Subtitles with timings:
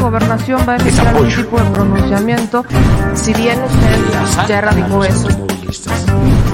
[0.00, 2.64] de Gobernación va a emitir algún tipo de pronunciamiento,
[3.14, 5.28] si bien usted ya erradicó eso,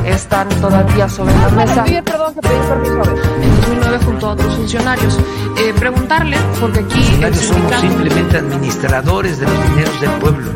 [0.05, 1.85] están todavía sobre la mesa.
[2.05, 3.03] perdón, que pedí permiso
[3.43, 5.19] En 2009 junto a otros funcionarios.
[5.59, 7.03] Eh, preguntarle, porque aquí...
[7.35, 10.51] somos simplemente administradores de los dineros del pueblo.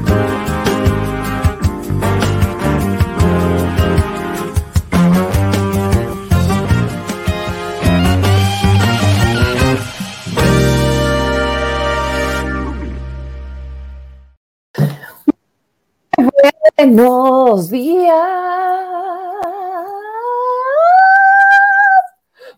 [16.93, 18.11] Buenos días.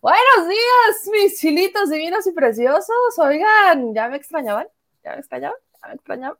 [0.01, 3.19] Buenos días, mis chilitos divinos y preciosos.
[3.19, 4.69] Oigan, ¿ya me extrañaban?
[5.05, 5.59] ¿Ya me extrañaban?
[5.83, 6.39] ¿Ya me extrañaban?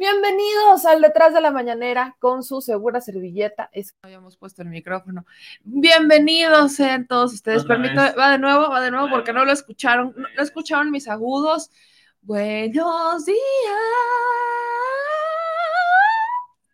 [0.00, 3.70] Bienvenidos al Detrás de la Mañanera con su segura servilleta.
[3.70, 5.24] Es habíamos puesto el micrófono.
[5.62, 7.64] Bienvenidos sean todos ustedes.
[7.64, 10.12] Permítame, va de nuevo, va de nuevo porque no lo escucharon.
[10.36, 11.70] No escucharon mis agudos.
[12.20, 13.38] Buenos días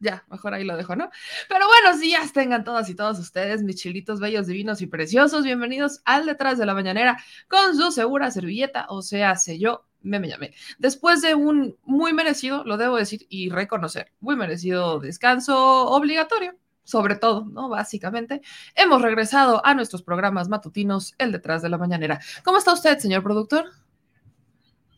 [0.04, 1.10] ya, mejor ahí lo dejo, ¿no?
[1.48, 5.44] Pero buenos días tengan todas y todos ustedes, mis chilitos bellos, divinos y preciosos.
[5.44, 7.16] Bienvenidos al Detrás de la Mañanera
[7.48, 10.52] con su segura servilleta, o sea, sé yo, me, me llamé.
[10.78, 16.54] Después de un muy merecido, lo debo decir y reconocer, muy merecido descanso obligatorio,
[16.84, 17.70] sobre todo, ¿no?
[17.70, 18.42] Básicamente,
[18.74, 22.20] hemos regresado a nuestros programas matutinos, el Detrás de la Mañanera.
[22.44, 23.72] ¿Cómo está usted, señor productor?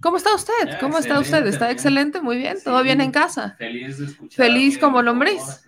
[0.01, 0.53] ¿Cómo está usted?
[0.71, 1.47] Ah, ¿Cómo está usted?
[1.47, 2.21] ¿Está excelente?
[2.21, 2.59] Muy bien.
[2.62, 3.55] ¿Todo bien en casa?
[3.59, 4.47] Feliz de escuchar.
[4.47, 5.65] Feliz como lombriz.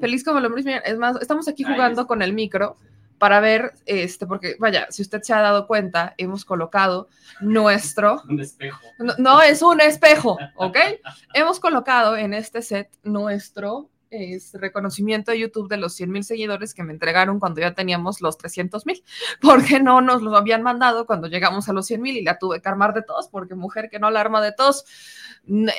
[0.00, 0.66] Feliz como lombriz.
[0.66, 2.76] es más, estamos aquí jugando con el micro
[3.22, 7.08] para ver, este, porque vaya, si usted se ha dado cuenta, hemos colocado
[7.40, 8.20] nuestro...
[8.28, 8.80] Un espejo.
[9.18, 10.76] No, es un espejo, ¿ok?
[11.32, 16.74] hemos colocado en este set nuestro es reconocimiento de YouTube de los 100 mil seguidores
[16.74, 19.02] que me entregaron cuando ya teníamos los 300 mil,
[19.40, 22.60] porque no nos lo habían mandado cuando llegamos a los 100 mil y la tuve
[22.60, 24.84] que armar de todos, porque mujer que no la arma de todos,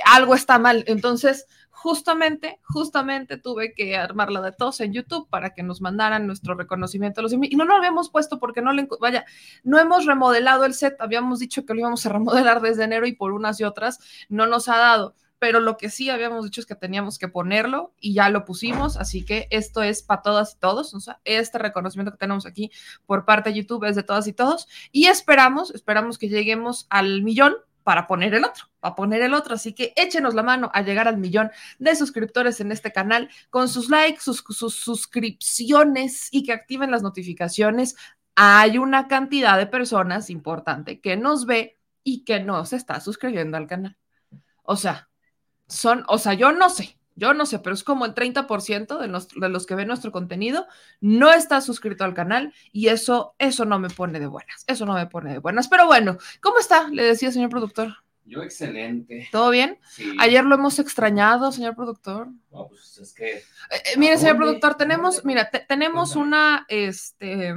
[0.05, 0.83] algo está mal.
[0.87, 6.55] Entonces, justamente, justamente tuve que armarla de todos en YouTube para que nos mandaran nuestro
[6.55, 7.53] reconocimiento a los 100 mil.
[7.53, 9.25] Y no lo habíamos puesto porque no le, vaya,
[9.63, 13.13] no hemos remodelado el set, habíamos dicho que lo íbamos a remodelar desde enero y
[13.13, 16.65] por unas y otras no nos ha dado pero lo que sí habíamos dicho es
[16.65, 20.57] que teníamos que ponerlo y ya lo pusimos, así que esto es para todas y
[20.57, 22.71] todos, o sea, este reconocimiento que tenemos aquí
[23.05, 27.23] por parte de YouTube es de todas y todos y esperamos, esperamos que lleguemos al
[27.23, 29.55] millón para poner el otro, para poner el otro.
[29.55, 33.67] Así que échenos la mano a llegar al millón de suscriptores en este canal con
[33.67, 37.97] sus likes, sus, sus suscripciones y que activen las notificaciones.
[38.35, 43.57] Hay una cantidad de personas importante que nos ve y que no se está suscribiendo
[43.57, 43.97] al canal.
[44.63, 45.09] O sea,
[45.73, 49.07] son, o sea, yo no sé, yo no sé, pero es como el 30% de
[49.07, 50.67] los, de los que ven nuestro contenido
[50.99, 54.93] no está suscrito al canal y eso, eso no me pone de buenas, eso no
[54.93, 55.67] me pone de buenas.
[55.67, 56.87] Pero bueno, ¿cómo está?
[56.89, 57.97] Le decía, señor productor.
[58.25, 59.27] Yo excelente.
[59.31, 59.79] ¿Todo bien?
[59.89, 60.15] Sí.
[60.17, 62.29] Ayer lo hemos extrañado, señor productor.
[62.51, 63.37] No, pues es que...
[63.37, 67.53] Eh, eh, mire, señor productor, tenemos, mira, tenemos una, este,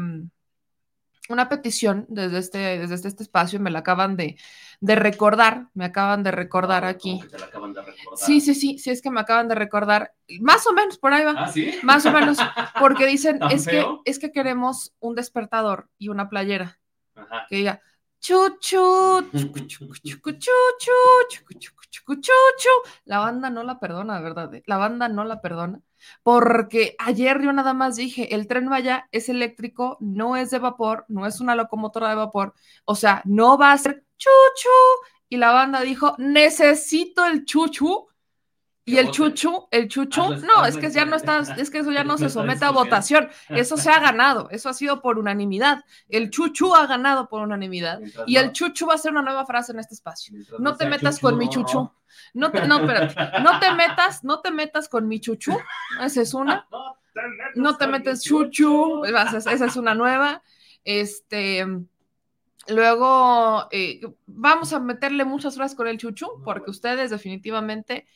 [1.32, 4.37] una petición desde este, desde este, este espacio, me la acaban de,
[4.81, 7.20] de recordar, me acaban de recordar aquí.
[7.31, 8.19] te la acaban de recordar?
[8.26, 11.25] Sí, sí, sí, sí, es que me acaban de recordar, más o menos por ahí
[11.25, 11.34] va.
[11.37, 11.75] ¿Ah, sí?
[11.82, 12.38] Más o menos,
[12.78, 16.78] porque dicen, ¿Tan es que, es que queremos un despertador y una playera
[17.14, 17.46] Ajá.
[17.49, 17.81] que diga
[18.20, 19.86] chuchu, chuchu,
[21.90, 22.70] chucu, chuchu.
[23.04, 24.50] La banda no la perdona, ¿verdad?
[24.66, 25.80] La banda no la perdona.
[26.22, 31.04] Porque ayer yo nada más dije, el tren Maya es eléctrico, no es de vapor,
[31.08, 32.54] no es una locomotora de vapor,
[32.84, 34.70] o sea, no va a ser chuchu.
[35.28, 38.06] Y la banda dijo, necesito el chuchu.
[38.88, 39.12] Y el voten.
[39.34, 42.04] chuchu, el chuchu, Hazlo- no, hazlo es que ya no está, es que eso ya
[42.04, 45.84] no No se somete a votación, eso se ha ganado, eso ha sido por unanimidad.
[46.08, 47.98] El chuchu ha ganado por unanimidad.
[47.98, 50.34] Mientras Y el no- chuchu va a ser una nueva frase en este espacio.
[50.34, 51.90] mientras No te metas chuchu, con mi chuchu.
[52.32, 53.42] No te, no, espérate.
[53.42, 55.58] No te metas, no te metas con mi chuchu.
[56.00, 56.66] Esa es una.
[57.54, 59.04] No te No metes chuchu.
[59.06, 60.42] Esa es una nueva.
[60.84, 61.66] Este.
[62.68, 68.06] Luego, eh, vamos a meterle muchas frases con el chuchu, porque ustedes definitivamente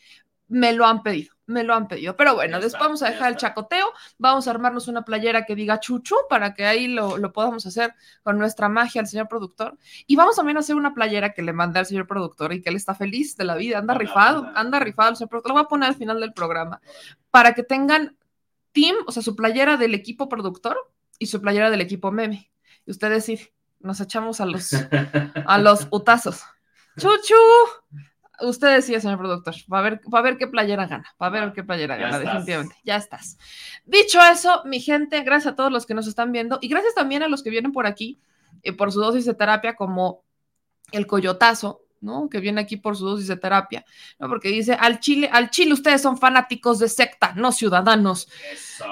[0.50, 2.16] me lo han pedido, me lo han pedido.
[2.16, 3.86] Pero bueno, después vamos a dejar el chacoteo,
[4.18, 7.94] vamos a armarnos una playera que diga chuchu para que ahí lo, lo podamos hacer
[8.22, 9.78] con nuestra magia al señor productor.
[10.06, 12.68] Y vamos también a hacer una playera que le mandé al señor productor y que
[12.68, 14.60] él está feliz de la vida, anda rifado, anda.
[14.60, 15.50] anda rifado el señor productor.
[15.50, 16.80] Lo voy a poner al final del programa
[17.30, 18.16] para que tengan
[18.72, 20.76] team, o sea, su playera del equipo productor
[21.18, 22.50] y su playera del equipo meme.
[22.86, 23.40] Y ustedes sí,
[23.78, 24.72] nos echamos a los,
[25.46, 26.42] a los utazos.
[26.98, 27.34] ¡Chuchu!
[28.42, 31.30] Usted decía, señor productor, va a ver, va a ver qué playera gana, va a
[31.30, 32.32] ver qué playera Ya gana, estás.
[32.32, 32.76] definitivamente.
[32.84, 33.38] Ya estás.
[33.84, 37.22] Dicho eso, mi gente, gracias a todos los que nos están viendo y gracias también
[37.22, 38.20] a los que vienen por aquí
[38.62, 40.24] eh, por su dosis de terapia, como
[40.92, 42.28] el coyotazo, ¿no?
[42.28, 43.84] Que viene aquí por su dosis de terapia,
[44.18, 44.28] ¿no?
[44.28, 48.28] Porque dice, al Chile, al Chile ustedes son fanáticos de secta, no ciudadanos.
[48.52, 48.84] Eso.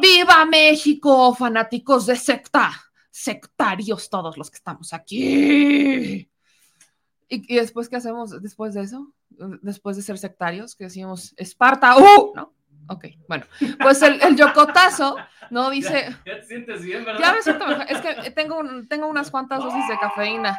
[0.00, 2.72] ¡Viva México, fanáticos de secta!
[3.10, 6.28] Sectarios todos los que estamos aquí.
[7.28, 9.12] ¿Y, y después qué hacemos después de eso?
[9.62, 12.32] Después de ser sectarios, que decimos, Esparta, ¡uh!
[12.34, 12.52] ¿No?
[12.86, 13.46] Ok, bueno,
[13.80, 15.16] pues el, el yocotazo,
[15.50, 15.70] ¿no?
[15.70, 16.14] Dice...
[16.26, 17.20] Ya, ya te sientes bien, ¿verdad?
[17.20, 17.86] Ya me siento mejor.
[17.88, 20.58] Es que tengo, tengo unas cuantas dosis de cafeína.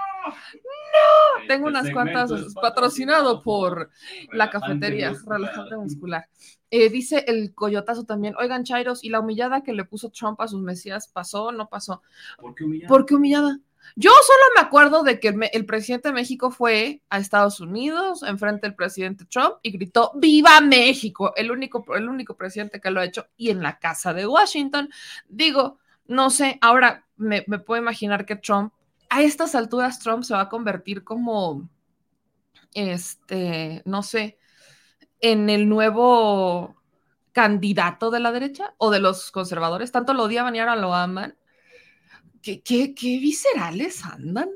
[1.42, 3.92] Este Tengo unas cuantas es patrocinado por
[4.32, 5.40] la cafetería, muscular.
[5.40, 6.30] relajante muscular.
[6.72, 10.48] Eh, dice el coyotazo también, oigan, Chairos, ¿y la humillada que le puso Trump a
[10.48, 12.02] sus mesías pasó o no pasó?
[12.40, 12.90] ¿Por qué humillar?
[12.90, 13.60] ¿Por qué humillada?
[13.96, 18.68] Yo solo me acuerdo de que el, presidente de México fue a Estados Unidos enfrente
[18.68, 21.34] del presidente Trump y gritó ¡Viva México!
[21.36, 24.90] El único, el único presidente que lo ha hecho y en la casa de Washington.
[25.30, 28.74] Digo, no sé, ahora me, me puedo imaginar que Trump,
[29.10, 31.70] a estas alturas Trump se va a convertir como,
[32.74, 34.38] este, no sé,
[35.22, 36.76] en el nuevo
[37.36, 39.92] candidato de la derecha o de los conservadores.
[39.92, 41.36] Tanto lo odiaban y ahora lo aman.
[42.46, 44.48] ¿Qué, qué, qué viscerales andan?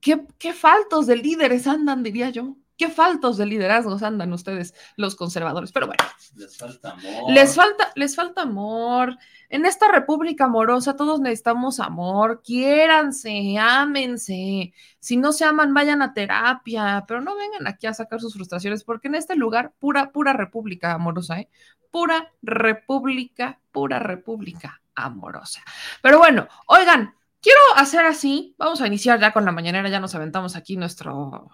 [0.00, 2.56] ¿Qué, ¿Qué faltos de líderes andan, diría yo?
[2.78, 5.72] ¿Qué faltos de liderazgos andan ustedes, los conservadores?
[5.72, 6.02] Pero bueno,
[6.36, 7.32] Les falta amor.
[7.34, 9.18] les falta, les falta amor.
[9.50, 12.40] En esta república amorosa todos necesitamos amor.
[12.42, 14.72] Quiéranse, ámense.
[14.98, 18.84] Si no se aman, vayan a terapia, pero no vengan aquí a sacar sus frustraciones,
[18.84, 21.50] porque en este lugar, pura, pura república amorosa, ¿eh?
[21.90, 25.62] Pura república, pura república amorosa.
[26.02, 28.54] Pero bueno, oigan, quiero hacer así.
[28.58, 31.48] Vamos a iniciar ya con la mañanera, ya nos aventamos aquí nuestro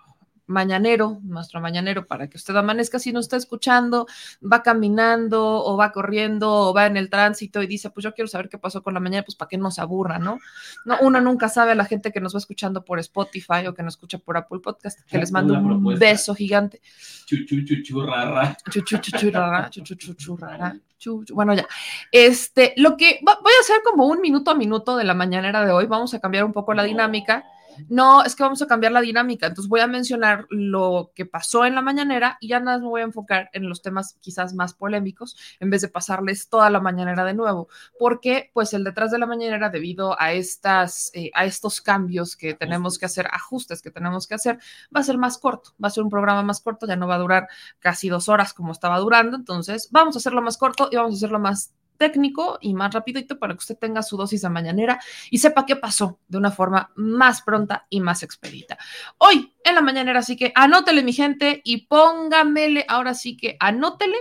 [0.47, 4.07] mañanero, nuestro mañanero, para que usted amanezca si nos está escuchando,
[4.41, 8.29] va caminando o va corriendo o va en el tránsito y dice, pues yo quiero
[8.29, 10.39] saber qué pasó con la mañana, pues para que no se aburra, ¿no?
[10.85, 13.83] No, uno nunca sabe a la gente que nos va escuchando por Spotify o que
[13.83, 16.05] nos escucha por Apple Podcast, que les mando un propuesta.
[16.05, 16.81] beso gigante.
[18.69, 19.71] Chuchu, chuchu, rara.
[20.41, 21.35] Rara, rara, chu, chu.
[21.35, 21.67] Bueno, ya.
[22.13, 25.65] Este, lo que va- voy a hacer como un minuto a minuto de la mañanera
[25.65, 25.87] de hoy.
[25.87, 27.45] Vamos a cambiar un poco la dinámica.
[27.89, 29.47] No, es que vamos a cambiar la dinámica.
[29.47, 32.89] Entonces voy a mencionar lo que pasó en la mañanera y ya nada más me
[32.89, 36.81] voy a enfocar en los temas quizás más polémicos en vez de pasarles toda la
[36.81, 37.69] mañanera de nuevo.
[37.99, 42.55] Porque, pues, el detrás de la mañanera, debido a estas, eh, a estos cambios que
[42.55, 44.59] tenemos que hacer, ajustes que tenemos que hacer,
[44.95, 45.75] va a ser más corto.
[45.83, 47.49] Va a ser un programa más corto, ya no va a durar
[47.79, 49.37] casi dos horas como estaba durando.
[49.37, 53.39] Entonces, vamos a hacerlo más corto y vamos a hacerlo más técnico y más rapidito
[53.39, 56.91] para que usted tenga su dosis de mañanera y sepa qué pasó de una forma
[56.97, 58.79] más pronta y más expedita.
[59.19, 64.17] Hoy en la mañanera, así que anótele mi gente y póngamele, ahora sí que anótele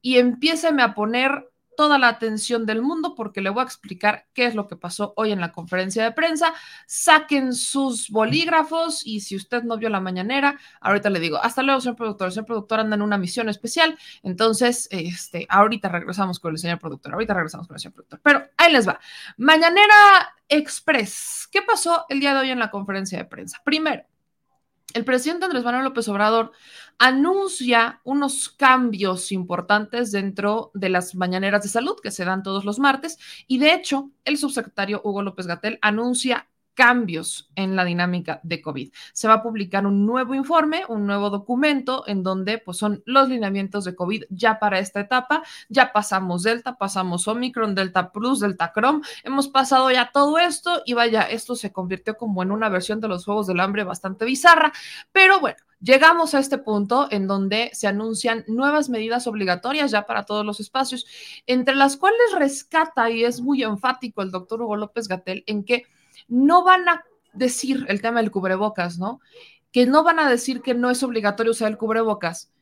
[0.00, 1.47] y empiéceme a poner
[1.78, 5.14] toda la atención del mundo porque le voy a explicar qué es lo que pasó
[5.16, 6.52] hoy en la conferencia de prensa.
[6.88, 11.80] Saquen sus bolígrafos y si usted no vio la mañanera, ahorita le digo, hasta luego,
[11.80, 12.26] señor productor.
[12.26, 16.80] El señor productor anda en una misión especial, entonces, este, ahorita regresamos con el señor
[16.80, 18.20] productor, ahorita regresamos con el señor productor.
[18.24, 18.98] Pero ahí les va.
[19.36, 21.48] Mañanera Express.
[21.52, 23.62] ¿Qué pasó el día de hoy en la conferencia de prensa?
[23.64, 24.02] Primero,
[24.94, 26.52] el presidente Andrés Manuel López Obrador
[26.98, 32.78] anuncia unos cambios importantes dentro de las mañaneras de salud que se dan todos los
[32.78, 36.48] martes y de hecho el subsecretario Hugo López Gatel anuncia
[36.78, 38.92] cambios en la dinámica de COVID.
[39.12, 43.28] Se va a publicar un nuevo informe, un nuevo documento en donde pues, son los
[43.28, 45.42] lineamientos de COVID ya para esta etapa.
[45.68, 49.00] Ya pasamos Delta, pasamos Omicron, Delta Plus, Delta Chrome.
[49.24, 53.08] Hemos pasado ya todo esto y vaya, esto se convirtió como en una versión de
[53.08, 54.72] los Juegos del Hambre bastante bizarra.
[55.10, 60.26] Pero bueno, llegamos a este punto en donde se anuncian nuevas medidas obligatorias ya para
[60.26, 61.06] todos los espacios,
[61.48, 65.82] entre las cuales rescata y es muy enfático el doctor Hugo López Gatel en que
[66.28, 69.20] no van a decir el tema del cubrebocas, ¿no?
[69.72, 72.52] Que no van a decir que no es obligatorio usar el cubrebocas,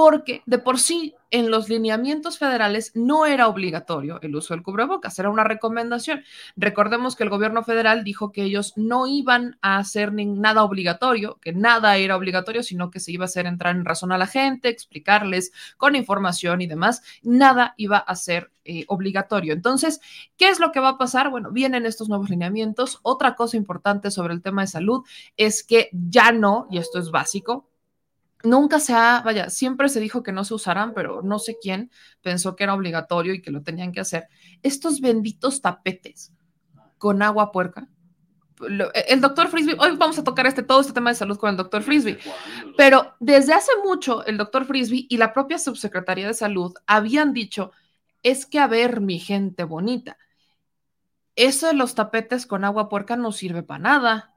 [0.00, 5.18] porque de por sí en los lineamientos federales no era obligatorio el uso del cubrebocas,
[5.18, 6.24] era una recomendación.
[6.56, 11.52] Recordemos que el gobierno federal dijo que ellos no iban a hacer nada obligatorio, que
[11.52, 14.70] nada era obligatorio, sino que se iba a hacer entrar en razón a la gente,
[14.70, 19.52] explicarles con información y demás, nada iba a ser eh, obligatorio.
[19.52, 20.00] Entonces,
[20.38, 21.28] ¿qué es lo que va a pasar?
[21.28, 23.00] Bueno, vienen estos nuevos lineamientos.
[23.02, 25.04] Otra cosa importante sobre el tema de salud
[25.36, 27.69] es que ya no, y esto es básico,
[28.44, 31.90] nunca se ha, vaya, siempre se dijo que no se usarán, pero no sé quién
[32.22, 34.28] pensó que era obligatorio y que lo tenían que hacer.
[34.62, 36.32] Estos benditos tapetes
[36.98, 37.88] con agua puerca.
[38.60, 41.50] Lo- El doctor Frisbee, hoy vamos a tocar este, todo este tema de salud con
[41.50, 42.18] el doctor Frisbee,
[42.76, 47.72] pero desde hace mucho el doctor Frisbee y la propia subsecretaría de salud habían dicho,
[48.22, 50.18] es que a ver, mi gente bonita,
[51.36, 54.29] eso de los tapetes con agua puerca no sirve para nada.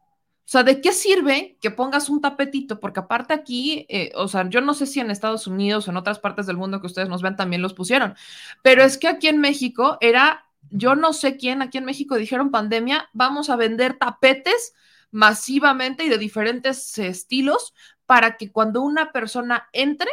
[0.45, 2.79] O sea, ¿de qué sirve que pongas un tapetito?
[2.79, 5.97] Porque aparte aquí, eh, o sea, yo no sé si en Estados Unidos o en
[5.97, 8.15] otras partes del mundo que ustedes nos ven también los pusieron,
[8.62, 12.51] pero es que aquí en México era, yo no sé quién, aquí en México dijeron
[12.51, 14.73] pandemia, vamos a vender tapetes
[15.12, 17.73] masivamente y de diferentes estilos
[18.05, 20.09] para que cuando una persona entre,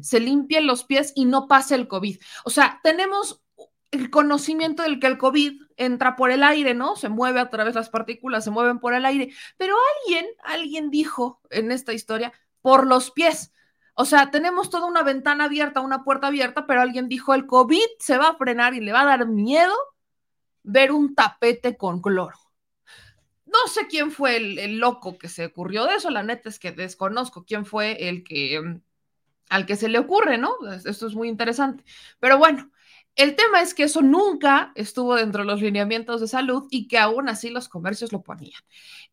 [0.00, 2.18] se limpie los pies y no pase el COVID.
[2.44, 3.42] O sea, tenemos
[3.94, 6.96] el conocimiento del que el COVID entra por el aire, ¿no?
[6.96, 9.32] Se mueve a través de las partículas, se mueven por el aire.
[9.56, 13.52] Pero alguien, alguien dijo en esta historia, por los pies.
[13.94, 17.86] O sea, tenemos toda una ventana abierta, una puerta abierta, pero alguien dijo, el COVID
[17.98, 19.74] se va a frenar y le va a dar miedo
[20.62, 22.38] ver un tapete con cloro.
[23.46, 26.58] No sé quién fue el, el loco que se ocurrió de eso, la neta es
[26.58, 28.80] que desconozco quién fue el que
[29.48, 30.56] al que se le ocurre, ¿no?
[30.84, 31.84] Esto es muy interesante.
[32.18, 32.70] Pero bueno,
[33.16, 36.98] el tema es que eso nunca estuvo dentro de los lineamientos de salud y que
[36.98, 38.60] aún así los comercios lo ponían.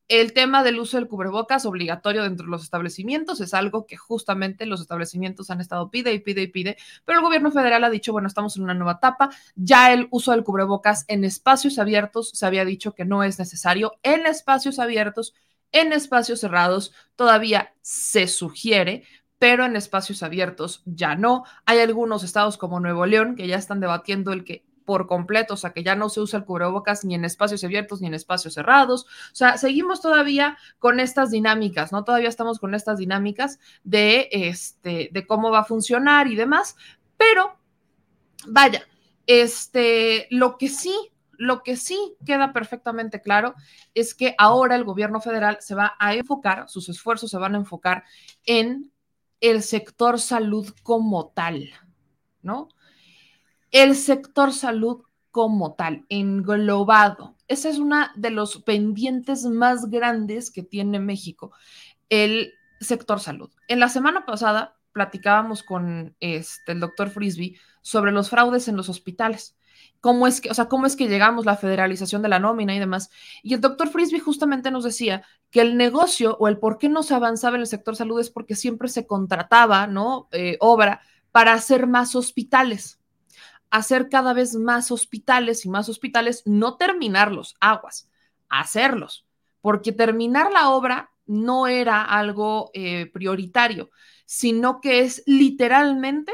[0.07, 4.65] El tema del uso del cubrebocas obligatorio dentro de los establecimientos es algo que justamente
[4.65, 8.11] los establecimientos han estado pide y pide y pide, pero el gobierno federal ha dicho,
[8.11, 12.45] bueno, estamos en una nueva etapa, ya el uso del cubrebocas en espacios abiertos se
[12.45, 15.33] había dicho que no es necesario, en espacios abiertos,
[15.71, 19.03] en espacios cerrados todavía se sugiere,
[19.41, 21.45] pero en espacios abiertos ya no.
[21.65, 25.57] Hay algunos estados como Nuevo León que ya están debatiendo el que por completo, o
[25.57, 28.53] sea, que ya no se usa el cubrebocas ni en espacios abiertos ni en espacios
[28.53, 29.07] cerrados.
[29.31, 32.03] O sea, seguimos todavía con estas dinámicas, ¿no?
[32.03, 36.75] Todavía estamos con estas dinámicas de, este, de cómo va a funcionar y demás,
[37.17, 37.57] pero
[38.45, 38.83] vaya,
[39.25, 40.93] este, lo que sí
[41.35, 43.55] lo que sí queda perfectamente claro
[43.95, 47.57] es que ahora el gobierno federal se va a enfocar, sus esfuerzos se van a
[47.57, 48.03] enfocar
[48.45, 48.91] en
[49.41, 51.71] el sector salud como tal,
[52.41, 52.69] ¿no?
[53.71, 57.35] El sector salud como tal, englobado.
[57.47, 61.51] Esa es una de los pendientes más grandes que tiene México,
[62.09, 63.49] el sector salud.
[63.67, 68.89] En la semana pasada platicábamos con este, el doctor Frisby sobre los fraudes en los
[68.89, 69.55] hospitales
[70.01, 72.79] cómo es que, o sea, cómo es que llegamos la federalización de la nómina y
[72.79, 73.09] demás.
[73.43, 77.03] Y el doctor Frisby justamente nos decía que el negocio o el por qué no
[77.03, 80.27] se avanzaba en el sector salud es porque siempre se contrataba, ¿no?
[80.31, 82.99] Eh, obra para hacer más hospitales,
[83.69, 88.09] hacer cada vez más hospitales y más hospitales, no terminarlos, aguas,
[88.49, 89.25] hacerlos,
[89.61, 93.91] porque terminar la obra no era algo eh, prioritario,
[94.25, 96.33] sino que es literalmente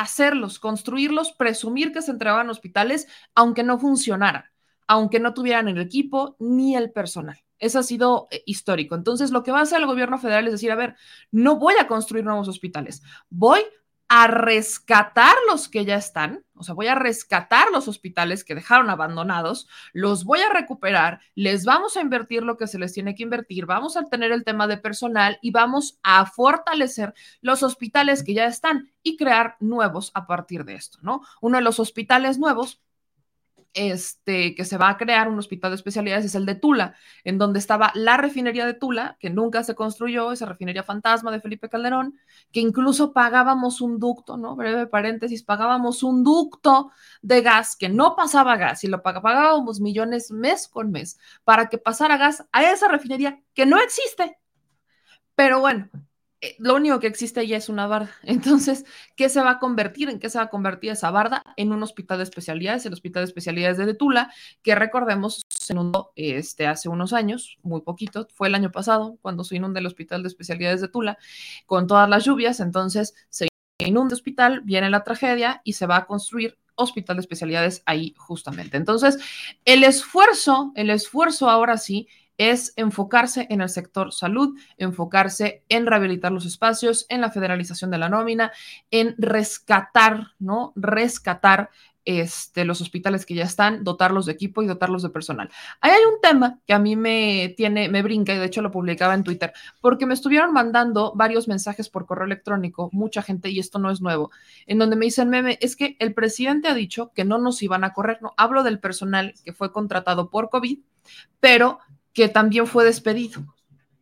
[0.00, 4.44] hacerlos, construirlos, presumir que se entregaban hospitales, aunque no funcionaran,
[4.86, 7.38] aunque no tuvieran el equipo ni el personal.
[7.58, 8.94] Eso ha sido eh, histórico.
[8.94, 10.96] Entonces, lo que va a hacer el gobierno federal es decir, a ver,
[11.30, 13.60] no voy a construir nuevos hospitales, voy
[14.12, 18.90] a rescatar los que ya están, o sea, voy a rescatar los hospitales que dejaron
[18.90, 23.22] abandonados, los voy a recuperar, les vamos a invertir lo que se les tiene que
[23.22, 28.34] invertir, vamos a tener el tema de personal y vamos a fortalecer los hospitales que
[28.34, 31.22] ya están y crear nuevos a partir de esto, ¿no?
[31.40, 32.80] Uno de los hospitales nuevos
[33.74, 37.38] este, que se va a crear un hospital de especialidades es el de Tula, en
[37.38, 41.68] donde estaba la refinería de Tula, que nunca se construyó, esa refinería fantasma de Felipe
[41.68, 42.18] Calderón,
[42.52, 44.56] que incluso pagábamos un ducto, ¿no?
[44.56, 46.90] Breve paréntesis, pagábamos un ducto
[47.22, 51.78] de gas que no pasaba gas y lo pagábamos millones mes con mes para que
[51.78, 54.38] pasara gas a esa refinería que no existe.
[55.34, 55.88] Pero bueno,
[56.58, 58.10] lo único que existe ya es una barda.
[58.22, 58.84] Entonces,
[59.16, 60.08] ¿qué se va a convertir?
[60.08, 61.42] ¿En qué se va a convertir esa barda?
[61.56, 64.32] En un hospital de especialidades, el Hospital de Especialidades de Tula,
[64.62, 69.44] que recordemos se inundó este, hace unos años, muy poquito, fue el año pasado cuando
[69.44, 71.18] se inundó el Hospital de Especialidades de Tula
[71.66, 72.60] con todas las lluvias.
[72.60, 77.20] Entonces, se inunda el hospital, viene la tragedia y se va a construir hospital de
[77.20, 78.76] especialidades ahí justamente.
[78.76, 79.18] Entonces,
[79.64, 82.08] el esfuerzo, el esfuerzo ahora sí
[82.40, 87.98] es enfocarse en el sector salud, enfocarse en rehabilitar los espacios, en la federalización de
[87.98, 88.50] la nómina,
[88.90, 90.72] en rescatar, ¿no?
[90.74, 91.68] Rescatar
[92.06, 95.50] este, los hospitales que ya están, dotarlos de equipo y dotarlos de personal.
[95.82, 98.70] Ahí hay un tema que a mí me tiene, me brinca y de hecho lo
[98.70, 103.58] publicaba en Twitter, porque me estuvieron mandando varios mensajes por correo electrónico, mucha gente, y
[103.58, 104.30] esto no es nuevo,
[104.66, 107.84] en donde me dicen, meme, es que el presidente ha dicho que no nos iban
[107.84, 110.78] a correr, no, hablo del personal que fue contratado por COVID,
[111.38, 111.80] pero
[112.12, 113.44] que también fue despedido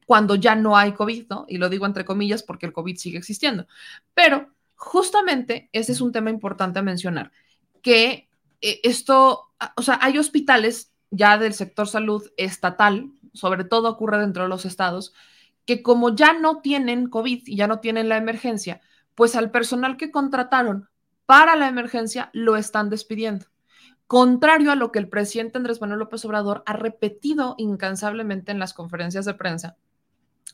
[0.06, 1.44] cuando ya no hay COVID, ¿no?
[1.48, 3.66] Y lo digo entre comillas porque el COVID sigue existiendo.
[4.14, 7.32] Pero justamente ese es un tema importante a mencionar,
[7.82, 8.28] que
[8.60, 14.44] eh, esto, o sea, hay hospitales ya del sector salud estatal, sobre todo ocurre dentro
[14.44, 15.12] de los estados,
[15.66, 18.80] que como ya no tienen COVID y ya no tienen la emergencia,
[19.14, 20.88] pues al personal que contrataron
[21.26, 23.46] para la emergencia lo están despidiendo
[24.08, 28.74] contrario a lo que el presidente Andrés Manuel López Obrador ha repetido incansablemente en las
[28.74, 29.76] conferencias de prensa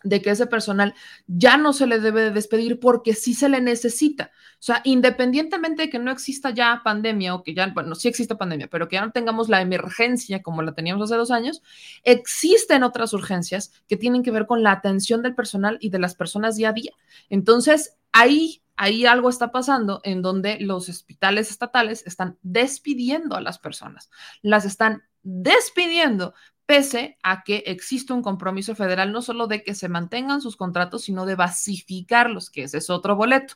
[0.02, 0.94] de que ese personal
[1.26, 4.32] ya no se le debe de despedir porque sí se le necesita.
[4.54, 8.34] O sea, independientemente de que no exista ya pandemia o que ya, bueno, sí existe
[8.34, 11.62] pandemia, pero que ya no tengamos la emergencia como la teníamos hace dos años,
[12.02, 16.14] existen otras urgencias que tienen que ver con la atención del personal y de las
[16.14, 16.92] personas día a día.
[17.30, 23.58] Entonces, ahí ahí algo está pasando en donde los hospitales estatales están despidiendo a las
[23.58, 24.10] personas,
[24.42, 26.34] las están despidiendo
[26.66, 31.02] pese a que existe un compromiso federal no solo de que se mantengan sus contratos,
[31.02, 33.54] sino de basificarlos, que ese es otro boleto.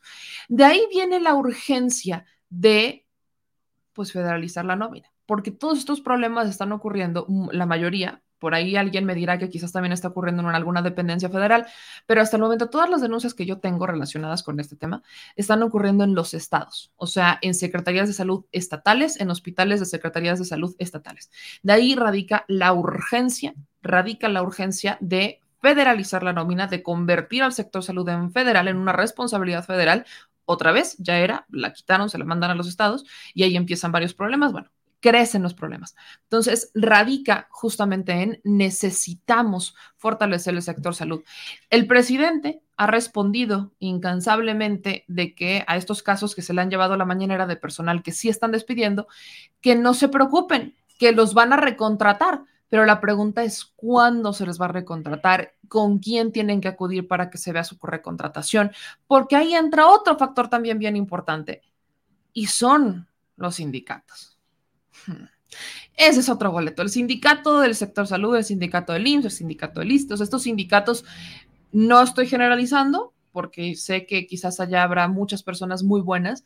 [0.49, 3.07] De ahí viene la urgencia de
[3.93, 8.77] pues federalizar la nómina, porque todos estos problemas están ocurriendo, mm, la mayoría, por ahí
[8.77, 11.67] alguien me dirá que quizás también está ocurriendo en alguna dependencia federal,
[12.07, 15.03] pero hasta el momento todas las denuncias que yo tengo relacionadas con este tema
[15.37, 19.87] están ocurriendo en los estados, o sea, en secretarías de salud estatales, en hospitales de
[19.87, 21.31] secretarías de salud estatales.
[21.63, 27.53] De ahí radica la urgencia, radica la urgencia de federalizar la nómina, de convertir al
[27.53, 30.07] sector salud en federal, en una responsabilidad federal.
[30.45, 33.93] Otra vez, ya era, la quitaron, se la mandan a los estados y ahí empiezan
[33.93, 34.53] varios problemas.
[34.53, 35.95] Bueno, crecen los problemas.
[36.25, 41.23] Entonces, radica justamente en necesitamos fortalecer el sector salud.
[41.71, 46.95] El presidente ha respondido incansablemente de que a estos casos que se le han llevado
[46.95, 49.09] a la mañanera de personal que sí están despidiendo,
[49.61, 52.43] que no se preocupen, que los van a recontratar.
[52.69, 57.07] Pero la pregunta es cuándo se les va a recontratar, con quién tienen que acudir
[57.07, 58.73] para que se vea su recontratación,
[59.07, 61.63] porque ahí entra otro factor también bien importante
[62.33, 64.38] y son los sindicatos.
[65.97, 66.83] Ese es otro boleto.
[66.83, 71.05] El sindicato del sector salud, el sindicato del IMSS, el sindicato de listos, estos sindicatos
[71.73, 76.45] no estoy generalizando porque sé que quizás allá habrá muchas personas muy buenas,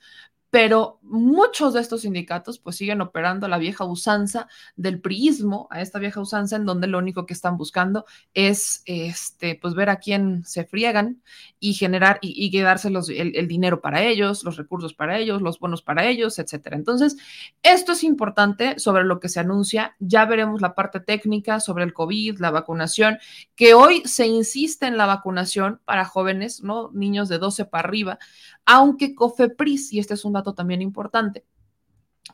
[0.53, 5.81] pero muchos de estos sindicatos pues siguen operando a la vieja usanza del priismo, a
[5.81, 9.97] esta vieja usanza en donde lo único que están buscando es este pues ver a
[9.97, 11.23] quién se friegan
[11.59, 15.59] y generar y, y quedarse el, el, dinero para ellos, los recursos para ellos, los
[15.59, 16.77] bonos para ellos, etcétera.
[16.77, 17.17] Entonces,
[17.63, 19.97] esto es importante sobre lo que se anuncia.
[20.01, 23.19] Ya veremos la parte técnica sobre el COVID, la vacunación,
[23.57, 26.91] que hoy se insiste en la vacunación para jóvenes, ¿no?
[26.93, 28.19] Niños de 12 para arriba
[28.65, 31.47] aunque COFEPRIS, y este es un dato también importante,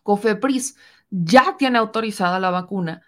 [0.02, 0.76] COFEPRIS
[1.10, 3.02] ya tiene autorizada la vacuna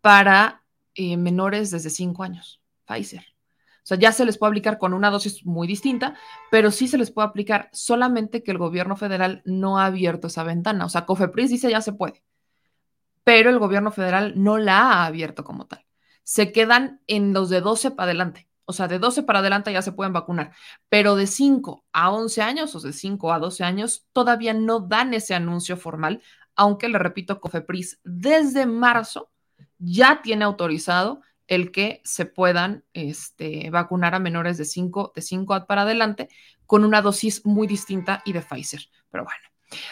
[0.00, 3.24] para eh, menores desde 5 años, Pfizer.
[3.82, 6.14] O sea, ya se les puede aplicar con una dosis muy distinta,
[6.50, 10.44] pero sí se les puede aplicar solamente que el gobierno federal no ha abierto esa
[10.44, 10.84] ventana.
[10.84, 12.22] O sea, COFEPRIS dice ya se puede,
[13.24, 15.84] pero el gobierno federal no la ha abierto como tal.
[16.22, 18.48] Se quedan en los de 12 para adelante.
[18.64, 20.52] O sea, de 12 para adelante ya se pueden vacunar,
[20.88, 25.14] pero de 5 a 11 años o de 5 a 12 años todavía no dan
[25.14, 26.22] ese anuncio formal,
[26.54, 29.30] aunque le repito, COFEPRIS desde marzo
[29.78, 35.66] ya tiene autorizado el que se puedan este, vacunar a menores de 5 de 5
[35.66, 36.28] para adelante
[36.66, 38.82] con una dosis muy distinta y de Pfizer.
[39.10, 39.42] Pero bueno,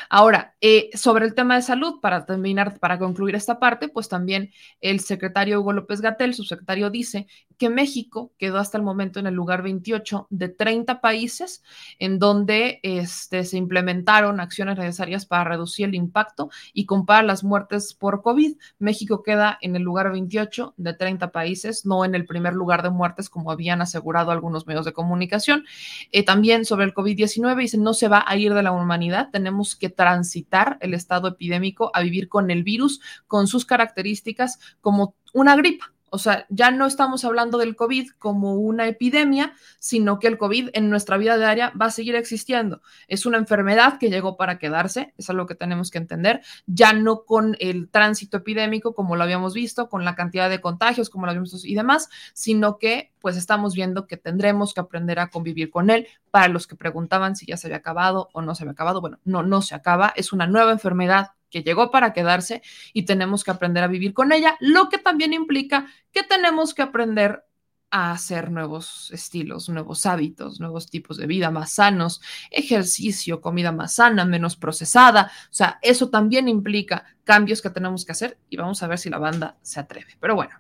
[0.09, 4.51] Ahora, eh, sobre el tema de salud, para terminar, para concluir esta parte, pues también
[4.81, 7.27] el secretario Hugo López Gatel, su secretario, dice
[7.61, 11.63] que México quedó hasta el momento en el lugar 28 de 30 países
[11.99, 17.93] en donde este, se implementaron acciones necesarias para reducir el impacto y compara las muertes
[17.93, 18.57] por COVID.
[18.79, 22.89] México queda en el lugar 28 de 30 países, no en el primer lugar de
[22.89, 25.67] muertes como habían asegurado algunos medios de comunicación.
[26.13, 29.77] Eh, también sobre el COVID-19, dice, no se va a ir de la humanidad, tenemos
[29.77, 35.57] que transitar el estado epidémico a vivir con el virus, con sus características como una
[35.57, 35.93] gripa.
[36.11, 40.71] O sea, ya no estamos hablando del COVID como una epidemia, sino que el COVID
[40.73, 42.83] en nuestra vida diaria va a seguir existiendo.
[43.07, 47.25] Es una enfermedad que llegó para quedarse, es algo que tenemos que entender, ya no
[47.25, 51.31] con el tránsito epidémico como lo habíamos visto, con la cantidad de contagios como lo
[51.31, 55.71] habíamos visto y demás, sino que pues estamos viendo que tendremos que aprender a convivir
[55.71, 56.09] con él.
[56.31, 59.19] Para los que preguntaban si ya se había acabado o no se había acabado, bueno,
[59.25, 63.51] no, no se acaba, es una nueva enfermedad que llegó para quedarse y tenemos que
[63.51, 67.45] aprender a vivir con ella, lo que también implica que tenemos que aprender
[67.91, 73.95] a hacer nuevos estilos, nuevos hábitos, nuevos tipos de vida más sanos, ejercicio, comida más
[73.95, 75.33] sana, menos procesada.
[75.51, 79.11] O sea, eso también implica cambios que tenemos que hacer y vamos a ver si
[79.11, 80.17] la banda se atreve.
[80.21, 80.55] Pero bueno,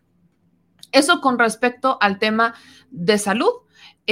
[0.90, 2.54] eso con respecto al tema
[2.90, 3.52] de salud.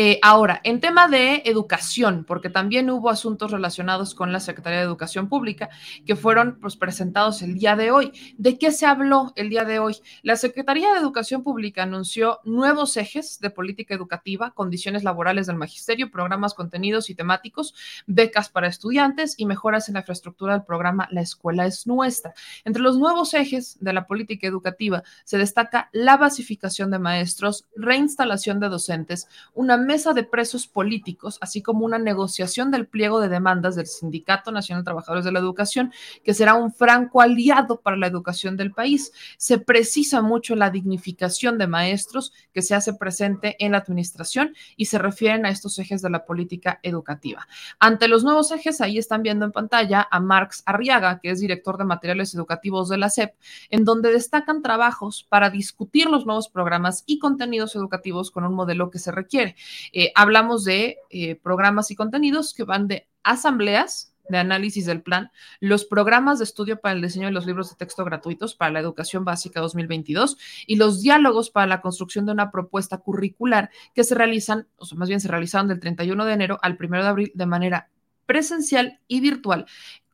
[0.00, 4.84] Eh, ahora, en tema de educación, porque también hubo asuntos relacionados con la Secretaría de
[4.84, 5.70] Educación Pública
[6.06, 8.12] que fueron pues, presentados el día de hoy.
[8.36, 9.96] ¿De qué se habló el día de hoy?
[10.22, 16.12] La Secretaría de Educación Pública anunció nuevos ejes de política educativa, condiciones laborales del magisterio,
[16.12, 17.74] programas, contenidos y temáticos,
[18.06, 22.34] becas para estudiantes y mejoras en la infraestructura del programa La Escuela es Nuestra.
[22.64, 28.60] Entre los nuevos ejes de la política educativa se destaca la basificación de maestros, reinstalación
[28.60, 33.74] de docentes, una mesa de presos políticos, así como una negociación del pliego de demandas
[33.74, 38.06] del Sindicato Nacional de Trabajadores de la Educación, que será un franco aliado para la
[38.06, 39.12] educación del país.
[39.38, 44.84] Se precisa mucho la dignificación de maestros que se hace presente en la administración y
[44.84, 47.48] se refieren a estos ejes de la política educativa.
[47.78, 51.78] Ante los nuevos ejes, ahí están viendo en pantalla a Marx Arriaga, que es director
[51.78, 53.34] de materiales educativos de la SEP,
[53.70, 58.90] en donde destacan trabajos para discutir los nuevos programas y contenidos educativos con un modelo
[58.90, 59.56] que se requiere.
[59.92, 65.30] Eh, hablamos de eh, programas y contenidos que van de asambleas de análisis del plan,
[65.60, 68.80] los programas de estudio para el diseño de los libros de texto gratuitos para la
[68.80, 70.36] educación básica 2022
[70.66, 74.98] y los diálogos para la construcción de una propuesta curricular que se realizan, o sea,
[74.98, 77.88] más bien se realizaron del 31 de enero al 1 de abril de manera
[78.26, 79.66] presencial y virtual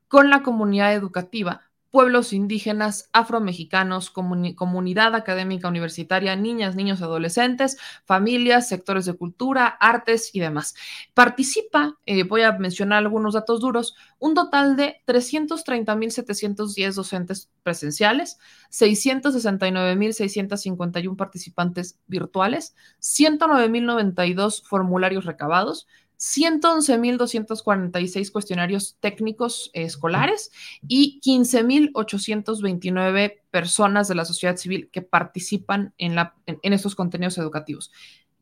[0.09, 1.63] con la comunidad educativa
[1.95, 10.41] pueblos indígenas, afromexicanos, comunidad académica universitaria, niñas, niños, adolescentes, familias, sectores de cultura, artes y
[10.41, 10.75] demás.
[11.15, 18.41] Participa, eh, voy a mencionar algunos datos duros, un total de 330.710 docentes presenciales,
[18.73, 25.87] 669.651 participantes virtuales, 109.029 formularios recabados,
[26.19, 30.53] 111.246 cuestionarios técnicos escolares
[30.87, 37.91] y 15.829 personas de la sociedad civil que participan en, la, en, estos contenidos educativos.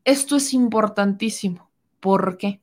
[0.05, 1.71] Esto es importantísimo.
[1.99, 2.61] ¿Por qué?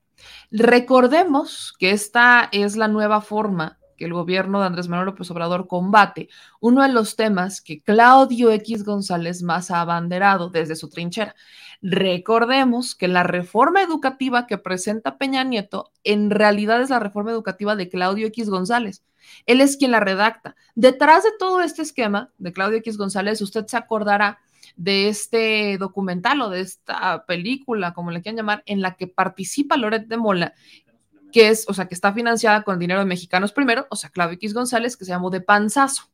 [0.51, 5.67] Recordemos que esta es la nueva forma que el gobierno de Andrés Manuel López Obrador
[5.67, 11.37] combate, uno de los temas que Claudio X González más ha abanderado desde su trinchera.
[11.83, 17.77] Recordemos que la reforma educativa que presenta Peña Nieto en realidad es la reforma educativa
[17.77, 19.05] de Claudio X González.
[19.45, 20.57] Él es quien la redacta.
[20.75, 24.39] Detrás de todo este esquema de Claudio X González, usted se acordará
[24.77, 29.77] de este documental o de esta película, como le quieran llamar, en la que participa
[29.77, 30.55] Loret de Mola
[31.31, 34.35] que es, o sea, que está financiada con dinero de mexicanos primero, o sea, Claudio
[34.35, 36.11] X González, que se llamó De Panzazo,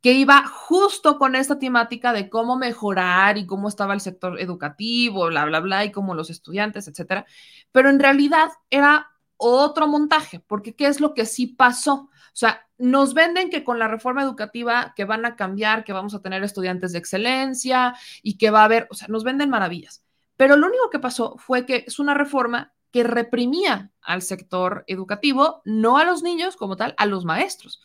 [0.00, 5.26] que iba justo con esta temática de cómo mejorar y cómo estaba el sector educativo,
[5.26, 7.26] bla, bla, bla, y cómo los estudiantes, etcétera.
[7.72, 11.94] Pero en realidad era otro montaje, porque ¿qué es lo que sí pasó?
[11.94, 16.14] O sea, nos venden que con la reforma educativa que van a cambiar, que vamos
[16.14, 20.04] a tener estudiantes de excelencia y que va a haber, o sea, nos venden maravillas.
[20.36, 25.62] Pero lo único que pasó fue que es una reforma que reprimía al sector educativo,
[25.64, 27.82] no a los niños como tal, a los maestros.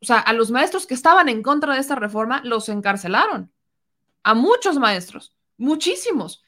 [0.00, 3.52] O sea, a los maestros que estaban en contra de esta reforma los encarcelaron.
[4.22, 6.42] A muchos maestros, muchísimos.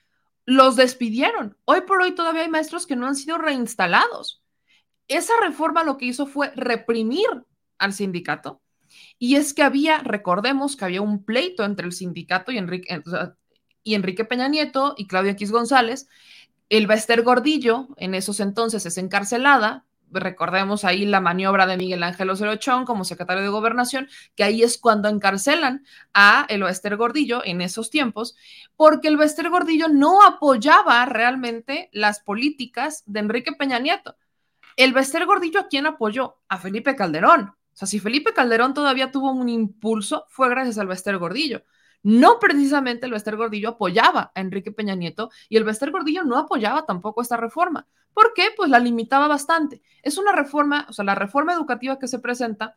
[0.44, 1.56] Los despidieron.
[1.64, 4.42] Hoy por hoy todavía hay maestros que no han sido reinstalados.
[5.08, 7.28] Esa reforma lo que hizo fue reprimir
[7.78, 8.60] al sindicato.
[9.18, 13.02] Y es que había, recordemos que había un pleito entre el sindicato y Enrique,
[13.84, 16.08] Enrique Peña Nieto y Claudia X González,
[16.70, 19.84] el Bester Gordillo, en esos entonces, es encarcelada.
[20.12, 24.78] Recordemos ahí la maniobra de Miguel Ángel Ocerochón como secretario de Gobernación, que ahí es
[24.78, 28.36] cuando encarcelan a el Bester Gordillo en esos tiempos,
[28.76, 34.16] porque el Bester Gordillo no apoyaba realmente las políticas de Enrique Peña Nieto.
[34.76, 36.36] El Bester Gordillo, ¿a quién apoyó?
[36.48, 37.50] A Felipe Calderón.
[37.50, 41.62] O sea, si Felipe Calderón todavía tuvo un impulso, fue gracias al Bester Gordillo.
[42.02, 46.38] No precisamente el Bester Gordillo apoyaba a Enrique Peña Nieto y el Bester Gordillo no
[46.38, 47.86] apoyaba tampoco esta reforma.
[48.14, 48.48] ¿Por qué?
[48.56, 49.82] Pues la limitaba bastante.
[50.02, 52.76] Es una reforma, o sea, la reforma educativa que se presenta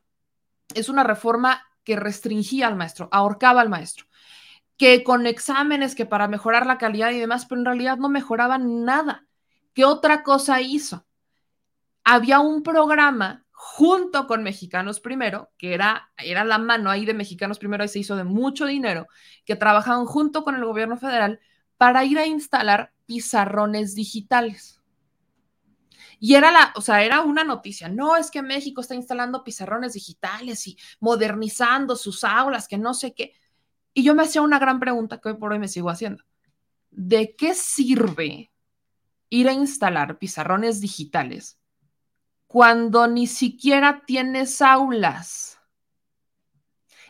[0.75, 4.05] es una reforma que restringía al maestro, ahorcaba al maestro,
[4.77, 8.85] que con exámenes, que para mejorar la calidad y demás, pero en realidad no mejoraban
[8.85, 9.25] nada.
[9.73, 11.05] ¿Qué otra cosa hizo?
[12.03, 17.59] Había un programa junto con Mexicanos Primero, que era, era la mano ahí de Mexicanos
[17.59, 19.07] Primero y se hizo de mucho dinero,
[19.45, 21.39] que trabajaban junto con el gobierno federal
[21.77, 24.81] para ir a instalar pizarrones digitales.
[26.19, 27.87] Y era la, o sea, era una noticia.
[27.87, 33.13] No es que México está instalando pizarrones digitales y modernizando sus aulas, que no sé
[33.13, 33.33] qué.
[33.93, 36.25] Y yo me hacía una gran pregunta que hoy por hoy me sigo haciendo.
[36.91, 38.51] ¿De qué sirve
[39.29, 41.59] ir a instalar pizarrones digitales
[42.53, 45.59] cuando ni siquiera tienes aulas,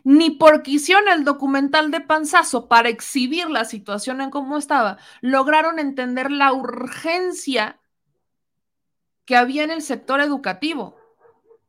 [0.06, 5.80] ni porque hicieron el documental de Panzazo para exhibir la situación en cómo estaba, lograron
[5.80, 7.78] entender la urgencia
[9.26, 10.96] que había en el sector educativo,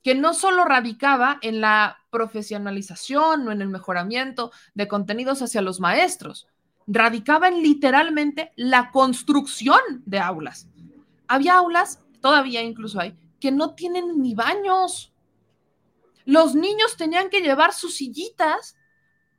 [0.04, 5.80] que no solo radicaba en la profesionalización o en el mejoramiento de contenidos hacia los
[5.80, 6.46] maestros,
[6.87, 10.68] radicaba en literalmente la construcción de aulas.
[11.26, 15.12] Había aulas, todavía incluso hay, que no tienen ni baños.
[16.24, 18.74] Los niños tenían que llevar sus sillitas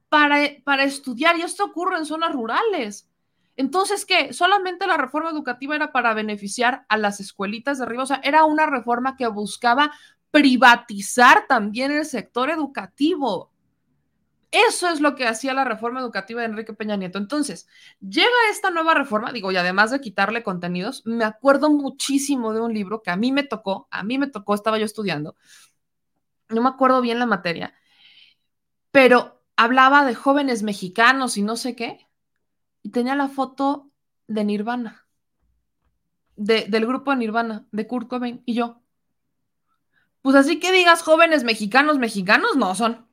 [0.09, 3.09] para, para estudiar y esto ocurre en zonas rurales.
[3.55, 4.31] Entonces, ¿qué?
[4.31, 8.03] Solamente la reforma educativa era para beneficiar a las escuelitas de arriba.
[8.03, 9.91] O sea, era una reforma que buscaba
[10.29, 13.49] privatizar también el sector educativo.
[14.55, 17.17] Eso es lo que hacía la reforma educativa de Enrique Peña Nieto.
[17.17, 17.67] Entonces,
[17.99, 22.73] llega esta nueva reforma, digo, y además de quitarle contenidos, me acuerdo muchísimo de un
[22.73, 25.35] libro que a mí me tocó, a mí me tocó, estaba yo estudiando,
[26.47, 27.73] no me acuerdo bien la materia,
[28.91, 32.07] pero hablaba de jóvenes mexicanos y no sé qué,
[32.81, 33.91] y tenía la foto
[34.27, 35.05] de Nirvana,
[36.37, 38.81] de, del grupo de Nirvana, de Kurt Cobain y yo.
[40.21, 43.04] Pues así que digas jóvenes mexicanos, mexicanos, no son.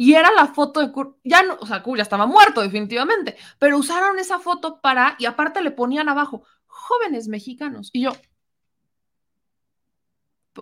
[0.00, 3.36] Y era la foto de Kurt, ya no, o sea, Kurt ya estaba muerto definitivamente,
[3.58, 7.90] pero usaron esa foto para, y aparte le ponían abajo, jóvenes mexicanos.
[7.92, 8.12] Y yo,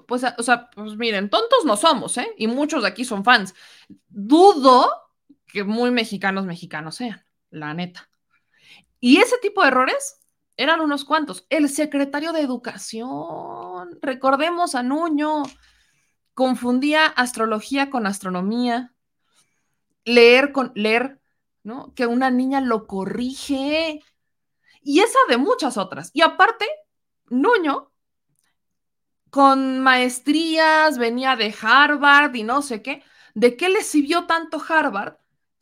[0.09, 2.35] pues, o sea, pues miren, tontos no somos, ¿eh?
[2.37, 3.55] Y muchos de aquí son fans.
[4.09, 4.91] Dudo
[5.47, 8.11] que muy mexicanos mexicanos sean, la neta.
[8.99, 10.19] Y ese tipo de errores
[10.57, 11.47] eran unos cuantos.
[11.49, 15.45] El secretario de Educación, recordemos a Nuño,
[16.35, 18.97] confundía astrología con astronomía,
[20.09, 21.21] leer con leer,
[21.63, 21.95] ¿no?
[21.95, 24.03] Que una niña lo corrige.
[24.83, 26.11] Y esa de muchas otras.
[26.15, 26.67] Y aparte,
[27.31, 27.93] Nuño
[29.31, 33.03] con maestrías, venía de Harvard y no sé qué.
[33.35, 35.17] ¿De qué le sirvió tanto Harvard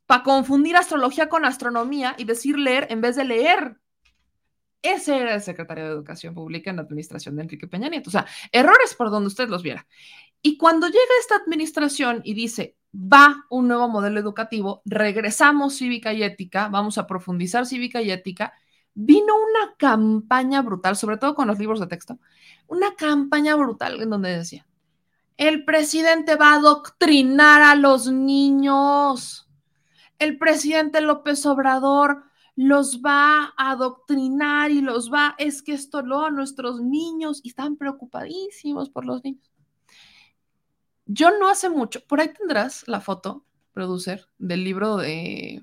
[0.06, 3.80] para confundir astrología con astronomía y decir leer en vez de leer?
[4.82, 8.08] Ese era el secretario de Educación Pública en la administración de Enrique Peña Nieto.
[8.08, 9.86] O sea, errores por donde usted los viera.
[10.42, 16.22] Y cuando llega esta administración y dice, va un nuevo modelo educativo, regresamos cívica y
[16.22, 18.54] ética, vamos a profundizar cívica y ética,
[18.94, 22.18] vino una campaña brutal, sobre todo con los libros de texto,
[22.66, 24.66] una campaña brutal en donde decía,
[25.36, 29.48] el presidente va a adoctrinar a los niños,
[30.18, 36.24] el presidente López Obrador los va a adoctrinar y los va, es que esto lo
[36.24, 39.55] a nuestros niños y están preocupadísimos por los niños.
[41.06, 45.62] Yo no hace mucho, por ahí tendrás la foto, producer, del libro de,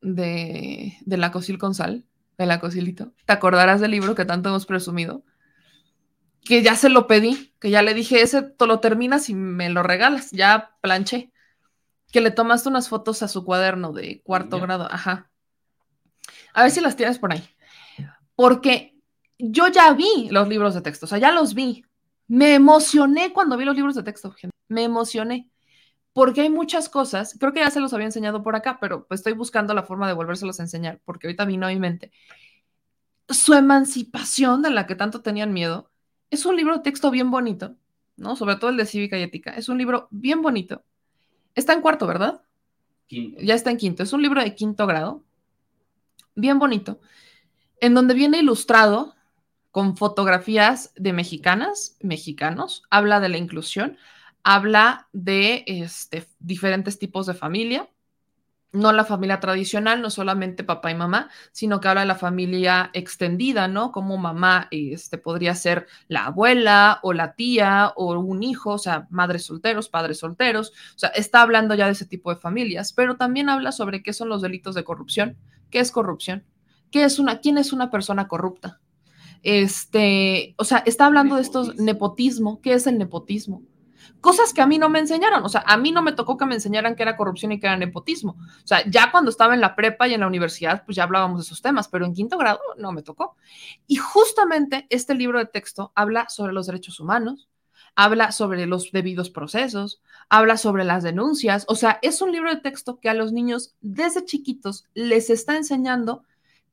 [0.00, 2.04] de, de la Cosil con sal,
[2.36, 3.12] de la Cosilito.
[3.24, 5.24] ¿Te acordarás del libro que tanto hemos presumido?
[6.44, 9.68] Que ya se lo pedí, que ya le dije, ese tú lo terminas y me
[9.68, 11.32] lo regalas, ya planché.
[12.10, 15.30] Que le tomaste unas fotos a su cuaderno de cuarto grado, ajá.
[16.52, 17.48] A ver si las tienes por ahí.
[18.34, 18.98] Porque
[19.38, 21.84] yo ya vi los libros de texto, o sea, ya los vi.
[22.32, 24.56] Me emocioné cuando vi los libros de texto, gente.
[24.68, 25.50] Me emocioné.
[26.14, 29.20] Porque hay muchas cosas, creo que ya se los había enseñado por acá, pero pues
[29.20, 32.10] estoy buscando la forma de volvérselos a enseñar, porque ahorita vino a mi mente.
[33.28, 35.90] Su emancipación de la que tanto tenían miedo
[36.30, 37.76] es un libro de texto bien bonito,
[38.16, 38.34] ¿no?
[38.34, 39.50] Sobre todo el de Cívica y Ética.
[39.50, 40.82] Es un libro bien bonito.
[41.54, 42.40] Está en cuarto, ¿verdad?
[43.08, 43.42] Quinto.
[43.42, 44.02] Ya está en quinto.
[44.02, 45.22] Es un libro de quinto grado,
[46.34, 46.98] bien bonito,
[47.78, 49.16] en donde viene ilustrado
[49.72, 53.96] con fotografías de mexicanas, mexicanos, habla de la inclusión,
[54.44, 57.88] habla de este, diferentes tipos de familia,
[58.72, 62.90] no la familia tradicional, no solamente papá y mamá, sino que habla de la familia
[62.92, 63.92] extendida, ¿no?
[63.92, 69.06] Como mamá este, podría ser la abuela o la tía o un hijo, o sea,
[69.10, 73.16] madres solteros, padres solteros, o sea, está hablando ya de ese tipo de familias, pero
[73.16, 75.38] también habla sobre qué son los delitos de corrupción,
[75.70, 76.44] qué es corrupción,
[76.90, 78.81] qué es una, quién es una persona corrupta.
[79.42, 83.62] Este, o sea, está hablando de estos nepotismo, ¿qué es el nepotismo?
[84.22, 85.44] cosas que a mí no me enseñaron.
[85.44, 87.66] O sea, a mí no me tocó que me enseñaran que era corrupción y que
[87.66, 88.36] era nepotismo.
[88.38, 91.38] O sea, ya cuando estaba en la prepa y en la universidad, pues ya hablábamos
[91.38, 93.36] de esos temas, pero en quinto grado no me tocó.
[93.86, 97.50] Y justamente este libro de texto habla sobre los derechos humanos,
[97.96, 101.64] habla sobre los debidos procesos, habla sobre las denuncias.
[101.66, 105.56] O sea, es un libro de texto que a los niños desde chiquitos les está
[105.56, 106.22] enseñando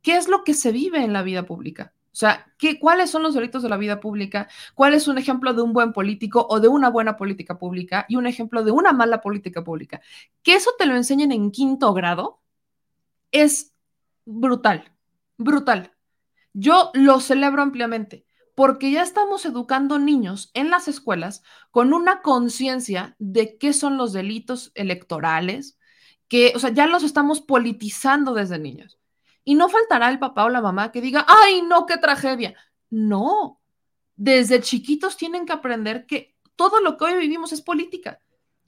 [0.03, 1.93] qué es lo que se vive en la vida pública.
[2.11, 4.47] O sea, ¿qué, ¿cuáles son los delitos de la vida pública?
[4.73, 8.15] ¿Cuál es un ejemplo de un buen político o de una buena política pública y
[8.15, 10.01] un ejemplo de una mala política pública?
[10.43, 12.41] Que eso te lo enseñen en quinto grado
[13.31, 13.73] es
[14.25, 14.91] brutal,
[15.37, 15.93] brutal.
[16.53, 23.15] Yo lo celebro ampliamente porque ya estamos educando niños en las escuelas con una conciencia
[23.17, 25.79] de qué son los delitos electorales,
[26.27, 28.98] que, o sea, ya los estamos politizando desde niños.
[29.49, 32.53] Y no faltará el papá o la mamá que diga, ay, no, qué tragedia.
[32.91, 33.59] No,
[34.15, 38.21] desde chiquitos tienen que aprender que todo lo que hoy vivimos es política.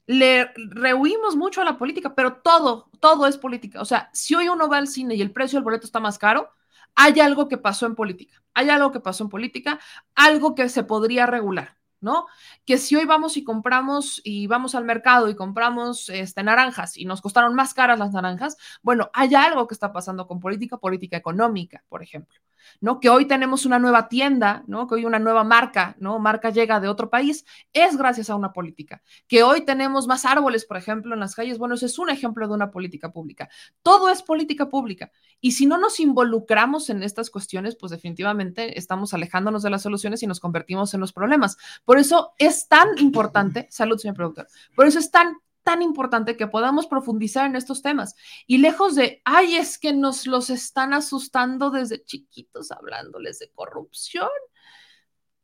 [0.06, 3.80] Le rehuimos mucho a la política, pero todo, todo es política.
[3.80, 6.18] O sea, si hoy uno va al cine y el precio del boleto está más
[6.18, 6.50] caro,
[6.96, 8.42] hay algo que pasó en política.
[8.52, 9.78] Hay algo que pasó en política,
[10.16, 11.76] algo que se podría regular.
[12.02, 12.26] ¿No?
[12.66, 17.04] Que si hoy vamos y compramos y vamos al mercado y compramos este, naranjas y
[17.04, 21.16] nos costaron más caras las naranjas, bueno, hay algo que está pasando con política, política
[21.16, 22.38] económica, por ejemplo.
[22.80, 23.00] ¿No?
[23.00, 24.86] Que hoy tenemos una nueva tienda, ¿no?
[24.86, 26.18] Que hoy una nueva marca, ¿no?
[26.18, 29.02] Marca llega de otro país, es gracias a una política.
[29.28, 32.46] Que hoy tenemos más árboles, por ejemplo, en las calles, bueno, ese es un ejemplo
[32.46, 33.48] de una política pública.
[33.82, 35.10] Todo es política pública.
[35.40, 40.22] Y si no nos involucramos en estas cuestiones, pues definitivamente estamos alejándonos de las soluciones
[40.22, 41.56] y nos convertimos en los problemas.
[41.84, 46.46] Por eso es tan importante, salud, señor productor, por eso es tan tan importante que
[46.46, 48.14] podamos profundizar en estos temas.
[48.46, 54.28] Y lejos de, ay, es que nos los están asustando desde chiquitos hablándoles de corrupción.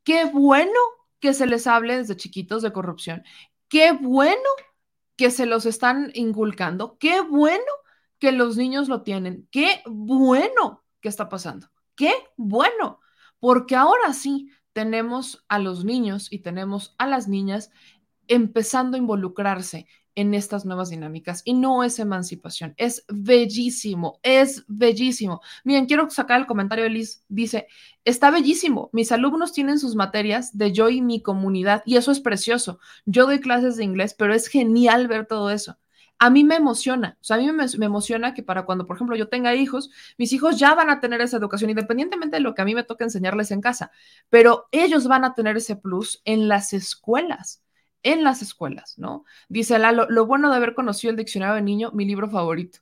[0.05, 0.79] Qué bueno
[1.21, 3.23] que se les hable desde chiquitos de corrupción.
[3.69, 4.49] Qué bueno
[5.17, 6.97] que se los están inculcando.
[6.99, 7.65] Qué bueno
[8.19, 9.49] que los niños lo tienen.
[9.51, 11.69] Qué bueno que está pasando.
[11.97, 13.01] Qué bueno.
[13.41, 17.71] Porque ahora sí tenemos a los niños y tenemos a las niñas
[18.29, 19.87] empezando a involucrarse
[20.19, 21.43] en estas nuevas dinámicas.
[21.45, 25.41] Y no es emancipación, es bellísimo, es bellísimo.
[25.63, 27.23] Miren, quiero sacar el comentario de Liz.
[27.29, 27.69] Dice,
[28.05, 32.19] está bellísimo, mis alumnos tienen sus materias de yo y mi comunidad y eso es
[32.19, 32.81] precioso.
[33.07, 35.79] Yo doy clases de inglés, pero es genial ver todo eso.
[36.19, 38.97] A mí me emociona, o sea, a mí me, me emociona que para cuando, por
[38.97, 42.57] ejemplo, yo tenga hijos, mis hijos ya van a tener esa educación, independientemente de lo
[42.57, 43.93] que a mí me toca enseñarles en casa,
[44.29, 47.63] pero ellos van a tener ese plus en las escuelas
[48.03, 49.25] en las escuelas, ¿no?
[49.49, 52.81] Dice Lalo, lo bueno de haber conocido el diccionario de niño, mi libro favorito.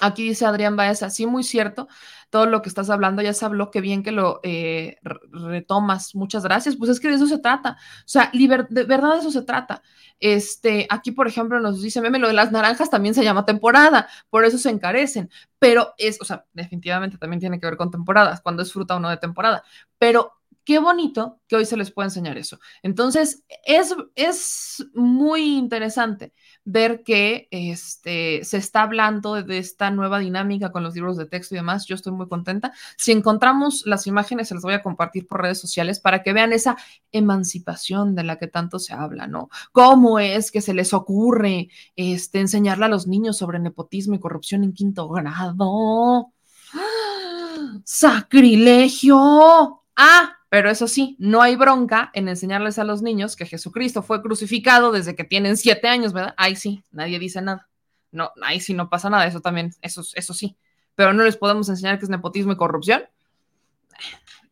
[0.00, 1.88] Aquí dice Adrián Baez, así muy cierto,
[2.30, 4.98] todo lo que estás hablando, ya se habló, qué bien que lo eh,
[5.30, 9.18] retomas, muchas gracias, pues es que de eso se trata, o sea, de verdad de
[9.20, 9.82] eso se trata.
[10.20, 14.08] Este, aquí, por ejemplo, nos dice, meme, lo de las naranjas también se llama temporada,
[14.30, 18.40] por eso se encarecen, pero es, o sea, definitivamente también tiene que ver con temporadas,
[18.40, 19.62] cuando es fruta o no de temporada,
[19.98, 20.32] pero
[20.64, 22.58] qué bonito que hoy se les pueda enseñar eso.
[22.82, 26.32] Entonces, es, es muy interesante
[26.64, 31.54] ver que este, se está hablando de esta nueva dinámica con los libros de texto
[31.54, 31.86] y demás.
[31.86, 32.72] Yo estoy muy contenta.
[32.96, 36.52] Si encontramos las imágenes, se las voy a compartir por redes sociales para que vean
[36.52, 36.76] esa
[37.12, 39.50] emancipación de la que tanto se habla, ¿no?
[39.72, 44.64] ¿Cómo es que se les ocurre este, enseñarle a los niños sobre nepotismo y corrupción
[44.64, 46.32] en quinto grado?
[46.72, 47.80] ¡Ah!
[47.84, 49.82] ¡Sacrilegio!
[49.96, 54.22] Ah, pero eso sí, no hay bronca en enseñarles a los niños que Jesucristo fue
[54.22, 56.34] crucificado desde que tienen siete años, ¿verdad?
[56.36, 57.68] Ahí sí, nadie dice nada.
[58.12, 60.56] No, ahí sí no pasa nada, eso también, eso, eso sí.
[60.94, 63.02] Pero no les podemos enseñar que es nepotismo y corrupción.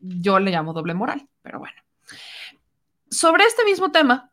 [0.01, 1.77] Yo le llamo doble moral, pero bueno.
[3.09, 4.33] Sobre este mismo tema,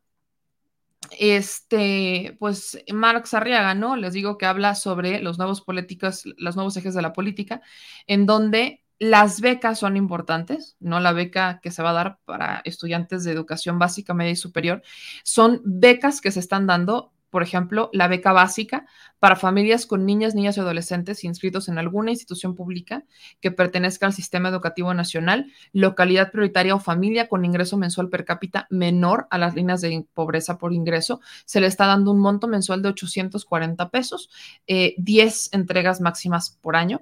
[1.11, 3.95] este, pues Marx Arriaga, ¿no?
[3.95, 7.61] Les digo que habla sobre los nuevos políticos, los nuevos ejes de la política,
[8.07, 12.61] en donde las becas son importantes, no la beca que se va a dar para
[12.65, 14.83] estudiantes de educación básica, media y superior.
[15.23, 18.85] Son becas que se están dando por ejemplo, la beca básica
[19.19, 23.03] para familias con niñas, niñas y adolescentes inscritos en alguna institución pública
[23.41, 28.67] que pertenezca al sistema educativo nacional, localidad prioritaria o familia con ingreso mensual per cápita
[28.69, 32.81] menor a las líneas de pobreza por ingreso, se le está dando un monto mensual
[32.81, 34.29] de 840 pesos,
[34.67, 37.01] 10 eh, entregas máximas por año.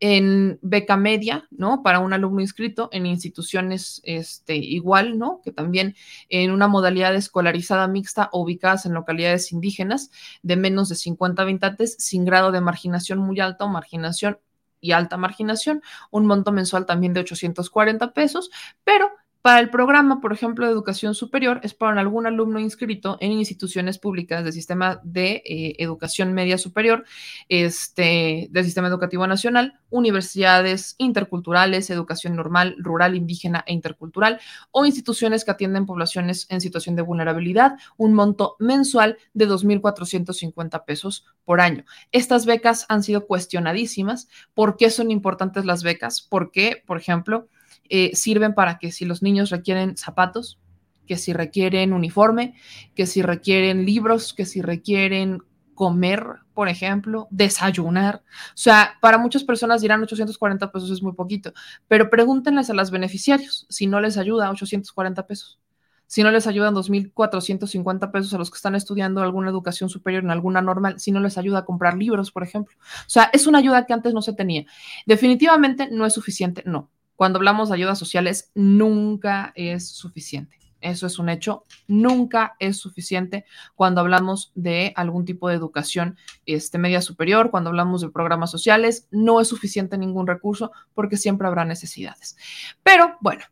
[0.00, 1.82] En beca media, ¿no?
[1.82, 5.40] Para un alumno inscrito en instituciones este, igual, ¿no?
[5.42, 5.96] Que también
[6.28, 10.10] en una modalidad escolarizada mixta ubicadas en localidades indígenas indígenas
[10.42, 14.38] de menos de 50 habitantes sin grado de marginación muy alta o marginación
[14.80, 18.50] y alta marginación, un monto mensual también de 840 pesos,
[18.84, 19.10] pero
[19.40, 23.98] para el programa, por ejemplo, de educación superior, es para algún alumno inscrito en instituciones
[23.98, 27.04] públicas del sistema de eh, educación media superior,
[27.48, 34.40] este, del sistema educativo nacional, universidades interculturales, educación normal, rural, indígena e intercultural,
[34.72, 41.26] o instituciones que atienden poblaciones en situación de vulnerabilidad, un monto mensual de 2.450 pesos
[41.44, 41.84] por año.
[42.10, 44.28] Estas becas han sido cuestionadísimas.
[44.52, 46.20] ¿Por qué son importantes las becas?
[46.20, 47.48] Porque, por ejemplo,
[47.88, 50.58] eh, sirven para que si los niños requieren zapatos,
[51.06, 52.54] que si requieren uniforme,
[52.94, 55.38] que si requieren libros, que si requieren
[55.74, 56.24] comer,
[56.54, 58.22] por ejemplo, desayunar.
[58.48, 61.52] O sea, para muchas personas dirán 840 pesos es muy poquito,
[61.86, 65.60] pero pregúntenles a los beneficiarios si no les ayuda 840 pesos
[66.08, 70.30] si no les ayudan 2.450 pesos a los que están estudiando alguna educación superior en
[70.30, 72.74] alguna normal, si no les ayuda a comprar libros, por ejemplo.
[72.80, 74.64] O sea, es una ayuda que antes no se tenía.
[75.04, 76.90] Definitivamente no es suficiente, no.
[77.18, 80.56] Cuando hablamos de ayudas sociales, nunca es suficiente.
[80.80, 81.64] Eso es un hecho.
[81.88, 83.44] Nunca es suficiente
[83.74, 86.16] cuando hablamos de algún tipo de educación
[86.46, 91.48] este, media superior, cuando hablamos de programas sociales, no es suficiente ningún recurso porque siempre
[91.48, 92.36] habrá necesidades.
[92.84, 93.44] Pero bueno,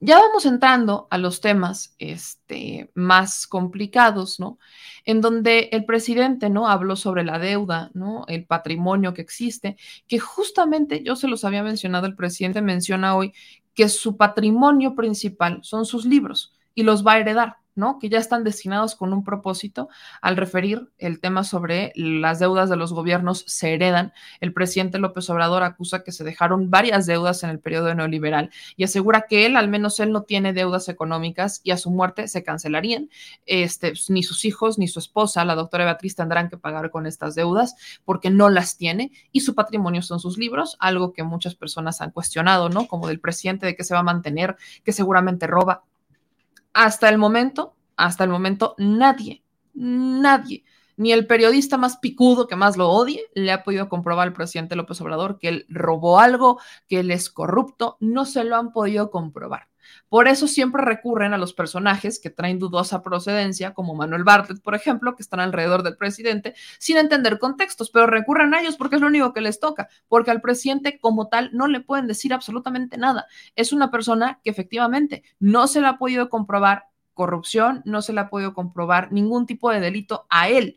[0.00, 4.58] ya vamos entrando a los temas este, más complicados, ¿no?
[5.04, 6.68] En donde el presidente, ¿no?
[6.68, 8.24] Habló sobre la deuda, ¿no?
[8.28, 9.76] El patrimonio que existe,
[10.06, 13.32] que justamente yo se los había mencionado, el presidente menciona hoy
[13.74, 17.56] que su patrimonio principal son sus libros y los va a heredar.
[17.76, 17.98] ¿No?
[17.98, 19.88] Que ya están destinados con un propósito.
[20.20, 25.28] Al referir el tema sobre las deudas de los gobiernos se heredan, el presidente López
[25.30, 29.56] Obrador acusa que se dejaron varias deudas en el periodo neoliberal y asegura que él,
[29.56, 33.10] al menos él, no tiene deudas económicas y a su muerte se cancelarían.
[33.44, 37.34] Este, ni sus hijos ni su esposa, la doctora Beatriz, tendrán que pagar con estas
[37.34, 42.00] deudas porque no las tiene y su patrimonio son sus libros, algo que muchas personas
[42.00, 42.86] han cuestionado, ¿no?
[42.86, 45.84] Como del presidente de que se va a mantener, que seguramente roba
[46.76, 50.62] hasta el momento, hasta el momento, nadie, nadie,
[50.98, 54.76] ni el periodista más picudo que más lo odie, le ha podido comprobar al presidente
[54.76, 59.10] López Obrador que él robó algo, que él es corrupto, no se lo han podido
[59.10, 59.68] comprobar.
[60.08, 64.74] Por eso siempre recurren a los personajes que traen dudosa procedencia, como Manuel Bartlett, por
[64.74, 69.02] ejemplo, que están alrededor del presidente, sin entender contextos, pero recurren a ellos porque es
[69.02, 72.98] lo único que les toca, porque al presidente como tal no le pueden decir absolutamente
[72.98, 73.26] nada.
[73.54, 78.20] Es una persona que efectivamente no se le ha podido comprobar corrupción, no se le
[78.20, 80.76] ha podido comprobar ningún tipo de delito a él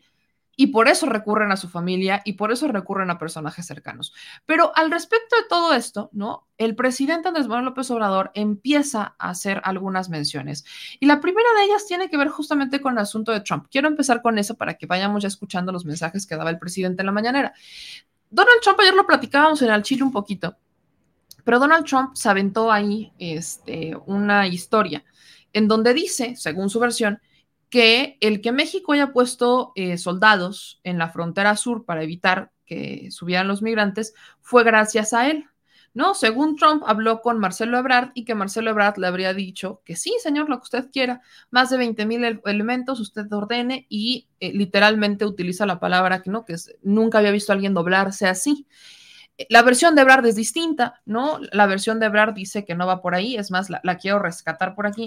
[0.60, 4.12] y por eso recurren a su familia y por eso recurren a personajes cercanos.
[4.44, 6.48] Pero al respecto de todo esto, ¿no?
[6.58, 10.66] El presidente Andrés Manuel López Obrador empieza a hacer algunas menciones.
[11.00, 13.68] Y la primera de ellas tiene que ver justamente con el asunto de Trump.
[13.70, 17.00] Quiero empezar con eso para que vayamos ya escuchando los mensajes que daba el presidente
[17.00, 17.54] en la mañanera.
[18.28, 20.58] Donald Trump, ayer lo platicábamos en el Chile un poquito,
[21.42, 25.02] pero Donald Trump se aventó ahí este, una historia
[25.54, 27.18] en donde dice, según su versión,
[27.70, 33.08] que el que México haya puesto eh, soldados en la frontera sur para evitar que
[33.10, 35.46] subieran los migrantes fue gracias a él.
[35.92, 36.14] ¿no?
[36.14, 40.14] Según Trump, habló con Marcelo Ebrard y que Marcelo Ebrard le habría dicho que sí,
[40.22, 45.24] señor, lo que usted quiera, más de 20 mil elementos, usted ordene y eh, literalmente
[45.24, 48.66] utiliza la palabra que no, que nunca había visto a alguien doblarse así.
[49.48, 51.40] La versión de Ebrard es distinta, ¿no?
[51.50, 54.74] La versión de Ebrard dice que no va por ahí, es más, la quiero rescatar
[54.74, 55.06] por aquí,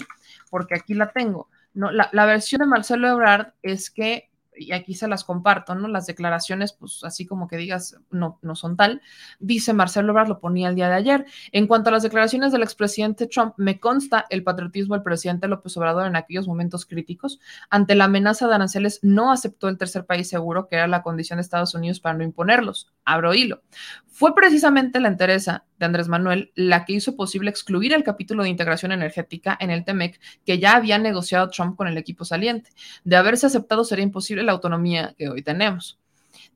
[0.50, 1.50] porque aquí la tengo.
[1.74, 5.88] No, la, la, versión de Marcelo Ebrard es que y aquí se las comparto, ¿no?
[5.88, 9.02] Las declaraciones, pues así como que digas, no, no son tal.
[9.40, 11.26] Dice Marcelo Ebrard, lo ponía el día de ayer.
[11.52, 15.76] En cuanto a las declaraciones del expresidente Trump, me consta el patriotismo del presidente López
[15.78, 17.40] Obrador en aquellos momentos críticos.
[17.70, 21.38] Ante la amenaza de aranceles, no aceptó el tercer país seguro, que era la condición
[21.38, 22.92] de Estados Unidos para no imponerlos.
[23.06, 23.62] Abro hilo.
[24.08, 28.50] Fue precisamente la interesa de Andrés Manuel la que hizo posible excluir el capítulo de
[28.50, 32.70] integración energética en el TEMEC que ya había negociado Trump con el equipo saliente.
[33.04, 36.00] De haberse aceptado sería imposible la autonomía que hoy tenemos.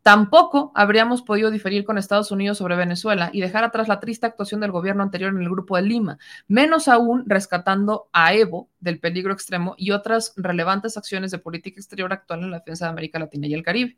[0.07, 4.61] Tampoco habríamos podido diferir con Estados Unidos sobre Venezuela y dejar atrás la triste actuación
[4.61, 9.33] del gobierno anterior en el Grupo de Lima, menos aún rescatando a Evo del peligro
[9.33, 13.47] extremo y otras relevantes acciones de política exterior actual en la defensa de América Latina
[13.47, 13.97] y el Caribe.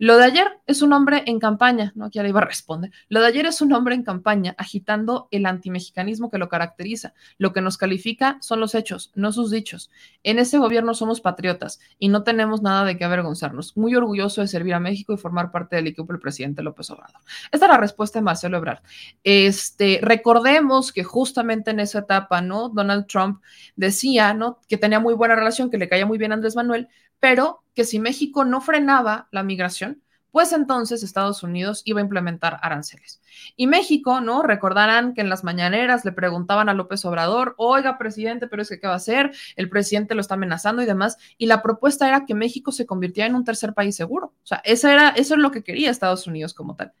[0.00, 2.90] Lo de ayer es un hombre en campaña, no aquí iba a responder.
[3.08, 7.14] Lo de ayer es un hombre en campaña agitando el antimexicanismo que lo caracteriza.
[7.38, 9.88] Lo que nos califica son los hechos, no sus dichos.
[10.24, 13.76] En ese gobierno somos patriotas y no tenemos nada de qué avergonzarnos.
[13.76, 17.20] Muy orgulloso de servir a México y formar parte del equipo del presidente López Obrador.
[17.50, 18.82] Esta es la respuesta de Marcelo Ebrard.
[19.22, 22.68] Este, recordemos que justamente en esa etapa, ¿no?
[22.68, 23.42] Donald Trump
[23.76, 24.60] decía, ¿no?
[24.68, 26.88] Que tenía muy buena relación, que le caía muy bien a Andrés Manuel,
[27.20, 30.02] pero que si México no frenaba la migración,
[30.34, 33.22] pues entonces Estados Unidos iba a implementar aranceles.
[33.54, 34.42] Y México, ¿no?
[34.42, 38.80] Recordarán que en las mañaneras le preguntaban a López Obrador, oiga, presidente, pero es que
[38.80, 39.30] ¿qué va a hacer?
[39.54, 41.18] El presidente lo está amenazando y demás.
[41.38, 44.34] Y la propuesta era que México se convirtiera en un tercer país seguro.
[44.42, 46.92] O sea, esa era, eso es lo que quería Estados Unidos como tal.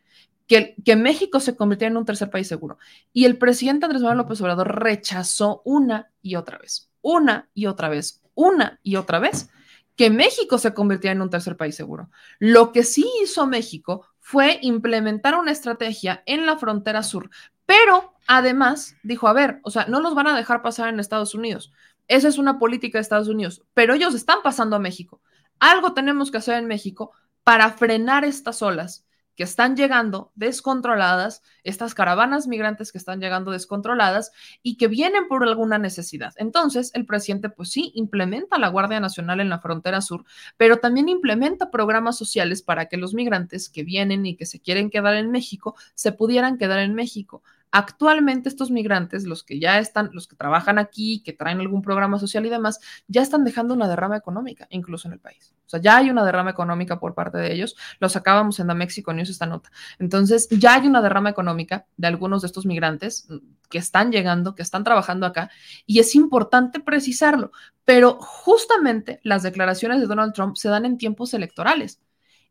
[0.46, 2.78] Que, que, México se convirtiera en un tercer país seguro.
[3.12, 7.88] Y el presidente Andrés Manuel López Obrador rechazó una y otra vez, una y otra
[7.88, 9.50] vez, una y otra vez
[9.96, 12.10] que México se convirtiera en un tercer país seguro.
[12.38, 17.30] Lo que sí hizo México fue implementar una estrategia en la frontera sur,
[17.66, 21.34] pero además dijo, a ver, o sea, no los van a dejar pasar en Estados
[21.34, 21.72] Unidos.
[22.08, 25.20] Esa es una política de Estados Unidos, pero ellos están pasando a México.
[25.60, 27.12] algo tenemos que hacer en México
[27.44, 29.06] para frenar estas olas
[29.36, 34.32] que están llegando descontroladas, estas caravanas migrantes que están llegando descontroladas
[34.62, 36.34] y que vienen por alguna necesidad.
[36.36, 40.24] Entonces, el presidente, pues sí, implementa la Guardia Nacional en la frontera sur,
[40.56, 44.90] pero también implementa programas sociales para que los migrantes que vienen y que se quieren
[44.90, 47.42] quedar en México se pudieran quedar en México.
[47.76, 52.20] Actualmente estos migrantes, los que ya están, los que trabajan aquí, que traen algún programa
[52.20, 55.56] social y demás, ya están dejando una derrama económica, incluso en el país.
[55.66, 57.74] O sea, ya hay una derrama económica por parte de ellos.
[57.98, 59.72] Lo sacábamos en la México News esta nota.
[59.98, 63.26] Entonces, ya hay una derrama económica de algunos de estos migrantes
[63.68, 65.50] que están llegando, que están trabajando acá,
[65.84, 67.50] y es importante precisarlo.
[67.84, 72.00] Pero justamente las declaraciones de Donald Trump se dan en tiempos electorales.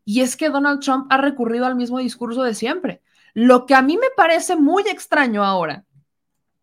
[0.04, 3.00] Y es que Donald Trump ha recurrido al mismo discurso de siempre
[3.34, 5.84] lo que a mí me parece muy extraño ahora,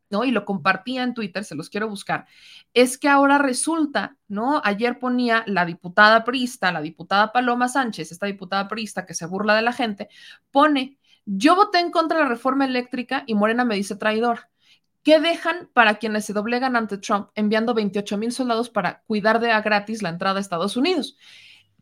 [0.09, 0.23] ¿no?
[0.23, 2.25] Y lo compartía en Twitter, se los quiero buscar,
[2.73, 4.61] es que ahora resulta, ¿no?
[4.63, 9.55] Ayer ponía la diputada priista, la diputada Paloma Sánchez, esta diputada priista que se burla
[9.55, 10.09] de la gente,
[10.51, 14.49] pone, yo voté en contra de la reforma eléctrica y Morena me dice traidor.
[15.03, 19.51] ¿Qué dejan para quienes se doblegan ante Trump enviando 28 mil soldados para cuidar de
[19.51, 21.17] a gratis la entrada a Estados Unidos?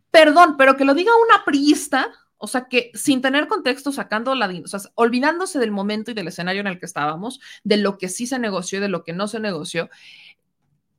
[0.10, 2.10] Perdón, pero que lo diga una priista,
[2.40, 6.30] o sea, que sin tener contexto, sacando la, o sea, olvidándose del momento y del
[6.30, 9.14] escenario en el que estábamos, de lo que sí se negoció y de lo que
[9.14, 9.90] no se negoció,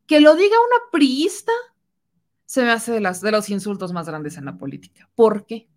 [0.07, 1.53] que lo diga una priista,
[2.45, 5.09] se me hace de, las, de los insultos más grandes en la política.
[5.14, 5.68] ¿Por qué?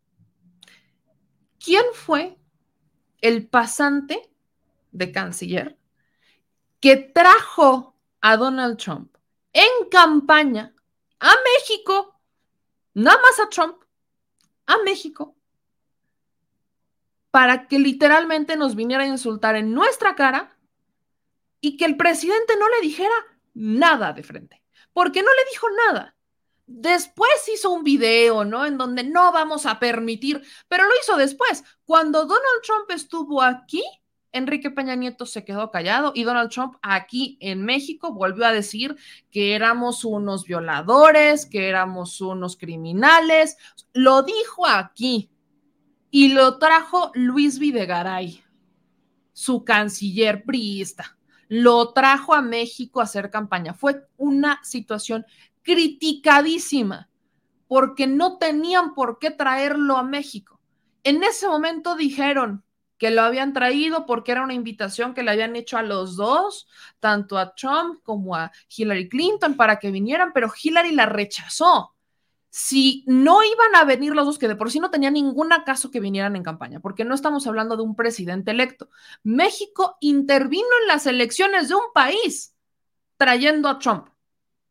[1.59, 2.37] ¿Quién fue
[3.21, 4.29] el pasante
[4.91, 5.77] de canciller
[6.81, 9.15] que trajo a Donald Trump
[9.53, 10.75] en campaña
[11.21, 12.19] a México,
[12.93, 13.77] nada más a Trump,
[14.65, 15.37] a México,
[17.33, 20.55] para que literalmente nos viniera a insultar en nuestra cara
[21.59, 23.15] y que el presidente no le dijera
[23.55, 24.61] nada de frente,
[24.93, 26.15] porque no le dijo nada.
[26.67, 28.67] Después hizo un video, ¿no?
[28.67, 31.63] En donde no vamos a permitir, pero lo hizo después.
[31.85, 33.81] Cuando Donald Trump estuvo aquí,
[34.31, 38.95] Enrique Peña Nieto se quedó callado y Donald Trump aquí en México volvió a decir
[39.31, 43.57] que éramos unos violadores, que éramos unos criminales.
[43.91, 45.31] Lo dijo aquí,
[46.15, 48.43] y lo trajo Luis Videgaray,
[49.31, 51.17] su canciller priista.
[51.47, 53.73] Lo trajo a México a hacer campaña.
[53.73, 55.25] Fue una situación
[55.63, 57.09] criticadísima
[57.67, 60.59] porque no tenían por qué traerlo a México.
[61.03, 62.63] En ese momento dijeron
[62.99, 66.67] que lo habían traído porque era una invitación que le habían hecho a los dos,
[66.99, 71.95] tanto a Trump como a Hillary Clinton, para que vinieran, pero Hillary la rechazó
[72.55, 75.89] si no iban a venir los dos, que de por sí no tenía ningún caso
[75.89, 78.89] que vinieran en campaña, porque no estamos hablando de un presidente electo.
[79.23, 82.55] México intervino en las elecciones de un país
[83.17, 84.09] trayendo a Trump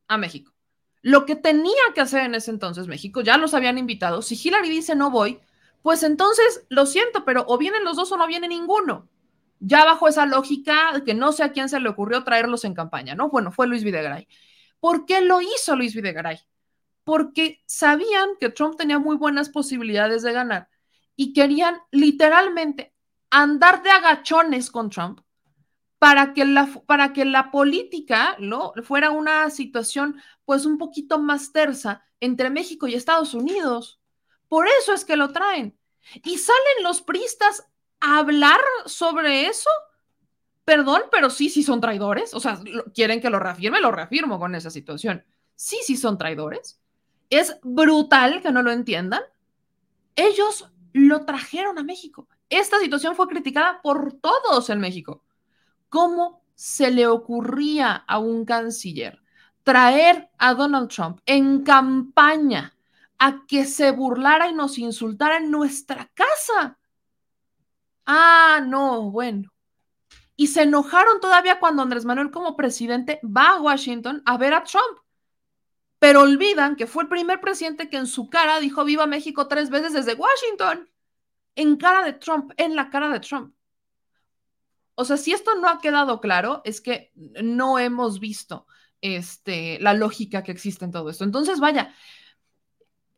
[0.07, 0.53] a México.
[1.01, 4.22] Lo que tenía que hacer en ese entonces México, ya los habían invitado.
[4.22, 5.41] Si Hillary dice no voy,
[5.83, 9.09] pues entonces lo siento, pero o vienen los dos o no viene ninguno.
[9.59, 13.16] Ya bajo esa lógica que no sé a quién se le ocurrió traerlos en campaña,
[13.16, 13.28] ¿no?
[13.28, 14.28] Bueno, fue Luis Videgaray.
[14.78, 16.39] ¿Por qué lo hizo Luis Videgaray?
[17.05, 20.68] Porque sabían que Trump tenía muy buenas posibilidades de ganar
[21.16, 22.94] y querían literalmente
[23.30, 25.20] andar de agachones con Trump
[25.98, 28.72] para que la, para que la política ¿no?
[28.82, 34.00] fuera una situación pues un poquito más tersa entre México y Estados Unidos.
[34.48, 35.78] Por eso es que lo traen.
[36.24, 37.64] Y salen los pristas
[38.00, 39.70] a hablar sobre eso.
[40.64, 42.34] Perdón, pero sí, sí son traidores.
[42.34, 42.61] O sea,
[42.94, 45.24] quieren que lo reafirme, lo reafirmo con esa situación.
[45.55, 46.82] Sí, sí son traidores
[47.33, 49.22] es brutal que no lo entiendan.
[50.16, 52.28] Ellos lo trajeron a México.
[52.51, 55.24] Esta situación fue criticada por todos en México.
[55.89, 59.22] ¿Cómo se le ocurría a un canciller
[59.62, 62.76] traer a Donald Trump en campaña
[63.18, 66.78] a que se burlara y nos insultara en nuestra casa?
[68.05, 69.51] Ah, no, bueno.
[70.37, 74.64] Y se enojaron todavía cuando Andrés Manuel como presidente va a Washington a ver a
[74.64, 75.01] Trump
[76.03, 79.70] pero olvidan que fue el primer presidente que en su cara dijo viva México tres
[79.70, 80.90] veces desde Washington,
[81.55, 83.55] en cara de Trump, en la cara de Trump.
[84.96, 88.66] O sea, si esto no ha quedado claro, es que no hemos visto
[89.00, 91.22] este, la lógica que existe en todo esto.
[91.22, 91.94] Entonces, vaya,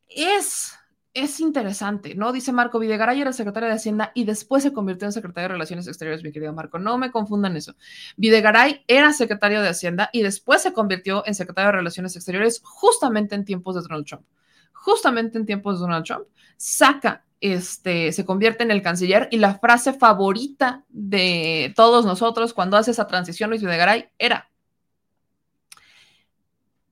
[0.06, 0.74] es
[1.14, 2.32] es interesante, ¿no?
[2.32, 5.86] Dice Marco Videgaray era secretario de Hacienda y después se convirtió en secretario de Relaciones
[5.86, 6.80] Exteriores, mi querido Marco.
[6.80, 7.74] No me confundan eso.
[8.16, 13.36] Videgaray era secretario de Hacienda y después se convirtió en secretario de Relaciones Exteriores justamente
[13.36, 14.24] en tiempos de Donald Trump.
[14.72, 16.26] Justamente en tiempos de Donald Trump.
[16.56, 22.76] Saca, este, se convierte en el canciller y la frase favorita de todos nosotros cuando
[22.76, 24.50] hace esa transición Luis Videgaray era,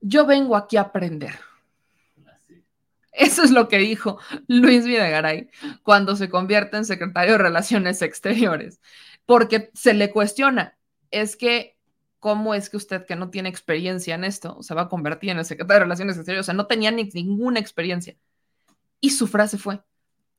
[0.01, 1.35] yo vengo aquí a aprender
[3.13, 5.51] Eso es lo que dijo Luis Videgaray
[5.83, 8.81] cuando se convierte en secretario de Relaciones Exteriores,
[9.27, 10.79] porque se le cuestiona,
[11.11, 11.77] es que,
[12.19, 15.39] ¿cómo es que usted que no tiene experiencia en esto se va a convertir en
[15.39, 16.45] el secretario de Relaciones Exteriores?
[16.45, 18.17] O sea, no tenía ni, ninguna experiencia.
[19.01, 19.83] Y su frase fue,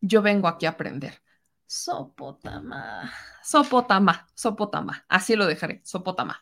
[0.02, 1.22] yo vengo aquí a aprender.
[1.68, 3.12] Sopotama,
[3.44, 6.42] Sopotama, Sopotama, así lo dejaré, Sopotama.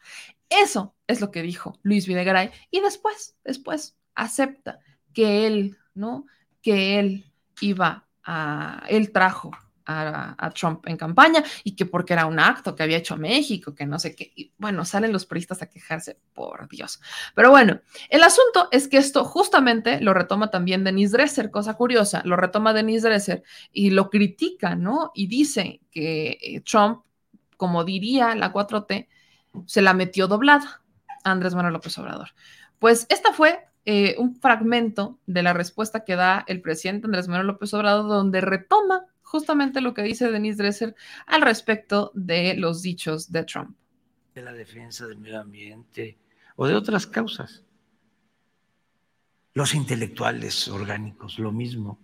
[0.49, 4.79] Eso es lo que dijo Luis Videgaray y después, después acepta
[5.13, 6.25] que él, ¿no?
[6.61, 7.25] Que él
[7.61, 9.51] iba a, él trajo
[9.85, 13.85] a, Trump en campaña y que porque era un acto que había hecho México, que
[13.85, 14.31] no sé qué.
[14.35, 17.01] Y bueno, salen los periodistas a quejarse, por Dios.
[17.35, 22.21] Pero bueno, el asunto es que esto justamente lo retoma también Denise Dresser, cosa curiosa,
[22.25, 25.11] lo retoma Denise Dresser y lo critica, ¿no?
[25.13, 27.03] Y dice que eh, Trump,
[27.57, 29.07] como diría la 4T,
[29.65, 30.81] se la metió doblada
[31.23, 32.29] a Andrés Manuel López Obrador.
[32.79, 37.47] Pues esta fue eh, un fragmento de la respuesta que da el presidente Andrés Manuel
[37.47, 43.31] López Obrador, donde retoma justamente lo que dice Denise Dresser al respecto de los dichos
[43.31, 43.75] de Trump.
[44.35, 46.17] De la defensa del medio ambiente
[46.55, 47.63] o de otras causas.
[49.53, 51.99] Los intelectuales orgánicos, lo mismo.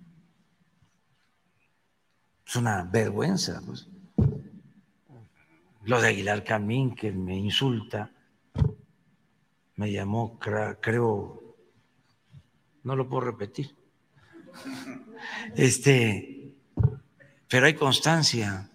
[2.46, 3.62] Es una vergüenza.
[3.66, 3.88] Pues.
[5.84, 8.12] Lo de Aguilar Camín, que me insulta,
[9.76, 11.47] me llamó, creo,
[12.88, 13.76] no lo puedo repetir.
[15.56, 16.54] Este,
[17.50, 18.70] pero hay constancia.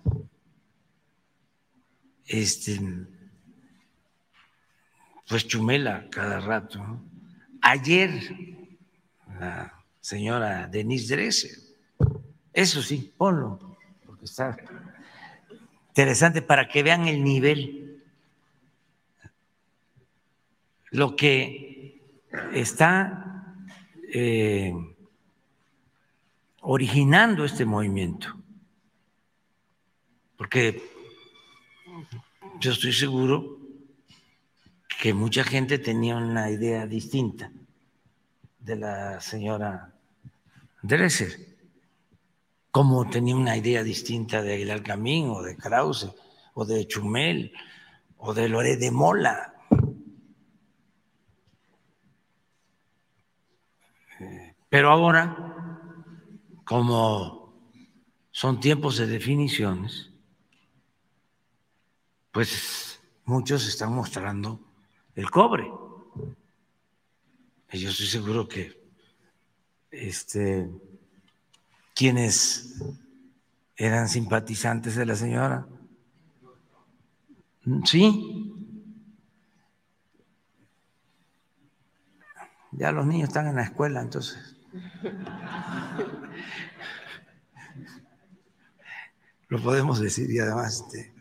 [2.27, 2.79] Este,
[5.27, 7.03] pues chumela cada rato.
[7.63, 8.11] Ayer,
[9.41, 11.59] la señora Denise Dresser,
[12.53, 14.59] eso sí, ponlo, porque está
[15.89, 18.03] interesante para que vean el nivel.
[20.91, 21.99] Lo que
[22.53, 23.33] está
[24.13, 24.73] eh,
[26.61, 28.43] originando este movimiento
[30.43, 30.83] porque
[32.59, 33.59] yo estoy seguro
[35.01, 37.53] que mucha gente tenía una idea distinta
[38.59, 39.95] de la señora
[40.83, 41.31] Dresser,
[42.73, 46.11] como tenía una idea distinta de Aguilar Camín o de Krause
[46.55, 47.53] o de Chumel
[48.17, 49.52] o de Loré de Mola.
[54.73, 55.37] Pero ahora,
[56.65, 57.53] como
[58.31, 60.11] son tiempos de definiciones,
[62.31, 64.59] pues muchos están mostrando
[65.15, 65.71] el cobre.
[67.71, 68.83] Y yo estoy seguro que
[69.91, 70.71] este,
[71.95, 72.83] quienes
[73.77, 75.67] eran simpatizantes de la señora,
[77.85, 78.55] sí,
[82.71, 84.52] ya los niños están en la escuela, entonces.
[89.49, 91.13] Lo podemos decir y además este,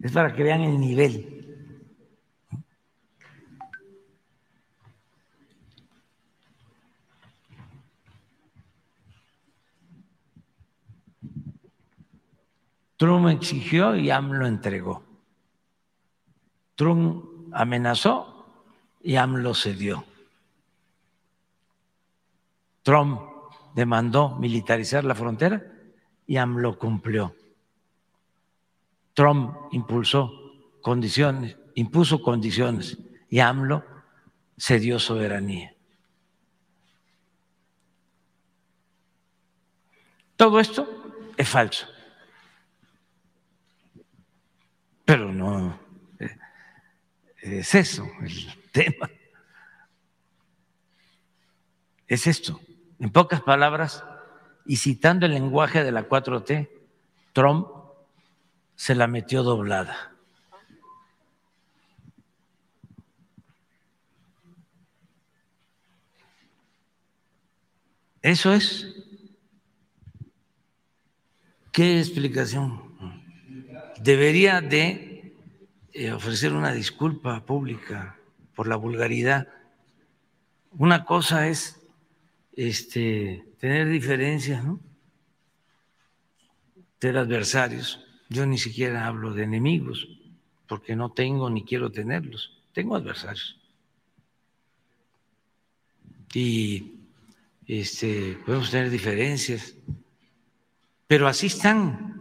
[0.00, 1.36] Es para que vean el nivel.
[12.96, 15.02] Trump exigió y AMLO entregó.
[16.74, 18.46] Trump amenazó
[19.02, 20.04] y AMLO cedió.
[22.82, 23.20] Trump
[23.74, 25.62] demandó militarizar la frontera
[26.26, 27.34] y AMLO cumplió.
[29.14, 30.32] Trump impulsó
[30.80, 32.98] condiciones, impuso condiciones
[33.28, 33.84] y AMLO
[34.58, 35.74] cedió soberanía.
[40.36, 40.88] Todo esto
[41.36, 41.86] es falso.
[45.04, 45.89] Pero no
[47.42, 49.10] es eso el tema.
[52.06, 52.60] Es esto.
[52.98, 54.04] En pocas palabras,
[54.66, 56.68] y citando el lenguaje de la 4T,
[57.32, 57.66] Trump
[58.74, 60.14] se la metió doblada.
[68.22, 68.86] Eso es.
[71.72, 72.96] ¿Qué explicación?
[73.98, 75.09] Debería de
[75.92, 78.16] eh, ofrecer una disculpa pública
[78.54, 79.48] por la vulgaridad.
[80.72, 81.80] Una cosa es
[82.54, 84.80] este, tener diferencias, ¿no?
[87.02, 88.04] Adversarios.
[88.28, 90.06] Yo ni siquiera hablo de enemigos,
[90.68, 92.62] porque no tengo ni quiero tenerlos.
[92.72, 93.58] Tengo adversarios.
[96.34, 96.92] Y
[97.66, 99.74] este, podemos tener diferencias,
[101.06, 102.19] pero así están.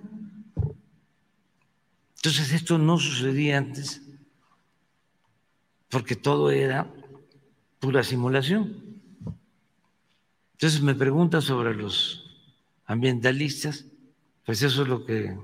[2.19, 4.01] Entonces esto no sucedía antes.
[5.89, 6.85] porque todo era
[7.79, 9.01] pura simulación.
[10.51, 12.29] Entonces me pregunta sobre los
[12.85, 13.85] ambientalistas,
[14.45, 15.35] pues eso es lo que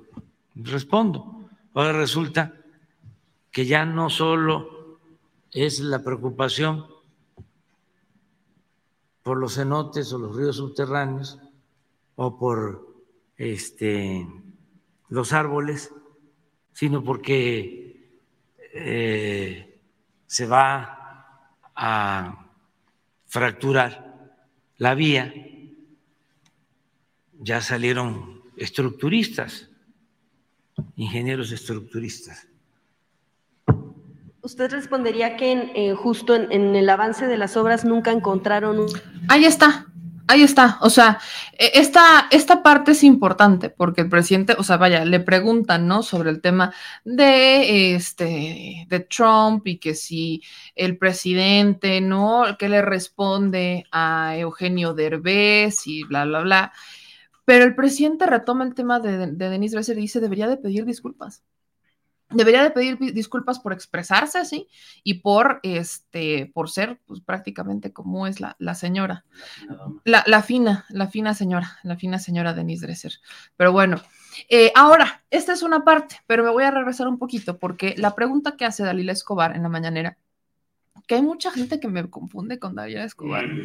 [0.54, 1.50] respondo.
[1.74, 2.54] Ahora resulta
[3.50, 5.00] que ya no solo
[5.52, 6.86] es la preocupación
[9.24, 11.40] por los cenotes o los ríos subterráneos
[12.16, 12.86] o por
[13.38, 14.28] este,
[15.10, 15.92] los árboles,
[16.76, 18.20] sino porque
[18.74, 19.80] eh,
[20.28, 21.40] se va
[21.74, 22.48] a
[23.28, 24.34] fracturar
[24.78, 25.34] la vía.
[27.40, 29.70] Ya salieron estructuristas,
[30.98, 32.46] ingenieros estructuristas.
[34.42, 38.90] Usted respondería que eh, justo en, el avance de las obras nunca encontraron un...
[39.30, 39.88] Ahí está,
[40.28, 40.78] ahí está.
[40.82, 41.20] O sea,
[41.58, 46.04] e, esta, esta parte es importante porque el presidente, o sea, vaya, le preguntan, ¿no?
[46.04, 46.74] Sobre el tema
[47.04, 50.42] de, este, de Trump y que si
[50.76, 52.44] el presidente, ¿no?
[52.60, 56.74] ¿Qué le responde a Eugenio Derbez y bla, bla, bla.
[57.46, 60.86] Pero el presidente retoma el tema de, de Denise Dresser y dice, debería de pedir
[60.86, 61.44] disculpas
[62.30, 64.68] debería de pedir disculpas por expresarse así
[65.04, 69.26] y por este por ser pues prácticamente como es la, la señora.
[70.04, 73.14] La, la, fina la fina señora la fina señora Denise Dresser.
[73.58, 74.02] Pero bueno
[74.50, 78.16] eh, ahora esta es una parte pero me voy a regresar un poquito porque la
[78.16, 80.18] pregunta que hace Dalila Escobar en la mañanera
[81.08, 83.46] que hay mucha gente que me confunde con Dalila Escobar.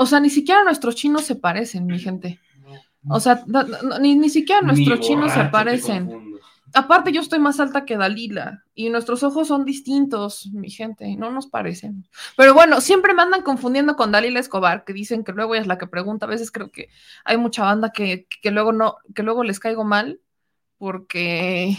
[0.00, 2.38] O sea ni siquiera nuestros chinos se parecen mi gente.
[3.08, 3.42] O sea
[4.00, 6.28] ni, ni siquiera nuestros chinos se parecen
[6.74, 11.30] Aparte, yo estoy más alta que Dalila y nuestros ojos son distintos, mi gente, no
[11.30, 12.06] nos parecen.
[12.36, 15.68] Pero bueno, siempre me andan confundiendo con Dalila Escobar, que dicen que luego ella es
[15.68, 16.26] la que pregunta.
[16.26, 16.88] A veces creo que
[17.24, 20.20] hay mucha banda que, que luego no, que luego les caigo mal
[20.78, 21.76] porque,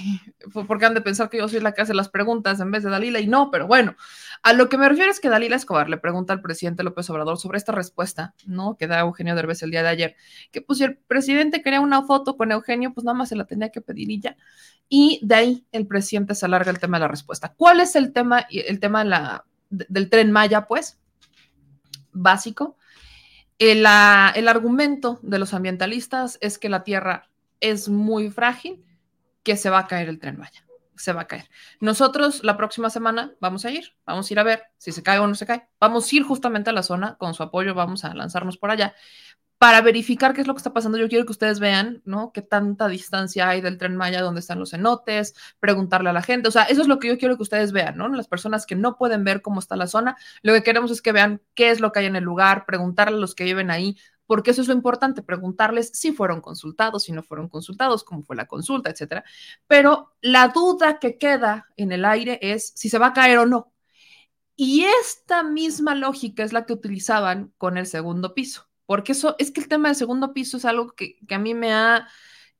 [0.67, 2.89] porque han de pensar que yo soy la que hace las preguntas en vez de
[2.89, 3.95] Dalila y no, pero bueno,
[4.43, 7.37] a lo que me refiero es que Dalila Escobar le pregunta al presidente López Obrador
[7.37, 8.75] sobre esta respuesta, ¿no?
[8.75, 10.15] Que da Eugenio Derbez el día de ayer,
[10.51, 13.45] que pues si el presidente quería una foto con Eugenio, pues nada más se la
[13.45, 14.35] tenía que pedir y ya.
[14.89, 17.53] Y de ahí el presidente se alarga el tema de la respuesta.
[17.55, 20.99] ¿Cuál es el tema, el tema la, del tren Maya, pues?
[22.11, 22.75] Básico.
[23.59, 27.29] El, el argumento de los ambientalistas es que la Tierra
[27.61, 28.83] es muy frágil
[29.43, 30.65] que se va a caer el tren vaya,
[30.95, 31.49] se va a caer.
[31.79, 35.19] Nosotros la próxima semana vamos a ir, vamos a ir a ver si se cae
[35.19, 35.67] o no se cae.
[35.79, 38.95] Vamos a ir justamente a la zona, con su apoyo vamos a lanzarnos por allá
[39.59, 40.97] para verificar qué es lo que está pasando.
[40.97, 42.31] Yo quiero que ustedes vean, ¿no?
[42.31, 46.47] Qué tanta distancia hay del tren Maya, dónde están los cenotes, preguntarle a la gente.
[46.47, 48.07] O sea, eso es lo que yo quiero que ustedes vean, ¿no?
[48.07, 51.11] Las personas que no pueden ver cómo está la zona, lo que queremos es que
[51.11, 53.97] vean qué es lo que hay en el lugar, preguntarle a los que viven ahí,
[54.29, 58.35] porque eso es lo importante, preguntarles si fueron consultados, si no fueron consultados, cómo fue
[58.35, 59.23] la consulta, etcétera.
[59.65, 63.47] Pero la duda que queda en el aire es si se va a caer o
[63.47, 63.73] no.
[64.55, 69.49] Y esta misma lógica es la que utilizaban con el segundo piso, porque eso es
[69.49, 72.07] que el tema del segundo piso es algo que, que a mí me ha,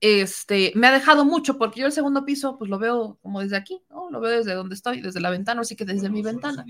[0.02, 3.58] este, me ha dejado mucho, porque yo el segundo piso, pues lo veo como desde
[3.58, 4.10] aquí, ¿no?
[4.10, 6.66] Lo veo desde donde estoy, desde la ventana, así que desde mi ventana.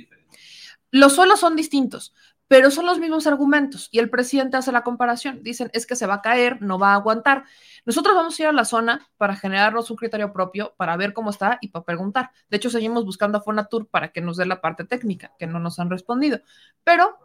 [0.92, 2.14] Los suelos son distintos,
[2.50, 5.44] pero son los mismos argumentos y el presidente hace la comparación.
[5.44, 7.46] Dicen, es que se va a caer, no va a aguantar.
[7.86, 11.30] Nosotros vamos a ir a la zona para generarnos un criterio propio, para ver cómo
[11.30, 12.32] está y para preguntar.
[12.50, 15.60] De hecho, seguimos buscando a Fonatur para que nos dé la parte técnica, que no
[15.60, 16.40] nos han respondido.
[16.84, 17.20] Pero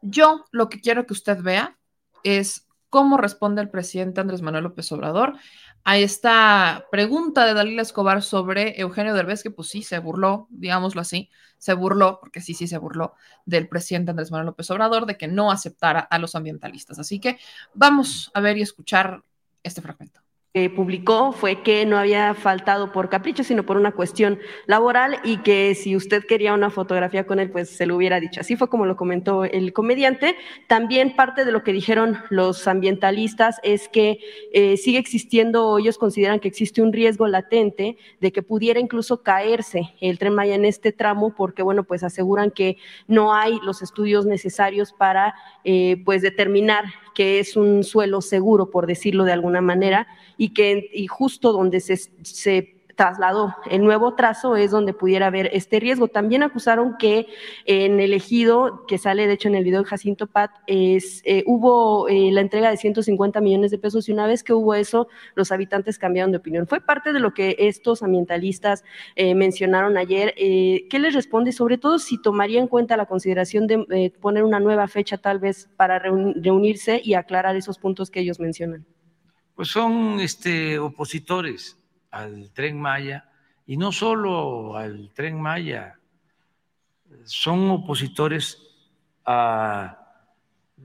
[0.00, 1.76] yo lo que quiero que usted vea
[2.22, 5.36] es cómo responde el presidente Andrés Manuel López Obrador
[5.82, 11.00] a esta pregunta de Dalila Escobar sobre Eugenio Derbez, que pues sí, se burló, digámoslo
[11.00, 11.28] así,
[11.58, 13.14] se burló, porque sí, sí se burló
[13.46, 17.00] del presidente Andrés Manuel López Obrador de que no aceptara a los ambientalistas.
[17.00, 17.36] Así que
[17.74, 19.24] vamos a ver y escuchar
[19.64, 20.23] este fragmento
[20.54, 25.38] que publicó fue que no había faltado por capricho, sino por una cuestión laboral y
[25.38, 28.40] que si usted quería una fotografía con él, pues se lo hubiera dicho.
[28.40, 30.36] Así fue como lo comentó el comediante.
[30.68, 34.20] También parte de lo que dijeron los ambientalistas es que
[34.52, 39.92] eh, sigue existiendo, ellos consideran que existe un riesgo latente de que pudiera incluso caerse
[40.00, 42.76] el tren Maya en este tramo, porque bueno, pues aseguran que
[43.08, 45.34] no hay los estudios necesarios para
[45.64, 46.84] eh, pues determinar
[47.14, 50.06] que es un suelo seguro, por decirlo de alguna manera,
[50.50, 56.08] que y justo donde se, trasladó el nuevo trazo es donde pudiera haber este riesgo.
[56.08, 57.26] También acusaron que
[57.64, 61.42] en el ejido, que sale de hecho en el video de Jacinto Pat, es, eh,
[61.46, 65.08] hubo eh, la entrega de 150 millones de pesos y una vez que hubo eso,
[65.34, 66.66] los habitantes cambiaron de opinión.
[66.66, 68.84] Fue parte de lo que estos ambientalistas
[69.16, 70.34] eh, mencionaron ayer.
[70.36, 71.52] ¿Qué les responde?
[71.52, 75.68] Sobre todo si tomaría en cuenta la consideración de poner una nueva fecha tal vez
[75.76, 78.86] para reunirse y aclarar esos puntos que ellos mencionan.
[79.54, 81.78] Pues son este, opositores
[82.10, 83.30] al tren Maya
[83.66, 85.98] y no solo al tren Maya,
[87.24, 88.58] son opositores
[89.24, 89.98] a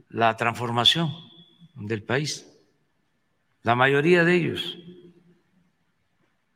[0.10, 1.12] la transformación
[1.76, 2.48] del país.
[3.64, 4.78] La mayoría de ellos.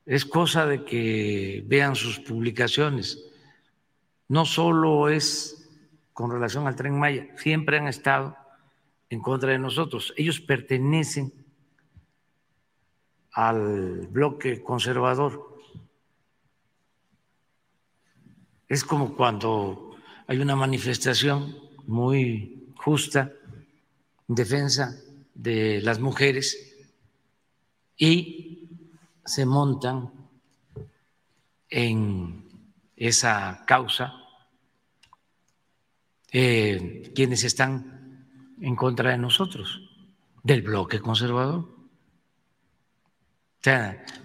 [0.06, 3.24] Es cosa de que vean sus publicaciones.
[4.28, 5.70] No solo es
[6.12, 8.38] con relación al tren Maya, siempre han estado
[9.10, 10.14] en contra de nosotros.
[10.18, 11.43] Ellos pertenecen
[13.34, 15.58] al bloque conservador.
[18.68, 19.96] Es como cuando
[20.28, 21.56] hay una manifestación
[21.86, 23.32] muy justa
[24.28, 24.96] en defensa
[25.34, 26.76] de las mujeres
[27.98, 28.70] y
[29.26, 30.12] se montan
[31.70, 32.44] en
[32.96, 34.14] esa causa
[36.32, 38.28] eh, quienes están
[38.60, 39.82] en contra de nosotros,
[40.44, 41.73] del bloque conservador.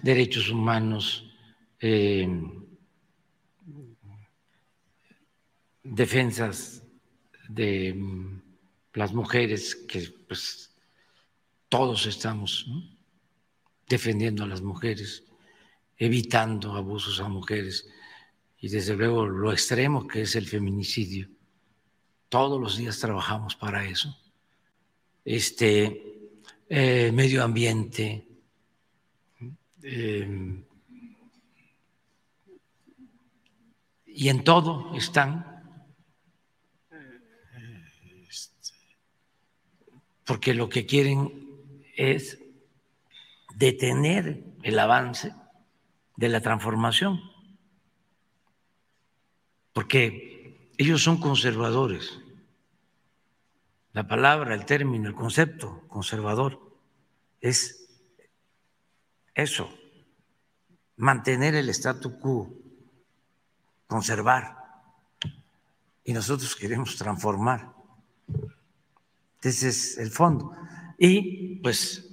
[0.01, 1.31] Derechos humanos,
[1.79, 2.27] eh,
[5.81, 6.83] defensas
[7.47, 8.41] de mm,
[8.95, 10.75] las mujeres, que pues
[11.69, 12.65] todos estamos
[13.87, 15.23] defendiendo a las mujeres,
[15.97, 17.87] evitando abusos a mujeres
[18.59, 21.29] y desde luego lo extremo que es el feminicidio.
[22.27, 24.17] Todos los días trabajamos para eso.
[25.23, 26.29] Este
[26.67, 28.28] eh, medio ambiente,
[29.83, 30.63] eh,
[34.05, 35.49] y en todo están
[40.29, 41.49] porque lo que quieren
[41.95, 42.37] es
[43.55, 45.33] detener el avance
[46.17, 47.19] de la transformación,
[49.73, 52.19] porque ellos son conservadores.
[53.93, 56.59] La palabra, el término, el concepto conservador
[57.41, 57.78] es
[59.41, 59.69] eso,
[60.97, 62.53] mantener el statu quo,
[63.87, 64.57] conservar.
[66.03, 67.73] Y nosotros queremos transformar.
[69.41, 70.51] Ese es el fondo.
[70.97, 72.09] Y pues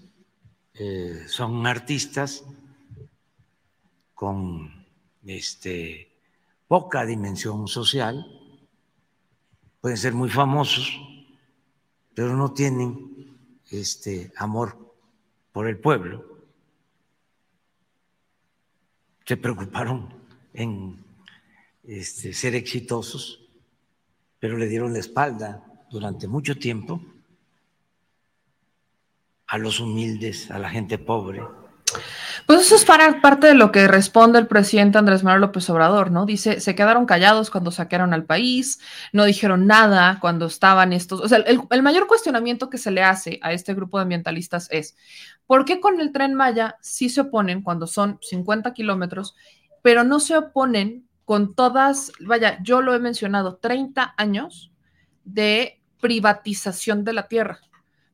[0.74, 2.45] eh, son artistas
[4.14, 4.87] con
[5.27, 6.12] este,
[6.68, 8.24] poca dimensión social,
[9.81, 11.01] pueden ser muy famosos,
[12.14, 13.37] pero no tienen
[13.70, 14.95] este amor
[15.53, 16.36] por el pueblo.
[19.27, 20.09] Se preocuparon
[20.55, 21.05] en
[21.83, 23.41] este, ser exitosos,
[24.39, 27.01] pero le dieron la espalda durante mucho tiempo
[29.47, 31.43] a los humildes, a la gente pobre.
[32.47, 36.11] Pues eso es para parte de lo que responde el presidente Andrés Manuel López Obrador,
[36.11, 36.27] ¿no?
[36.27, 38.81] Dice, se quedaron callados cuando saquearon al país,
[39.12, 41.20] no dijeron nada cuando estaban estos.
[41.20, 44.68] O sea, el, el mayor cuestionamiento que se le hace a este grupo de ambientalistas
[44.70, 44.97] es,
[45.47, 49.35] ¿por qué con el tren Maya sí se oponen cuando son 50 kilómetros,
[49.83, 54.73] pero no se oponen con todas, vaya, yo lo he mencionado, 30 años
[55.25, 57.61] de privatización de la tierra?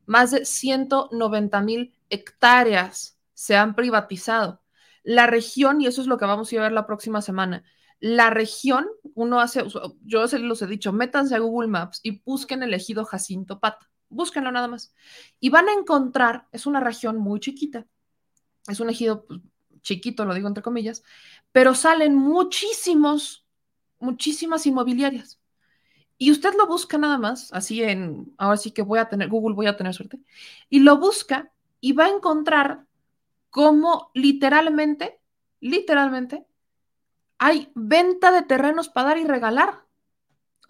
[0.07, 4.63] Más de 190 mil hectáreas se han privatizado.
[5.03, 7.65] La región, y eso es lo que vamos a ver la próxima semana,
[8.03, 9.63] la región, uno hace,
[10.05, 13.92] yo se los he dicho, métanse a Google Maps y busquen el ejido Jacinto Pata,
[14.13, 14.95] búsquenlo nada más.
[15.41, 17.87] Y van a encontrar, es una región muy chiquita,
[18.69, 19.41] es un ejido pues,
[19.83, 21.03] chiquito, lo digo entre comillas,
[21.51, 23.47] pero salen muchísimos,
[23.99, 25.41] muchísimas inmobiliarias.
[26.19, 29.57] Y usted lo busca nada más, así en, ahora sí que voy a tener, Google
[29.57, 30.21] voy a tener suerte,
[30.69, 31.51] y lo busca
[31.81, 32.87] y va a encontrar
[33.51, 35.19] cómo literalmente,
[35.61, 36.47] literalmente,
[37.39, 39.82] hay venta de terrenos para dar y regalar.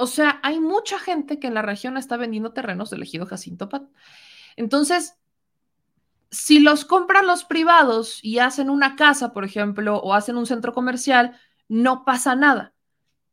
[0.02, 3.68] O sea, hay mucha gente que en la región está vendiendo terrenos del ejido Jacinto
[3.68, 3.84] Pat.
[4.56, 5.14] Entonces,
[6.28, 10.72] si los compran los privados y hacen una casa, por ejemplo, o hacen un centro
[10.72, 11.38] comercial,
[11.68, 12.74] no pasa nada.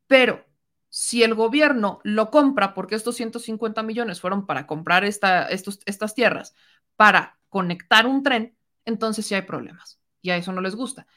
[0.05, 0.45] Pero
[0.89, 6.53] si el gobierno lo compra, porque estos 150 millones fueron para comprar estas tierras,
[6.95, 8.55] para conectar un tren,
[8.85, 9.99] entonces sí hay problemas.
[10.21, 11.07] Y a eso no les gusta.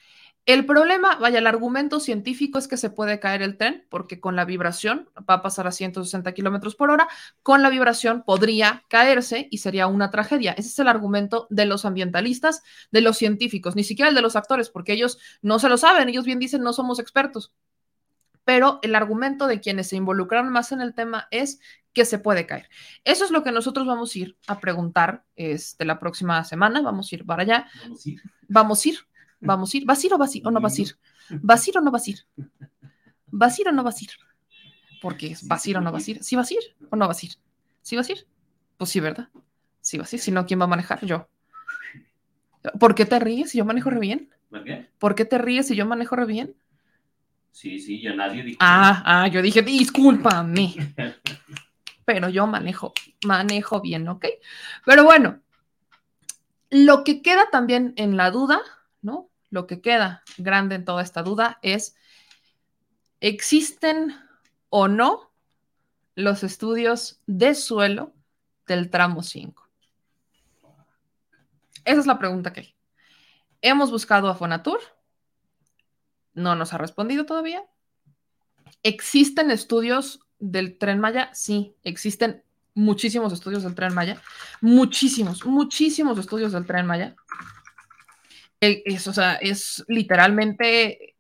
[0.45, 4.35] El problema, vaya, el argumento científico es que se puede caer el tren porque con
[4.35, 7.07] la vibración va a pasar a 160 kilómetros por hora,
[7.45, 10.53] con la vibración podría caerse y sería una tragedia.
[10.53, 14.35] Ese es el argumento de los ambientalistas, de los científicos, ni siquiera el de los
[14.35, 17.53] actores, porque ellos no se lo saben, ellos bien dicen no somos expertos
[18.45, 21.61] pero el argumento de quienes se involucraron más en el tema es
[21.93, 22.69] que se puede caer.
[23.05, 26.83] Eso es lo que nosotros vamos a ir a preguntar este, la próxima semana.
[26.83, 27.69] Vamos a ir para allá.
[27.83, 28.23] Vamos a ir.
[28.49, 28.99] Vamos a ir.
[29.43, 29.85] Vamos a ir.
[29.85, 30.97] ¿Vas a ir o, vas a ir, o no vas a ir?
[31.43, 32.19] ¿Vas a ir o no vas a ir?
[33.27, 34.11] ¿Vas a ir o no vas a ir?
[35.01, 36.25] Porque vas a ir o no vas a ir.
[36.25, 37.33] ¿Sí vas a ir o no vas a ir?
[37.83, 38.27] ¿Sí vas a ir?
[38.77, 39.29] Pues sí, ¿verdad?
[39.81, 40.23] Sí vas a ir.
[40.23, 41.05] Si no, ¿quién va a manejar?
[41.05, 41.29] Yo.
[42.79, 44.31] ¿Por qué te ríes si yo manejo re bien?
[44.49, 44.89] ¿Por qué?
[44.99, 46.55] ¿Por qué te ríes si yo manejo re bien?
[47.51, 48.59] Sí, sí, yo nadie dijo.
[48.61, 50.75] Ah, ah, yo dije, discúlpame.
[52.05, 52.93] Pero yo manejo,
[53.25, 54.27] manejo bien, ¿ok?
[54.85, 55.41] Pero bueno,
[56.71, 58.61] lo que queda también en la duda.
[59.53, 61.95] Lo que queda grande en toda esta duda es,
[63.21, 64.15] ¿existen
[64.71, 65.31] o no
[66.15, 68.15] los estudios de suelo
[68.67, 69.69] del tramo 5?
[71.85, 72.75] Esa es la pregunta que hay.
[73.61, 74.81] Hemos buscado a Fonatur,
[76.33, 77.63] no nos ha respondido todavía.
[78.83, 81.29] ¿Existen estudios del tren Maya?
[81.35, 82.43] Sí, existen
[82.73, 84.19] muchísimos estudios del tren Maya,
[84.63, 87.15] muchísimos, muchísimos estudios del tren Maya.
[88.63, 91.17] Es, o sea, es literalmente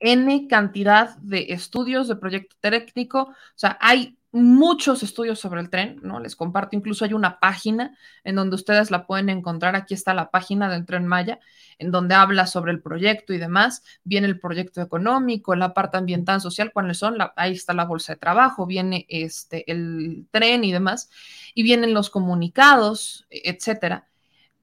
[0.00, 3.20] N cantidad de estudios de proyecto técnico.
[3.22, 6.20] O sea, hay muchos estudios sobre el tren, ¿no?
[6.20, 9.76] Les comparto, incluso hay una página en donde ustedes la pueden encontrar.
[9.76, 11.40] Aquí está la página del tren Maya,
[11.78, 13.82] en donde habla sobre el proyecto y demás.
[14.02, 18.18] Viene el proyecto económico, la parte ambiental, social, cuáles son, ahí está la bolsa de
[18.18, 21.08] trabajo, viene este, el tren y demás,
[21.54, 24.06] y vienen los comunicados, etcétera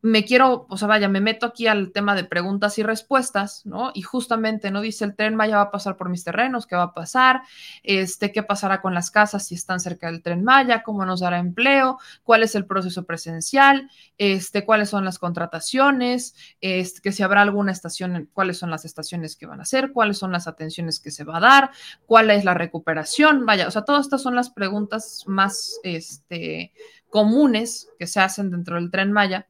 [0.04, 3.91] me quiero, o sea, vaya, me meto aquí al tema de preguntas y respuestas, ¿no?
[3.93, 4.82] Y justamente, ¿no?
[4.82, 7.43] Dice el tren Maya va a pasar por mis terrenos, ¿qué va a pasar?
[7.84, 10.82] Este, ¿qué pasará con las casas si están cerca del tren Maya?
[10.82, 11.99] ¿Cómo nos dará empleo?
[12.24, 13.91] ¿Cuál es el proceso presencial?
[14.18, 16.36] Este, ¿cuáles son las contrataciones?
[16.62, 19.91] Este, que si habrá alguna estación, ¿cuáles son las estaciones que van a hacer?
[19.91, 21.72] ¿Cuáles son las atenciones que se va a dar?
[22.08, 23.45] ¿Cuál es la recuperación?
[23.45, 26.74] Vaya, o sea, todas estas son las preguntas más, este,
[27.12, 29.47] comunes que se hacen dentro del tren Maya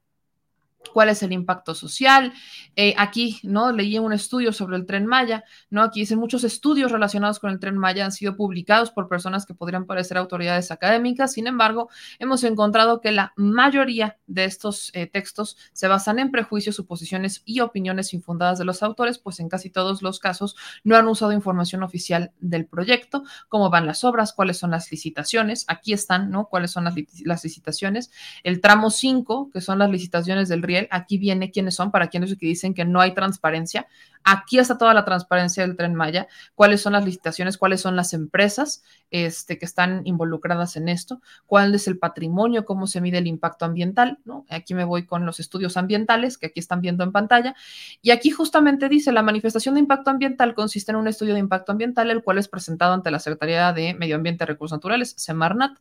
[0.94, 2.34] cuál es el impacto social.
[2.76, 3.72] Eh, aquí, ¿no?
[3.72, 5.84] Leí un estudio sobre el tren Maya, ¿no?
[5.84, 9.54] Aquí dicen muchos estudios relacionados con el tren Maya han sido publicados por personas que
[9.54, 11.34] podrían parecer autoridades académicas.
[11.34, 16.76] Sin embargo, hemos encontrado que la mayoría de estos eh, textos se basan en prejuicios,
[16.76, 21.08] suposiciones y opiniones infundadas de los autores, pues en casi todos los casos no han
[21.08, 25.66] usado información oficial del proyecto, cómo van las obras, cuáles son las licitaciones.
[25.68, 26.48] Aquí están, ¿no?
[26.48, 28.12] Cuáles son las, las licitaciones.
[28.44, 30.62] El tramo 5, que son las licitaciones del
[30.92, 33.88] aquí viene quiénes son, para quienes que dicen que no hay transparencia.
[34.24, 38.14] Aquí está toda la transparencia del tren Maya, cuáles son las licitaciones, cuáles son las
[38.14, 43.28] empresas este, que están involucradas en esto, cuál es el patrimonio, cómo se mide el
[43.28, 44.46] impacto ambiental, ¿no?
[44.50, 47.56] Aquí me voy con los estudios ambientales que aquí están viendo en pantalla.
[48.02, 51.72] Y aquí justamente dice, la manifestación de impacto ambiental consiste en un estudio de impacto
[51.72, 55.78] ambiental, el cual es presentado ante la Secretaría de Medio Ambiente y Recursos Naturales, Semarnat.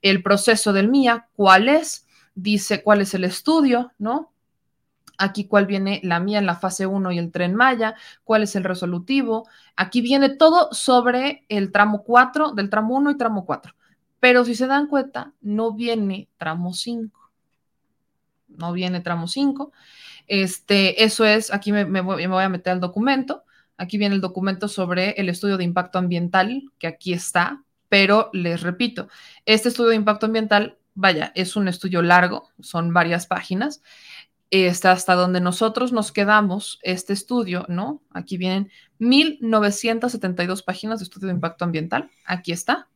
[0.00, 2.06] El proceso del MIA, ¿cuál es?
[2.34, 4.32] Dice cuál es el estudio, ¿no?
[5.18, 8.56] Aquí cuál viene la mía en la fase 1 y el tren Maya, cuál es
[8.56, 9.48] el resolutivo.
[9.76, 13.74] Aquí viene todo sobre el tramo 4, del tramo 1 y tramo 4.
[14.18, 17.30] Pero si se dan cuenta, no viene tramo 5.
[18.48, 19.72] No viene tramo 5.
[20.26, 23.44] Este, eso es, aquí me, me voy a meter al documento.
[23.80, 28.60] Aquí viene el documento sobre el estudio de impacto ambiental, que aquí está, pero les
[28.60, 29.08] repito,
[29.46, 33.82] este estudio de impacto ambiental, vaya, es un estudio largo, son varias páginas,
[34.50, 38.02] está hasta donde nosotros nos quedamos, este estudio, ¿no?
[38.10, 42.88] Aquí vienen 1972 páginas de estudio de impacto ambiental, aquí está,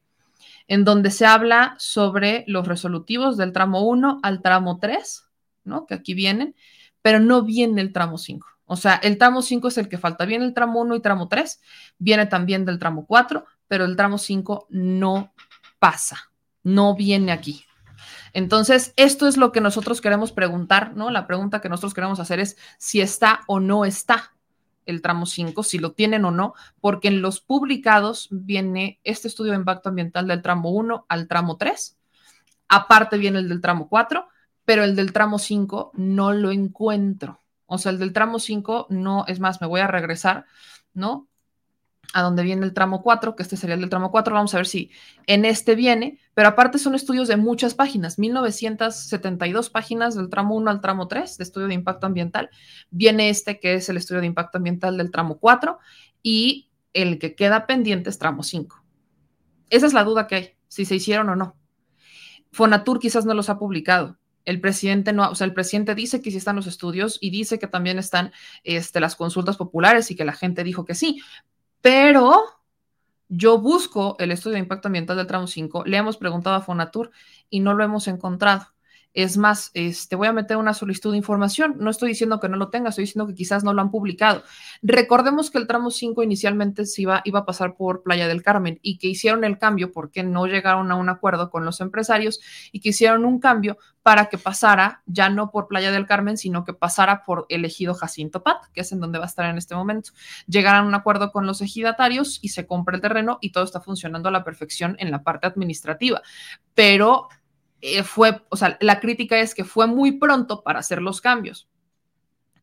[0.66, 5.28] en donde se habla sobre los resolutivos del tramo 1 al tramo 3,
[5.64, 5.86] ¿no?
[5.86, 6.54] Que aquí vienen,
[7.02, 8.48] pero no viene el tramo 5.
[8.66, 10.24] O sea, el tramo 5 es el que falta.
[10.24, 11.60] Viene el tramo 1 y tramo 3,
[11.98, 15.34] viene también del tramo 4, pero el tramo 5 no
[15.78, 16.30] pasa,
[16.62, 17.64] no viene aquí.
[18.34, 21.10] Entonces, esto es lo que nosotros queremos preguntar, ¿no?
[21.10, 24.34] La pregunta que nosotros queremos hacer es si está o no está
[24.86, 29.52] el tramo 5, si lo tienen o no, porque en los publicados viene este estudio
[29.52, 31.96] de impacto ambiental del tramo 1 al tramo 3,
[32.68, 34.26] aparte viene el del tramo 4,
[34.64, 37.40] pero el del tramo 5 no lo encuentro.
[37.66, 40.44] O sea, el del tramo 5 no, es más, me voy a regresar,
[40.92, 41.28] ¿no?
[42.14, 44.58] A donde viene el tramo 4, que este sería el del tramo 4, vamos a
[44.58, 44.92] ver si
[45.26, 50.70] en este viene, pero aparte son estudios de muchas páginas, 1972 páginas del tramo 1
[50.70, 52.50] al tramo 3 de estudio de impacto ambiental,
[52.90, 55.76] viene este que es el estudio de impacto ambiental del tramo 4
[56.22, 58.84] y el que queda pendiente es tramo 5.
[59.68, 61.56] Esa es la duda que hay, si se hicieron o no.
[62.52, 66.30] Fonatur quizás no los ha publicado, el presidente no, o sea, el presidente dice que
[66.30, 70.24] sí están los estudios y dice que también están este, las consultas populares y que
[70.24, 71.20] la gente dijo que sí,
[71.84, 72.44] pero
[73.28, 77.10] yo busco el estudio de impacto ambiental del tramo 5, le hemos preguntado a Fonatur
[77.50, 78.73] y no lo hemos encontrado.
[79.14, 81.76] Es más, este, voy a meter una solicitud de información.
[81.78, 84.42] No estoy diciendo que no lo tenga, estoy diciendo que quizás no lo han publicado.
[84.82, 88.80] Recordemos que el tramo 5 inicialmente se iba, iba a pasar por Playa del Carmen
[88.82, 92.40] y que hicieron el cambio porque no llegaron a un acuerdo con los empresarios
[92.72, 96.64] y que hicieron un cambio para que pasara ya no por Playa del Carmen, sino
[96.64, 99.56] que pasara por el ejido Jacinto Pat, que es en donde va a estar en
[99.56, 100.10] este momento.
[100.46, 103.80] Llegaron a un acuerdo con los ejidatarios y se compra el terreno y todo está
[103.80, 106.20] funcionando a la perfección en la parte administrativa.
[106.74, 107.28] Pero
[107.86, 111.68] eh, fue, o sea, la crítica es que fue muy pronto para hacer los cambios.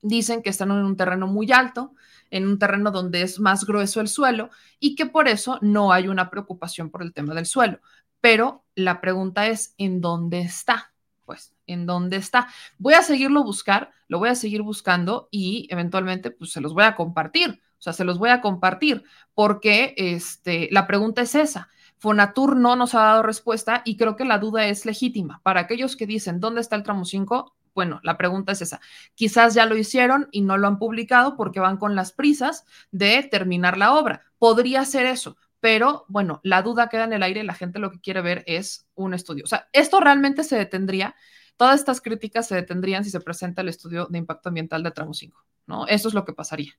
[0.01, 1.93] Dicen que están en un terreno muy alto,
[2.31, 4.49] en un terreno donde es más grueso el suelo
[4.79, 7.81] y que por eso no hay una preocupación por el tema del suelo.
[8.19, 10.91] Pero la pregunta es, ¿en dónde está?
[11.23, 12.47] Pues, ¿en dónde está?
[12.79, 16.85] Voy a seguirlo buscar, lo voy a seguir buscando y eventualmente pues se los voy
[16.85, 17.61] a compartir.
[17.77, 19.03] O sea, se los voy a compartir
[19.35, 21.69] porque este, la pregunta es esa.
[22.01, 25.39] Fonatur no nos ha dado respuesta y creo que la duda es legítima.
[25.43, 27.55] Para aquellos que dicen, ¿dónde está el tramo 5?
[27.75, 28.81] Bueno, la pregunta es esa.
[29.13, 33.21] Quizás ya lo hicieron y no lo han publicado porque van con las prisas de
[33.21, 34.23] terminar la obra.
[34.39, 37.43] Podría ser eso, pero bueno, la duda queda en el aire.
[37.43, 39.43] La gente lo que quiere ver es un estudio.
[39.43, 41.13] O sea, esto realmente se detendría.
[41.55, 45.13] Todas estas críticas se detendrían si se presenta el estudio de impacto ambiental de tramo
[45.13, 45.85] 5, ¿no?
[45.85, 46.73] Eso es lo que pasaría.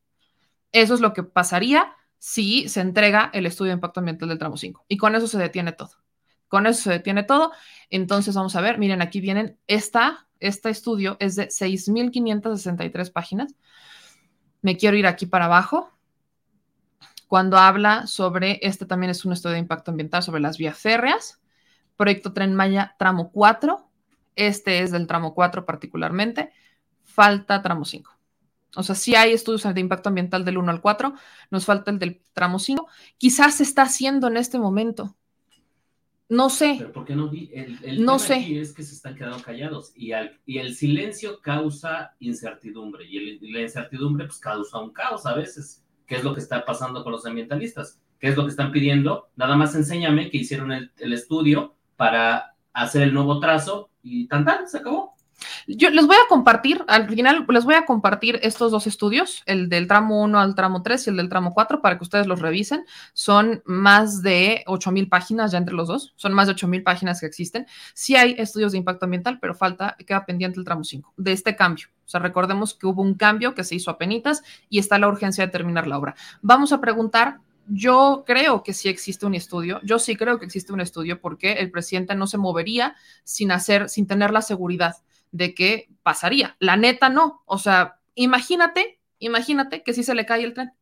[0.73, 1.95] Eso es lo que pasaría
[2.25, 4.85] si se entrega el estudio de impacto ambiental del tramo 5.
[4.87, 5.91] Y con eso se detiene todo.
[6.47, 7.51] Con eso se detiene todo.
[7.91, 13.57] Entonces vamos a ver, miren, aquí vienen, esta, este estudio es de 6.563 páginas.
[14.61, 15.91] Me quiero ir aquí para abajo.
[17.27, 21.41] Cuando habla sobre, este también es un estudio de impacto ambiental sobre las vías férreas,
[21.97, 23.85] proyecto Tren Maya tramo 4,
[24.37, 26.53] este es del tramo 4 particularmente,
[27.03, 28.12] falta tramo 5.
[28.77, 31.15] O sea, sí hay estudios de impacto ambiental del 1 al 4,
[31.51, 32.87] nos falta el del tramo 5.
[33.19, 35.15] Quizás se está haciendo en este momento.
[36.29, 36.77] No sé.
[36.79, 37.31] Pero ¿por qué no?
[37.31, 38.35] El, el no tema sé.
[38.37, 43.19] aquí es que se están quedando callados y, al, y el silencio causa incertidumbre y,
[43.19, 45.85] el, y la incertidumbre pues causa un caos a veces.
[46.07, 48.01] ¿Qué es lo que está pasando con los ambientalistas?
[48.19, 49.29] ¿Qué es lo que están pidiendo?
[49.37, 54.47] Nada más enséñame que hicieron el, el estudio para hacer el nuevo trazo y tan
[54.47, 55.15] tan, se acabó.
[55.67, 59.69] Yo les voy a compartir, al final les voy a compartir estos dos estudios, el
[59.69, 62.41] del tramo 1 al tramo 3 y el del tramo 4, para que ustedes los
[62.41, 62.85] revisen.
[63.13, 67.27] Son más de 8.000 páginas ya entre los dos, son más de 8.000 páginas que
[67.27, 67.67] existen.
[67.95, 71.57] Sí hay estudios de impacto ambiental, pero falta, queda pendiente el tramo 5 de este
[71.57, 71.87] cambio.
[72.05, 75.09] O sea, recordemos que hubo un cambio que se hizo a penitas y está la
[75.09, 76.15] urgencia de terminar la obra.
[76.43, 77.39] Vamos a preguntar
[77.69, 81.55] yo creo que sí existe un estudio, yo sí creo que existe un estudio porque
[81.55, 84.97] el presidente no se movería sin hacer, sin tener la seguridad
[85.33, 86.57] de que pasaría.
[86.61, 87.43] La neta no.
[87.47, 90.73] O sea, imagínate, imagínate que si se le cae el tren.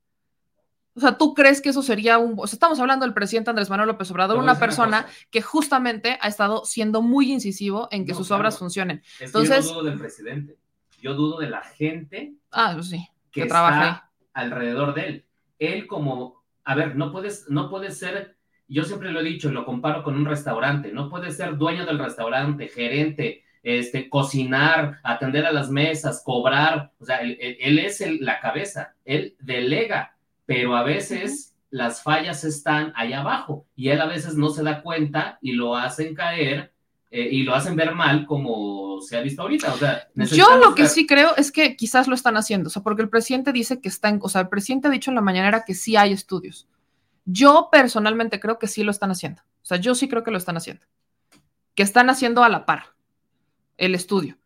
[0.95, 2.35] O sea, ¿tú crees que eso sería un...
[2.37, 6.19] O sea, estamos hablando del presidente Andrés Manuel López Obrador, una persona una que justamente
[6.21, 8.41] ha estado siendo muy incisivo en que No, sus claro.
[8.41, 9.03] obras funcionen.
[9.21, 10.59] Es Entonces- yo dudo del presidente,
[11.01, 15.25] yo dudo de la gente Ah, pues sí, que, que trabaja alrededor de él.
[15.61, 18.37] Él como, a ver, no puedes, no puedes ser,
[18.67, 21.87] yo siempre lo he dicho y lo comparo con un restaurante, no puedes ser dueño
[21.87, 28.19] del restaurante, gerente, este, cocinar, atender a las mesas, cobrar, o sea, él, es el-
[28.25, 30.17] la cabeza, él delega,
[30.47, 34.83] pero a veces las fallas están allá abajo y él a veces no se da
[34.83, 36.73] cuenta y lo hacen caer
[37.13, 40.75] eh, y lo hacen ver mal como se ha visto ahorita, o sea, Yo lo
[40.75, 43.81] que sí creo es que quizás lo están haciendo, o sea, porque el presidente dice
[43.81, 46.13] que está en, o sea, el presidente ha dicho en la mañanera que sí hay
[46.13, 46.67] estudios.
[47.25, 49.43] Yo personalmente creo que sí lo están haciendo.
[49.43, 50.85] O sea, yo sí creo que lo están haciendo.
[51.75, 52.95] Que están haciendo a la par
[53.81, 54.39] el estudio,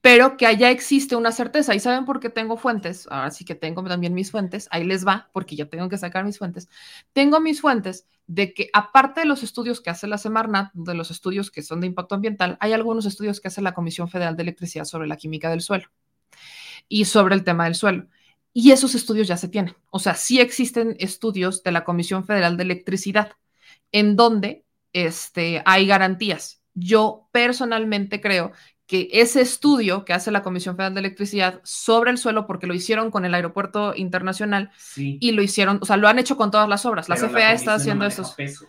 [0.00, 1.74] pero que allá existe una certeza.
[1.74, 3.08] ¿Y saben por qué tengo fuentes?
[3.10, 4.68] Ahora sí que tengo también mis fuentes.
[4.70, 6.68] Ahí les va, porque ya tengo que sacar mis fuentes.
[7.12, 11.10] Tengo mis fuentes de que aparte de los estudios que hace la Semarnat, de los
[11.10, 14.42] estudios que son de impacto ambiental, hay algunos estudios que hace la Comisión Federal de
[14.42, 15.88] Electricidad sobre la química del suelo
[16.88, 18.08] y sobre el tema del suelo.
[18.52, 19.74] Y esos estudios ya se tienen.
[19.90, 23.32] O sea, sí existen estudios de la Comisión Federal de Electricidad
[23.92, 26.62] en donde este, hay garantías.
[26.74, 28.52] Yo personalmente creo
[28.92, 32.74] que ese estudio que hace la Comisión Federal de Electricidad sobre el suelo, porque lo
[32.74, 35.16] hicieron con el Aeropuerto Internacional Sí.
[35.18, 37.08] y lo hicieron, o sea, lo han hecho con todas las obras.
[37.08, 38.34] La Pero CFA está comisión no haciendo maneja estos.
[38.34, 38.66] peso.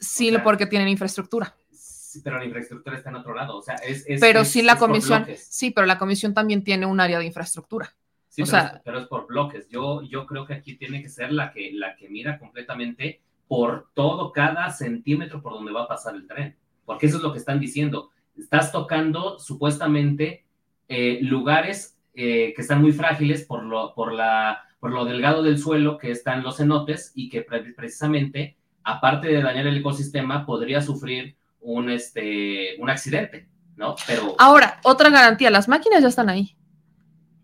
[0.00, 1.54] Sí, o sea, porque tienen infraestructura.
[1.70, 3.56] Sí, pero la infraestructura está en otro lado.
[3.56, 4.04] O sea, es.
[4.08, 7.26] es- pero es- sí la comisión, sí, pero la comisión también tiene un área de
[7.26, 7.94] infraestructura.
[8.28, 9.68] Sí, o pero, sea- es, pero es por bloques.
[9.68, 13.90] Yo, yo creo que aquí tiene que ser la que, la que mira completamente por
[13.94, 16.56] todo, cada centímetro por donde va a pasar el tren.
[16.84, 18.10] Porque eso es lo que están diciendo.
[18.38, 20.44] Estás tocando supuestamente
[20.88, 25.58] eh, lugares eh, que están muy frágiles por lo, por, la, por lo delgado del
[25.58, 30.80] suelo que están los cenotes y que pre- precisamente, aparte de dañar el ecosistema, podría
[30.82, 33.48] sufrir un, este, un accidente.
[33.76, 33.94] ¿no?
[34.06, 34.34] Pero...
[34.38, 36.56] Ahora, otra garantía, las máquinas ya están ahí.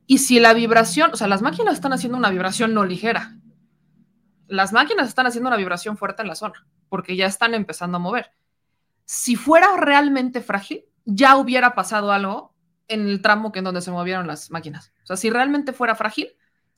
[0.07, 3.37] Y si la vibración, o sea, las máquinas están haciendo una vibración no ligera.
[4.47, 8.01] Las máquinas están haciendo una vibración fuerte en la zona, porque ya están empezando a
[8.01, 8.31] mover.
[9.15, 12.55] Si fuera realmente frágil, ya hubiera pasado algo
[12.89, 14.95] en el tramo que en donde se movieron las máquinas.
[15.03, 16.29] O sea, si realmente fuera frágil,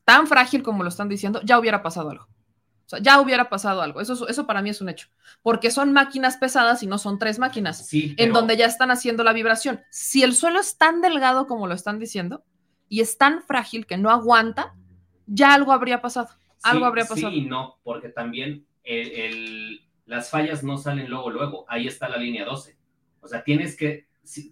[0.05, 2.25] tan frágil como lo están diciendo, ya hubiera pasado algo.
[2.25, 4.01] O sea, ya hubiera pasado algo.
[4.01, 5.07] Eso, eso para mí es un hecho.
[5.43, 7.89] Porque son máquinas pesadas y no son tres máquinas.
[7.93, 9.83] En donde ya están haciendo la vibración.
[9.91, 12.45] Si el suelo es tan delgado como lo están diciendo
[12.89, 14.75] y es tan frágil que no aguanta,
[15.27, 16.31] ya algo habría pasado.
[16.65, 17.31] algo habría pasado.
[17.31, 18.67] Sí y no, porque también
[20.07, 21.65] las fallas no salen luego, luego.
[21.69, 22.77] Ahí está la línea 12.
[23.21, 24.07] O sea, tienes que,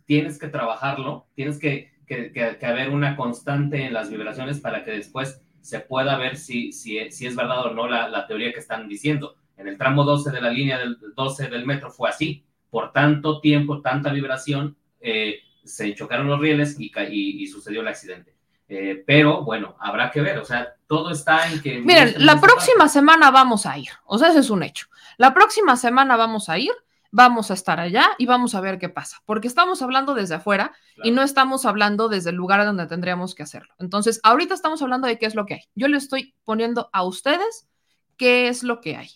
[0.06, 4.92] tienes que trabajarlo, tienes que, que, que haber una constante en las vibraciones para que
[4.92, 8.60] después se pueda ver si, si, si es verdad o no la, la, teoría que
[8.60, 9.36] están diciendo.
[9.56, 12.44] En el tramo 12 de la línea del 12 del metro fue así.
[12.68, 18.34] Por tanto tiempo, tanta vibración, eh, se chocaron los rieles y, y sucedió el accidente.
[18.74, 21.80] Eh, pero bueno, habrá que ver, o sea, todo está en que...
[21.80, 24.86] Miren, la próxima semana vamos a ir, o sea, ese es un hecho.
[25.18, 26.72] La próxima semana vamos a ir
[27.12, 30.72] vamos a estar allá y vamos a ver qué pasa, porque estamos hablando desde afuera
[31.04, 33.74] y no estamos hablando desde el lugar donde tendríamos que hacerlo.
[33.78, 35.62] Entonces, ahorita estamos hablando de qué es lo que hay.
[35.74, 37.68] Yo le estoy poniendo a ustedes
[38.16, 39.10] qué es lo que hay,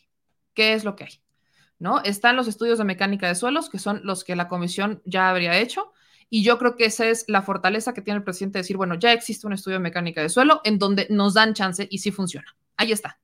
[0.52, 1.22] qué es lo que hay.
[1.78, 2.00] ¿No?
[2.02, 5.58] Están los estudios de mecánica de suelos, que son los que la comisión ya habría
[5.58, 5.92] hecho,
[6.28, 8.94] y yo creo que esa es la fortaleza que tiene el presidente de decir, bueno,
[8.96, 12.10] ya existe un estudio de mecánica de suelo en donde nos dan chance y sí
[12.10, 12.56] funciona.
[12.76, 13.18] Ahí está.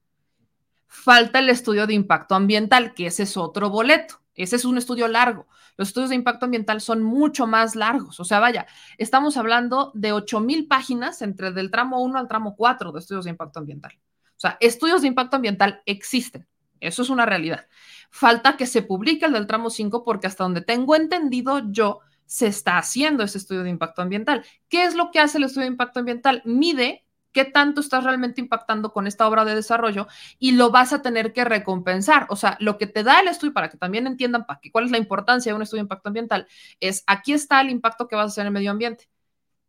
[0.87, 4.21] Falta el estudio de impacto ambiental, que ese es otro boleto.
[4.35, 5.47] Ese es un estudio largo.
[5.77, 8.21] Los estudios de impacto ambiental son mucho más largos.
[8.21, 8.67] O sea, vaya,
[8.99, 13.31] estamos hablando de 8.000 páginas entre del tramo 1 al tramo 4 de estudios de
[13.31, 13.93] impacto ambiental.
[14.37, 16.47] O sea, estudios de impacto ambiental existen.
[16.81, 17.67] Eso es una realidad.
[18.11, 22.01] Falta que se publique el del tramo 5 porque hasta donde tengo entendido yo,
[22.33, 24.43] se está haciendo ese estudio de impacto ambiental.
[24.71, 26.41] ¿Qué es lo que hace el estudio de impacto ambiental?
[26.47, 30.07] Mide qué tanto estás realmente impactando con esta obra de desarrollo
[30.39, 32.27] y lo vas a tener que recompensar.
[32.31, 34.91] O sea, lo que te da el estudio, para que también entiendan para cuál es
[34.91, 36.49] la importancia de un estudio de impacto ambiental,
[36.81, 39.11] es aquí está el impacto que vas a hacer en el medio ambiente.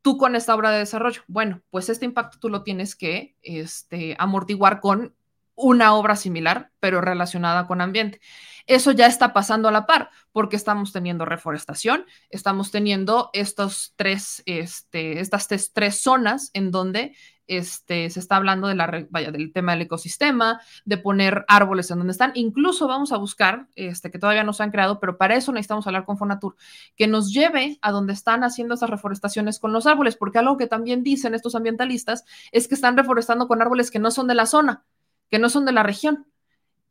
[0.01, 4.15] Tú con esta obra de desarrollo, bueno, pues este impacto tú lo tienes que este,
[4.19, 5.13] amortiguar con
[5.55, 8.21] una obra similar, pero relacionada con ambiente.
[8.65, 14.41] Eso ya está pasando a la par, porque estamos teniendo reforestación, estamos teniendo estos tres,
[14.45, 17.13] este, estas tres zonas en donde
[17.47, 21.97] este, se está hablando de la, vaya, del tema del ecosistema, de poner árboles en
[21.97, 22.31] donde están.
[22.35, 25.85] Incluso vamos a buscar, este, que todavía no se han creado, pero para eso necesitamos
[25.87, 26.55] hablar con Fonatur,
[26.95, 30.67] que nos lleve a donde están haciendo esas reforestaciones con los árboles, porque algo que
[30.67, 34.45] también dicen estos ambientalistas es que están reforestando con árboles que no son de la
[34.45, 34.85] zona,
[35.33, 36.27] que no son de la región.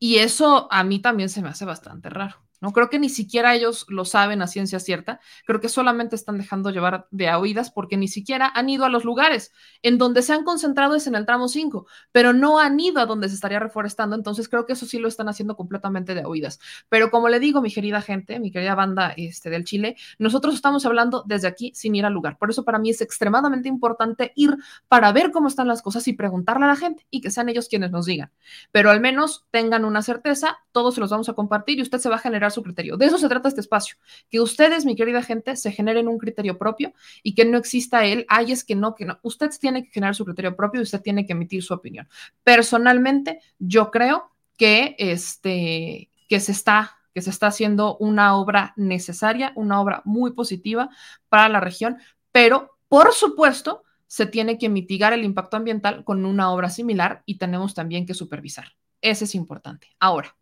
[0.00, 2.42] Y eso a mí también se me hace bastante raro.
[2.62, 5.20] No creo que ni siquiera ellos lo saben a ciencia cierta.
[5.44, 9.04] Creo que solamente están dejando llevar de oídas porque ni siquiera han ido a los
[9.04, 9.52] lugares
[9.82, 13.06] en donde se han concentrado es en el tramo 5, pero no han ido a
[13.06, 14.14] donde se estaría reforestando.
[14.14, 16.60] Entonces creo que eso sí lo están haciendo completamente de oídas.
[16.88, 20.86] Pero como le digo, mi querida gente, mi querida banda este, del Chile, nosotros estamos
[20.86, 22.38] hablando desde aquí sin ir al lugar.
[22.38, 24.56] Por eso para mí es extremadamente importante ir
[24.86, 27.68] para ver cómo están las cosas y preguntarle a la gente y que sean ellos
[27.68, 28.30] quienes nos digan.
[28.70, 32.08] Pero al menos tengan una certeza, todos se los vamos a compartir y usted se
[32.08, 32.96] va a generar su criterio.
[32.96, 33.96] De eso se trata este espacio,
[34.30, 36.92] que ustedes, mi querida gente, se generen un criterio propio
[37.22, 39.18] y que no exista él, ay, es que no, que no.
[39.22, 42.08] Usted tiene que generar su criterio propio y usted tiene que emitir su opinión.
[42.44, 49.52] Personalmente, yo creo que, este, que se está que se está haciendo una obra necesaria,
[49.54, 50.88] una obra muy positiva
[51.28, 51.98] para la región,
[52.32, 57.38] pero por supuesto se tiene que mitigar el impacto ambiental con una obra similar y
[57.38, 58.74] tenemos también que supervisar.
[59.00, 59.88] Ese es importante.
[59.98, 60.36] Ahora,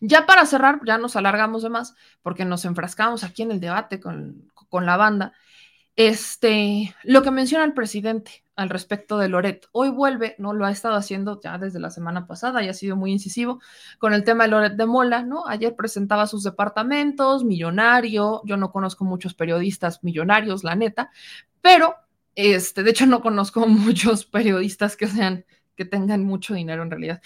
[0.00, 4.00] ya para cerrar, ya nos alargamos de más porque nos enfrascamos aquí en el debate
[4.00, 5.32] con, con la banda.
[5.96, 10.52] Este, lo que menciona el presidente al respecto de Loret, hoy vuelve, ¿no?
[10.52, 13.60] Lo ha estado haciendo ya desde la semana pasada y ha sido muy incisivo
[13.98, 15.46] con el tema de Loret de Mola, ¿no?
[15.46, 21.10] Ayer presentaba sus departamentos, millonario, yo no conozco muchos periodistas millonarios, la neta,
[21.60, 21.94] pero,
[22.34, 25.44] este, de hecho no conozco muchos periodistas que sean,
[25.76, 27.22] que tengan mucho dinero en realidad.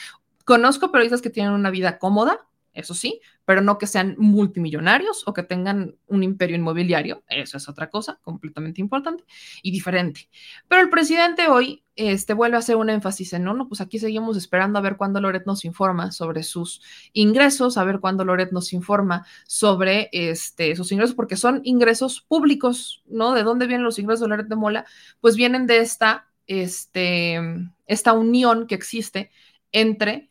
[0.49, 5.35] Conozco periodistas que tienen una vida cómoda, eso sí, pero no que sean multimillonarios o
[5.35, 9.25] que tengan un imperio inmobiliario, eso es otra cosa completamente importante
[9.62, 10.31] y diferente.
[10.69, 13.99] Pero el presidente hoy este, vuelve a hacer un énfasis en, no, no, pues aquí
[13.99, 16.81] seguimos esperando a ver cuándo Loret nos informa sobre sus
[17.12, 23.03] ingresos, a ver cuándo Loret nos informa sobre este, sus ingresos, porque son ingresos públicos,
[23.05, 23.35] ¿no?
[23.35, 24.87] ¿De dónde vienen los ingresos de Loret de Mola?
[25.20, 27.39] Pues vienen de esta, este,
[27.87, 29.31] esta unión que existe
[29.73, 30.31] entre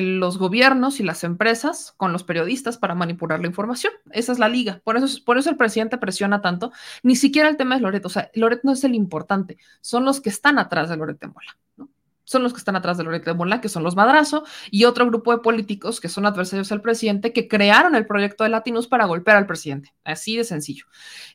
[0.00, 3.92] los gobiernos y las empresas con los periodistas para manipular la información.
[4.12, 4.80] Esa es la liga.
[4.84, 6.72] Por eso, por eso el presidente presiona tanto.
[7.02, 8.06] Ni siquiera el tema es Loret.
[8.06, 9.58] O sea, Loret no es el importante.
[9.80, 11.58] Son los que están atrás de Loret de Mola.
[11.76, 11.90] ¿no?
[12.24, 15.06] Son los que están atrás de Loret de Mola, que son los Madrazo, y otro
[15.06, 19.04] grupo de políticos que son adversarios del presidente, que crearon el proyecto de Latinus para
[19.04, 19.92] golpear al presidente.
[20.04, 20.86] Así de sencillo.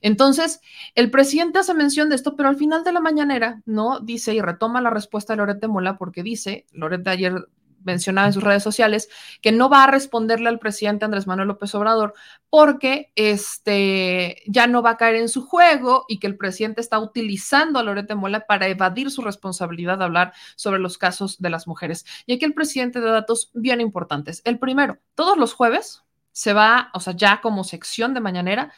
[0.01, 0.61] Entonces,
[0.95, 3.99] el presidente hace mención de esto, pero al final de la mañanera, ¿no?
[3.99, 7.47] Dice y retoma la respuesta de Loret de Mola porque dice, Loret de ayer
[7.87, 9.09] mencionaba en sus redes sociales,
[9.41, 12.13] que no va a responderle al presidente Andrés Manuel López Obrador
[12.49, 16.99] porque este, ya no va a caer en su juego y que el presidente está
[16.99, 21.67] utilizando a Lorete Mola para evadir su responsabilidad de hablar sobre los casos de las
[21.67, 22.05] mujeres.
[22.25, 24.41] Y aquí el presidente da datos bien importantes.
[24.45, 28.71] El primero, todos los jueves se va, o sea, ya como sección de mañanera,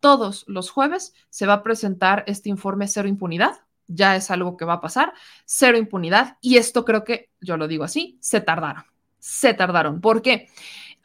[0.00, 4.64] todos los jueves se va a presentar este informe Cero Impunidad, ya es algo que
[4.64, 5.12] va a pasar,
[5.44, 6.38] cero impunidad.
[6.40, 8.84] Y esto creo que, yo lo digo así, se tardaron,
[9.18, 10.00] se tardaron.
[10.00, 10.48] ¿Por qué?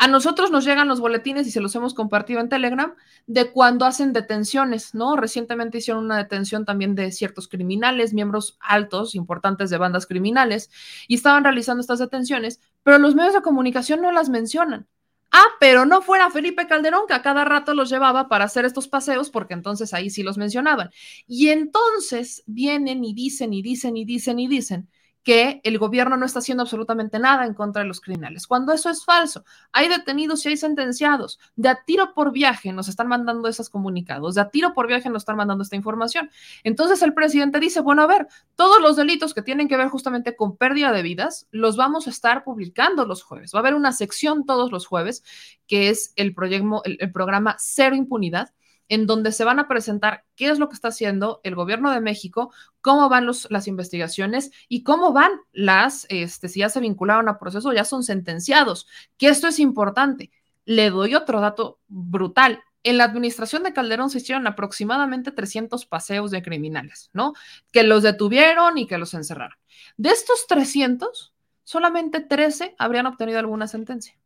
[0.01, 2.95] A nosotros nos llegan los boletines y se los hemos compartido en Telegram
[3.27, 5.17] de cuando hacen detenciones, ¿no?
[5.17, 10.71] Recientemente hicieron una detención también de ciertos criminales, miembros altos, importantes de bandas criminales,
[11.09, 14.87] y estaban realizando estas detenciones, pero los medios de comunicación no las mencionan.
[15.31, 18.87] Ah, pero no fuera Felipe Calderón, que a cada rato los llevaba para hacer estos
[18.87, 20.89] paseos, porque entonces ahí sí los mencionaban.
[21.27, 24.89] Y entonces vienen y dicen y dicen y dicen y dicen
[25.29, 28.89] que el gobierno no está haciendo absolutamente nada en contra de los criminales, cuando eso
[28.89, 29.45] es falso.
[29.71, 31.37] Hay detenidos y hay sentenciados.
[31.55, 35.07] De a tiro por viaje nos están mandando esos comunicados, de a tiro por viaje
[35.11, 36.31] nos están mandando esta información.
[36.63, 40.35] Entonces el presidente dice, bueno, a ver, todos los delitos que tienen que ver justamente
[40.35, 43.51] con pérdida de vidas, los vamos a estar publicando los jueves.
[43.53, 45.23] Va a haber una sección todos los jueves,
[45.67, 48.49] que es el, proyecto, el, el programa Cero Impunidad,
[48.89, 52.01] en donde se van a presentar qué es lo que está haciendo el gobierno de
[52.01, 52.51] México,
[52.81, 57.71] cómo van las investigaciones y cómo van las, este, si ya se vincularon a proceso,
[57.71, 58.87] ya son sentenciados,
[59.17, 60.31] que esto es importante.
[60.65, 62.63] Le doy otro dato brutal.
[62.81, 67.33] En la administración de Calderón se hicieron aproximadamente 300 paseos de criminales, ¿no?
[67.71, 69.57] Que los detuvieron y que los encerraron.
[69.97, 71.33] De estos 300,
[71.63, 74.17] solamente 13 habrían obtenido alguna sentencia.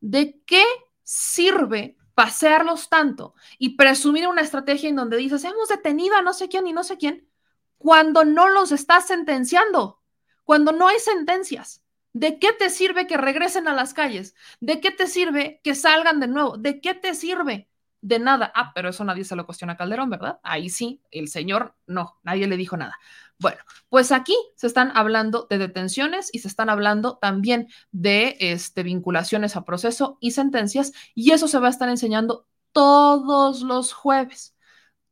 [0.00, 0.62] ¿De qué
[1.02, 6.48] sirve pasearlos tanto y presumir una estrategia en donde dices, hemos detenido a no sé
[6.48, 7.28] quién y no sé quién,
[7.76, 10.02] cuando no los estás sentenciando,
[10.42, 11.84] cuando no hay sentencias.
[12.12, 14.34] ¿De qué te sirve que regresen a las calles?
[14.58, 16.56] ¿De qué te sirve que salgan de nuevo?
[16.58, 17.67] ¿De qué te sirve?
[18.00, 18.52] De nada.
[18.54, 20.38] Ah, pero eso nadie se lo cuestiona a Calderón, ¿verdad?
[20.42, 22.96] Ahí sí, el señor no, nadie le dijo nada.
[23.40, 23.58] Bueno,
[23.88, 29.56] pues aquí se están hablando de detenciones y se están hablando también de este, vinculaciones
[29.56, 34.54] a proceso y sentencias, y eso se va a estar enseñando todos los jueves.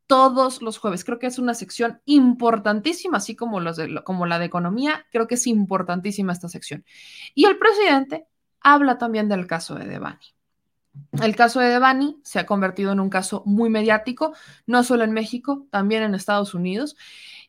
[0.07, 1.05] Todos los jueves.
[1.05, 5.07] Creo que es una sección importantísima, así como, los como la de economía.
[5.11, 6.85] Creo que es importantísima esta sección.
[7.35, 8.27] Y el presidente
[8.61, 10.36] habla también del caso de Devani.
[11.23, 14.35] El caso de Devani se ha convertido en un caso muy mediático,
[14.67, 16.97] no solo en México, también en Estados Unidos.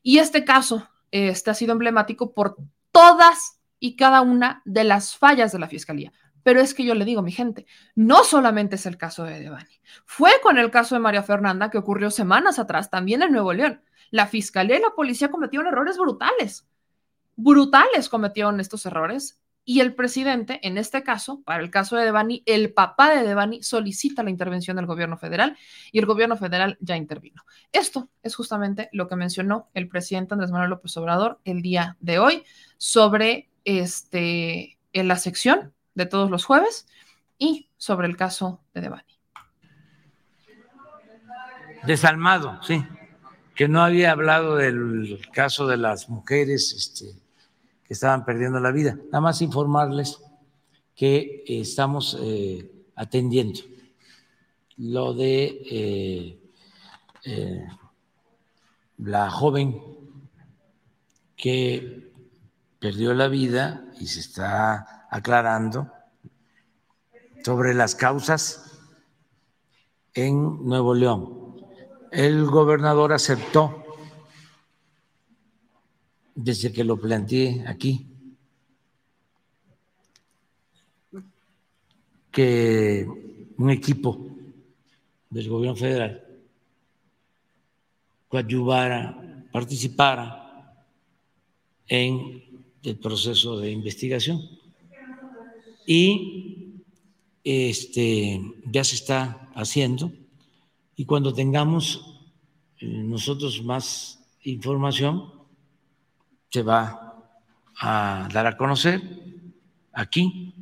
[0.03, 2.57] Y este caso este, ha sido emblemático por
[2.91, 6.11] todas y cada una de las fallas de la fiscalía.
[6.43, 9.81] Pero es que yo le digo, mi gente, no solamente es el caso de Devani,
[10.05, 13.81] fue con el caso de María Fernanda que ocurrió semanas atrás, también en Nuevo León.
[14.11, 16.65] La fiscalía y la policía cometieron errores brutales.
[17.35, 22.41] Brutales cometieron estos errores y el presidente, en este caso, para el caso de Devani,
[22.45, 25.57] el papá de Devani solicita la intervención del gobierno federal
[25.91, 27.43] y el gobierno federal ya intervino.
[27.73, 32.17] Esto es justamente lo que mencionó el presidente Andrés Manuel López Obrador el día de
[32.17, 32.45] hoy
[32.77, 36.87] sobre este, en la sección de todos los jueves
[37.37, 39.19] y sobre el caso de Devani.
[41.83, 42.85] Desalmado, sí,
[43.53, 47.26] que no había hablado del caso de las mujeres, este
[47.89, 48.97] estaban perdiendo la vida.
[49.05, 50.19] Nada más informarles
[50.95, 53.61] que estamos eh, atendiendo
[54.77, 56.39] lo de eh,
[57.25, 57.67] eh,
[58.97, 59.81] la joven
[61.35, 62.11] que
[62.79, 65.91] perdió la vida y se está aclarando
[67.43, 68.79] sobre las causas
[70.13, 71.55] en Nuevo León.
[72.11, 73.83] El gobernador aceptó
[76.37, 78.05] desde que lo planteé aquí,
[82.31, 83.07] que
[83.57, 84.29] un equipo
[85.31, 86.23] del gobierno federal
[88.27, 90.85] coadyuvara, participara
[91.87, 92.43] en
[92.83, 94.37] el proceso de investigación.
[95.87, 96.83] Y
[97.43, 100.11] este, ya se está haciendo
[100.95, 102.19] y cuando tengamos
[102.79, 105.36] eh, nosotros más información,
[106.49, 107.23] se va
[107.79, 109.01] a dar a conocer
[109.93, 110.53] aquí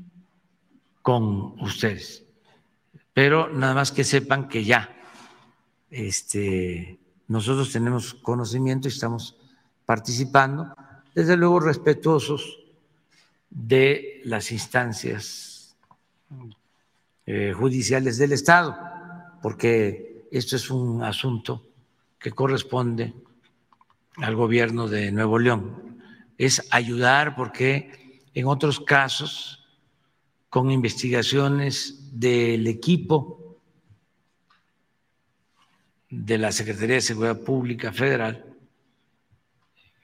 [1.01, 2.23] con ustedes.
[3.13, 4.89] Pero nada más que sepan que ya
[5.89, 9.37] este, nosotros tenemos conocimiento y estamos
[9.85, 10.75] participando,
[11.13, 12.59] desde luego respetuosos
[13.49, 15.75] de las instancias
[17.25, 18.77] eh, judiciales del Estado,
[19.41, 21.63] porque esto es un asunto
[22.19, 23.13] que corresponde
[24.17, 25.99] al gobierno de Nuevo León.
[26.37, 29.65] Es ayudar porque en otros casos,
[30.49, 33.59] con investigaciones del equipo
[36.09, 38.45] de la Secretaría de Seguridad Pública Federal,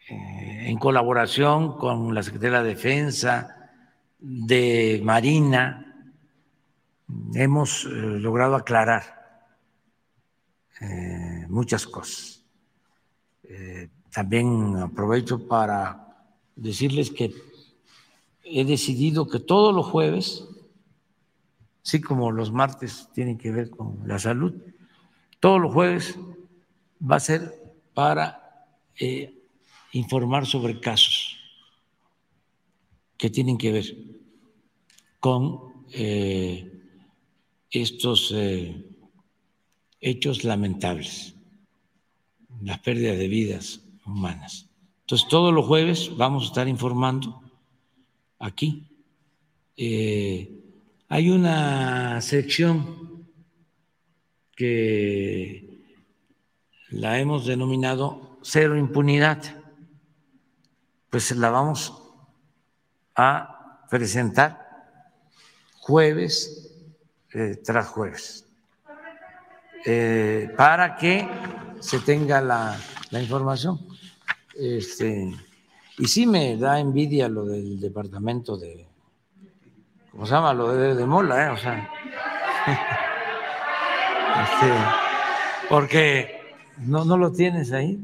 [0.09, 3.71] eh, en colaboración con la Secretaría de Defensa,
[4.19, 6.13] de Marina,
[7.33, 9.03] hemos eh, logrado aclarar
[10.79, 12.43] eh, muchas cosas.
[14.11, 17.33] También aprovecho para decirles que
[18.43, 20.45] he decidido que todos los jueves,
[21.83, 24.53] así como los martes tienen que ver con la salud,
[25.39, 26.19] todos los jueves
[27.01, 28.67] va a ser para
[29.93, 31.37] informar sobre casos
[33.17, 33.85] que tienen que ver
[35.19, 36.81] con eh,
[37.69, 38.85] estos eh,
[39.99, 41.35] hechos lamentables,
[42.61, 43.81] las pérdidas de vidas
[44.11, 44.69] humanas.
[45.01, 47.41] Entonces, todos los jueves vamos a estar informando
[48.39, 48.87] aquí.
[49.77, 50.49] Eh,
[51.09, 53.25] hay una sección
[54.55, 55.81] que
[56.89, 59.61] la hemos denominado cero impunidad
[61.11, 61.93] pues la vamos
[63.15, 64.65] a presentar
[65.77, 66.71] jueves
[67.33, 68.47] eh, tras jueves,
[69.85, 71.27] eh, para que
[71.81, 72.77] se tenga la,
[73.11, 73.85] información.
[74.55, 75.33] Este,
[75.97, 78.87] y sí me da envidia lo del departamento de,
[80.11, 80.53] ¿cómo se llama?
[80.53, 81.49] Lo de, de Mola, ¿eh?
[81.49, 81.89] O sea,
[84.43, 84.73] este,
[85.69, 86.41] porque
[86.79, 87.99] no, no lo tienes ahí.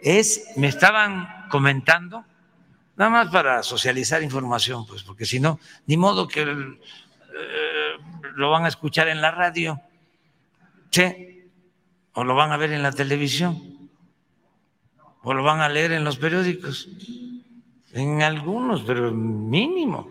[0.00, 2.24] Es, me estaban comentando,
[2.96, 7.92] nada más para socializar información, pues, porque si no, ni modo que eh,
[8.34, 9.80] lo van a escuchar en la radio,
[10.90, 11.32] ¿sí?
[12.14, 13.71] o lo van a ver en la televisión,
[15.22, 16.88] o lo van a leer en los periódicos,
[17.92, 20.10] en algunos, pero mínimo.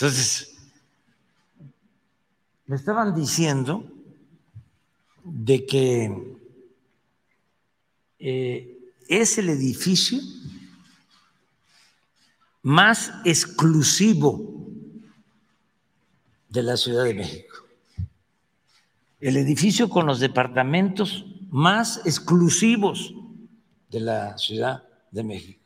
[0.00, 0.56] Entonces,
[2.64, 3.84] me estaban diciendo
[5.22, 6.38] de que
[8.18, 8.78] eh,
[9.08, 10.20] es el edificio
[12.62, 14.70] más exclusivo
[16.48, 17.56] de la Ciudad de México.
[19.20, 23.12] El edificio con los departamentos más exclusivos
[23.90, 25.60] de la Ciudad de México.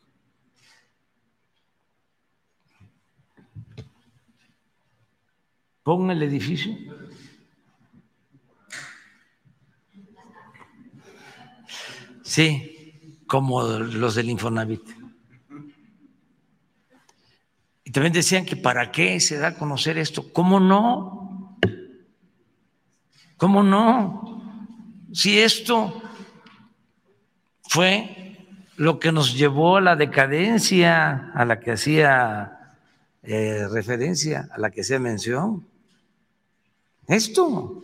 [5.83, 6.75] Pon el edificio.
[12.23, 14.81] Sí, como los del Infonavit.
[17.83, 20.33] Y también decían que para qué se da a conocer esto.
[20.33, 21.59] ¿Cómo no?
[23.37, 24.41] ¿Cómo no?
[25.13, 26.01] Si esto
[27.75, 28.37] fue
[28.77, 32.77] lo que nos llevó a la decadencia a la que hacía
[33.21, 35.67] eh, referencia, a la que hacía mención.
[37.05, 37.83] Esto,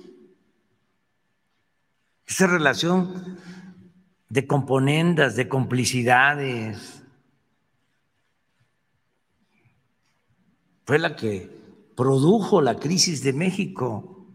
[2.26, 3.38] esa relación
[4.30, 7.04] de componendas, de complicidades.
[10.86, 11.52] Fue la que
[11.98, 14.26] produjo la crisis de México.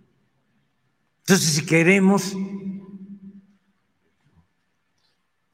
[1.21, 2.37] Entonces, si queremos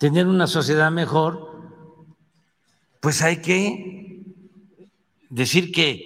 [0.03, 1.49] tener una sociedad mejor,
[3.01, 4.27] pues hay que
[5.31, 6.05] decir que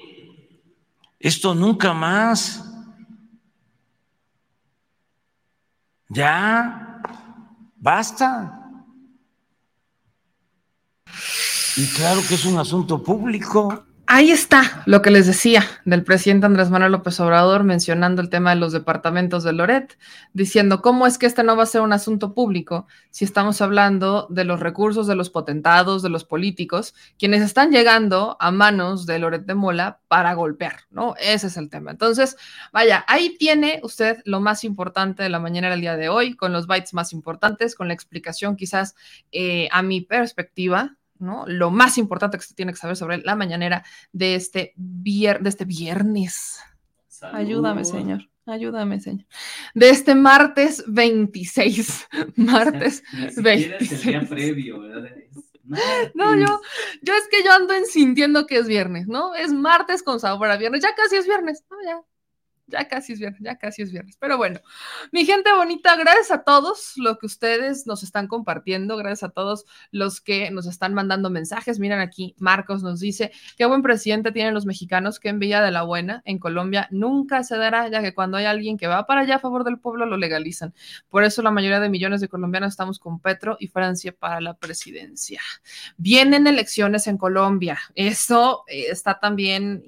[1.18, 2.62] esto nunca más,
[6.10, 7.00] ya
[7.76, 8.82] Basta.
[11.76, 13.86] Y claro que es un asunto público.
[14.08, 18.50] Ahí está lo que les decía del presidente Andrés Manuel López Obrador mencionando el tema
[18.50, 19.98] de los departamentos de Loret,
[20.32, 24.28] diciendo cómo es que este no va a ser un asunto público si estamos hablando
[24.30, 29.18] de los recursos de los potentados, de los políticos, quienes están llegando a manos de
[29.18, 31.16] Loret de Mola para golpear, ¿no?
[31.18, 31.90] Ese es el tema.
[31.90, 32.36] Entonces,
[32.72, 36.52] vaya, ahí tiene usted lo más importante de la mañana del día de hoy, con
[36.52, 38.94] los bytes más importantes, con la explicación quizás
[39.32, 41.44] eh, a mi perspectiva ¿no?
[41.46, 45.64] Lo más importante que se tiene que saber sobre la mañanera de este, de este
[45.64, 46.58] viernes.
[47.32, 48.28] Ayúdame, Señor.
[48.46, 49.26] Ayúdame, Señor.
[49.74, 52.08] De este martes 26.
[52.36, 53.02] Martes
[53.36, 54.28] 26.
[54.28, 54.78] previo,
[56.14, 56.60] No, yo,
[57.02, 59.34] yo es que yo ando en sintiendo que es viernes, ¿no?
[59.34, 61.76] Es martes con sabor a viernes, ya casi es viernes, ¿no?
[61.84, 62.00] Ya,
[62.66, 64.16] ya casi es viernes, ya casi es viernes.
[64.18, 64.60] Pero bueno,
[65.12, 69.64] mi gente bonita, gracias a todos lo que ustedes nos están compartiendo, gracias a todos
[69.90, 71.78] los que nos están mandando mensajes.
[71.78, 75.82] Miren aquí, Marcos nos dice, qué buen presidente tienen los mexicanos, qué envidia de la
[75.82, 76.22] buena.
[76.24, 79.40] En Colombia nunca se dará, ya que cuando hay alguien que va para allá a
[79.40, 80.74] favor del pueblo, lo legalizan.
[81.08, 84.54] Por eso la mayoría de millones de colombianos estamos con Petro y Francia para la
[84.54, 85.40] presidencia.
[85.96, 89.84] Vienen elecciones en Colombia, eso está también,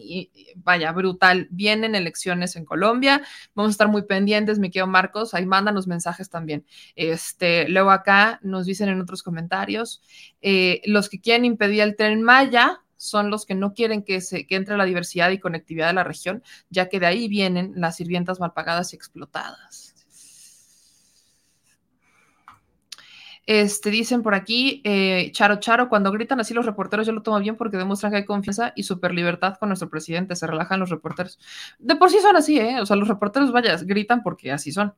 [0.56, 1.48] vaya, brutal.
[1.50, 3.22] Vienen elecciones en Colombia.
[3.54, 5.34] Vamos a estar muy pendientes, mi querido Marcos.
[5.34, 6.64] Ahí mándanos mensajes también.
[6.94, 10.02] Este, luego acá nos dicen en otros comentarios,
[10.40, 14.46] eh, los que quieren impedir el tren Maya son los que no quieren que, se,
[14.46, 17.96] que entre la diversidad y conectividad de la región, ya que de ahí vienen las
[17.96, 19.97] sirvientas mal pagadas y explotadas.
[23.50, 27.38] Este, dicen por aquí, eh, Charo Charo, cuando gritan así los reporteros, yo lo tomo
[27.38, 30.90] bien porque demuestran que hay confianza y super libertad con nuestro presidente, se relajan los
[30.90, 31.38] reporteros.
[31.78, 32.78] De por sí son así, ¿eh?
[32.78, 34.92] O sea, los reporteros, vaya, gritan porque así son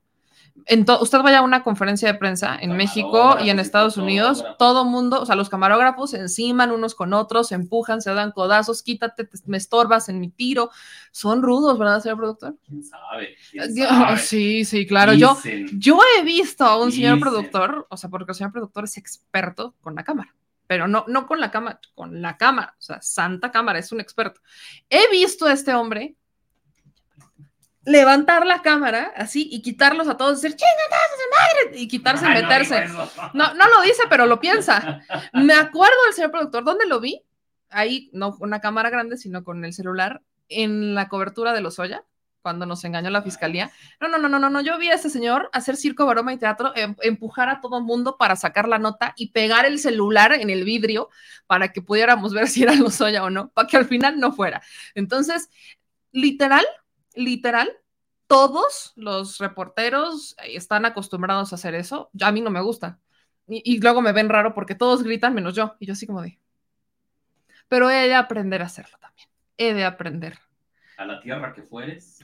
[1.00, 5.20] usted vaya a una conferencia de prensa en México y en Estados Unidos, todo mundo,
[5.20, 9.28] o sea, los camarógrafos se enciman unos con otros, se empujan, se dan codazos, quítate,
[9.46, 10.70] me estorbas en mi tiro.
[11.12, 12.56] Son rudos, ¿verdad, señor productor?
[12.66, 13.36] ¿Quién sabe?
[14.20, 15.12] Sí, sí, claro.
[15.14, 15.36] Yo,
[15.72, 19.74] yo he visto a un señor productor, o sea, porque el señor productor es experto
[19.80, 20.34] con la cámara
[20.70, 23.98] pero no, no con la cámara, con la cámara, o sea, santa cámara, es un
[23.98, 24.40] experto.
[24.88, 26.14] He visto a este hombre
[27.84, 30.70] levantar la cámara así y quitarlos a todos, decir, chinga,
[31.30, 32.86] madre, y quitarse y meterse.
[33.32, 35.00] No, no lo dice, pero lo piensa.
[35.32, 37.22] Me acuerdo del señor productor, ¿dónde lo vi?
[37.70, 42.04] Ahí, no una cámara grande, sino con el celular, en la cobertura de los Oya,
[42.42, 43.70] cuando nos engañó la fiscalía.
[44.00, 44.60] No, no, no, no, no, no.
[44.60, 48.16] Yo vi a ese señor hacer circo, broma y teatro, em, empujar a todo mundo
[48.18, 51.08] para sacar la nota y pegar el celular en el vidrio
[51.46, 54.32] para que pudiéramos ver si era los Oya o no, para que al final no
[54.32, 54.62] fuera.
[54.94, 55.48] Entonces,
[56.12, 56.66] literal,
[57.14, 57.70] literal,
[58.26, 62.10] todos los reporteros están acostumbrados a hacer eso.
[62.20, 62.98] a mí no me gusta.
[63.48, 65.74] Y, luego me ven raro porque todos gritan menos yo.
[65.80, 66.38] Y yo así como de...
[67.68, 69.28] Pero he de aprender a hacerlo también.
[69.56, 70.38] He de aprender.
[70.96, 72.22] A la tierra que fueres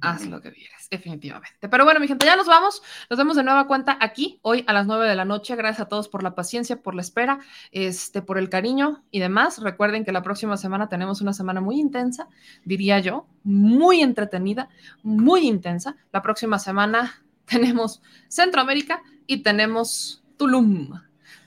[0.00, 1.68] haz lo que vieres, definitivamente.
[1.68, 2.82] Pero bueno, mi gente, ya nos vamos.
[3.08, 5.56] Nos vemos de nueva cuenta aquí, hoy a las 9 de la noche.
[5.56, 7.40] Gracias a todos por la paciencia, por la espera,
[7.70, 9.58] este, por el cariño y demás.
[9.58, 12.28] Recuerden que la próxima semana tenemos una semana muy intensa,
[12.64, 14.68] diría yo, muy entretenida,
[15.02, 15.96] muy intensa.
[16.12, 21.00] La próxima semana tenemos Centroamérica y tenemos Tulum.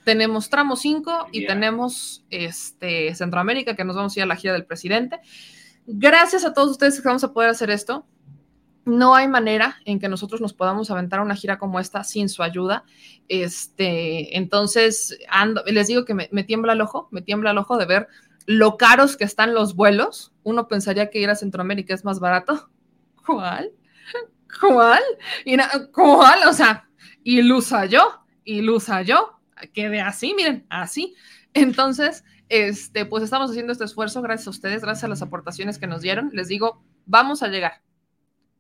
[0.04, 4.52] Tenemos tramo 5 y tenemos este, Centroamérica, que nos vamos a ir a la gira
[4.52, 5.22] del presidente.
[5.88, 8.06] Gracias a todos ustedes que vamos a poder hacer esto
[8.86, 12.44] no hay manera en que nosotros nos podamos aventar una gira como esta sin su
[12.44, 12.84] ayuda.
[13.30, 17.86] Este, entonces, ando, les digo que me, tiembla el ojo, me tiembla el ojo de
[17.86, 18.08] ver
[18.46, 20.34] lo caros que están los vuelos.
[20.44, 22.70] Uno pensaría que ir a Centroamérica es más barato.
[23.26, 23.72] ¿Cuál?
[24.60, 25.02] ¿Cuál?
[25.94, 26.48] ¿Cuál?
[26.48, 26.90] O sea,
[27.24, 29.40] ilusa yo, ilusa yo.
[29.74, 31.16] Quede así, miren, así.
[31.54, 35.88] Entonces, este, pues estamos haciendo este esfuerzo gracias a ustedes, gracias a las aportaciones que
[35.88, 36.32] nos dieron.
[36.34, 37.82] Les digo, vamos a llegar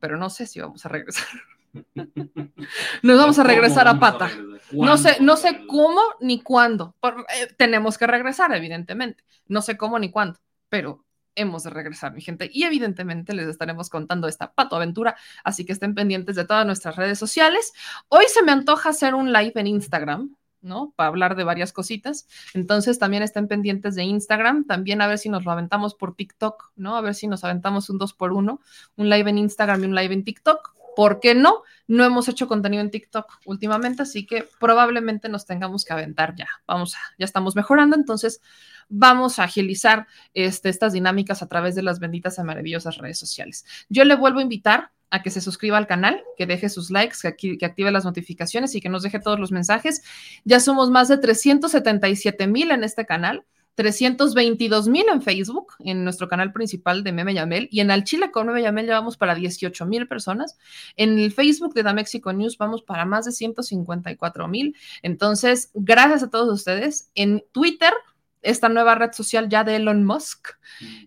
[0.03, 1.25] pero no sé si vamos a regresar.
[3.03, 4.29] Nos vamos a regresar a pata.
[4.73, 6.93] No sé, no sé cómo ni cuándo.
[7.01, 9.23] Eh, tenemos que regresar, evidentemente.
[9.47, 11.05] No sé cómo ni cuándo, pero
[11.35, 12.49] hemos de regresar, mi gente.
[12.51, 15.15] Y evidentemente les estaremos contando esta pato aventura,
[15.45, 17.71] así que estén pendientes de todas nuestras redes sociales.
[18.09, 20.35] Hoy se me antoja hacer un live en Instagram.
[20.63, 20.93] ¿No?
[20.95, 22.27] Para hablar de varias cositas.
[22.53, 26.71] Entonces también estén pendientes de Instagram, también a ver si nos lo aventamos por TikTok,
[26.75, 26.95] ¿no?
[26.95, 28.61] A ver si nos aventamos un dos por uno,
[28.95, 30.73] un live en Instagram y un live en TikTok.
[30.95, 31.63] ¿Por qué no?
[31.87, 36.47] No hemos hecho contenido en TikTok últimamente, así que probablemente nos tengamos que aventar ya.
[36.67, 38.41] Vamos, a, ya estamos mejorando, entonces
[38.89, 43.65] vamos a agilizar este, estas dinámicas a través de las benditas y maravillosas redes sociales.
[43.89, 47.17] Yo le vuelvo a invitar a que se suscriba al canal, que deje sus likes,
[47.37, 50.01] que, que, active las notificaciones y que nos deje todos los mensajes.
[50.43, 53.45] Ya somos más de 377 mil en este canal.
[53.75, 58.31] 322 mil en Facebook, en nuestro canal principal de Meme Yamel, y en Al Chile
[58.31, 60.57] con Meme Yamel ya vamos para 18 mil personas.
[60.95, 64.75] En el Facebook de Da Mexico News vamos para más de 154 mil.
[65.03, 67.11] Entonces, gracias a todos ustedes.
[67.13, 67.93] En Twitter,
[68.41, 70.49] esta nueva red social ya de Elon Musk,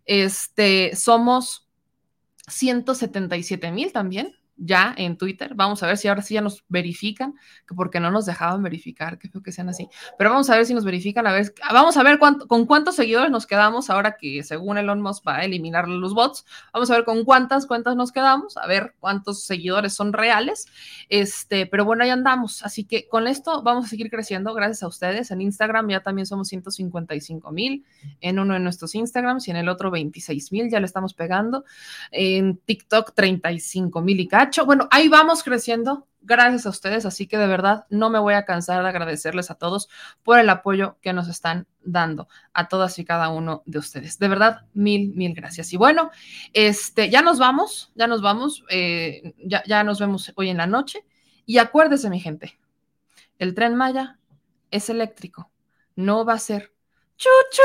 [0.05, 1.66] este, somos
[2.49, 4.37] 177 mil también.
[4.57, 5.55] Ya en Twitter.
[5.55, 7.35] Vamos a ver si ahora sí ya nos verifican,
[7.67, 9.89] que porque no nos dejaban verificar, que creo que sean así.
[10.19, 13.31] Pero vamos a ver si nos verifican, a ver, vamos a ver con cuántos seguidores
[13.31, 16.45] nos quedamos ahora que según Elon Musk va a eliminar los bots.
[16.73, 20.67] Vamos a ver con cuántas cuentas nos quedamos, a ver cuántos seguidores son reales.
[21.09, 22.63] Este, pero bueno, ahí andamos.
[22.65, 25.31] Así que con esto vamos a seguir creciendo gracias a ustedes.
[25.31, 27.85] En Instagram ya también somos 155 mil,
[28.21, 31.65] en uno de nuestros Instagrams y en el otro 26 mil, ya le estamos pegando.
[32.11, 34.29] En TikTok 35 mil y
[34.65, 38.45] bueno, ahí vamos creciendo gracias a ustedes, así que de verdad no me voy a
[38.45, 39.89] cansar de agradecerles a todos
[40.23, 44.19] por el apoyo que nos están dando a todas y cada uno de ustedes.
[44.19, 45.73] De verdad, mil, mil gracias.
[45.73, 46.11] Y bueno,
[46.53, 50.67] este, ya nos vamos, ya nos vamos, eh, ya, ya nos vemos hoy en la
[50.67, 51.05] noche.
[51.47, 52.59] Y acuérdese, mi gente,
[53.39, 54.19] el tren Maya
[54.71, 55.51] es eléctrico,
[55.95, 56.73] no va a ser
[57.17, 57.63] chuchu.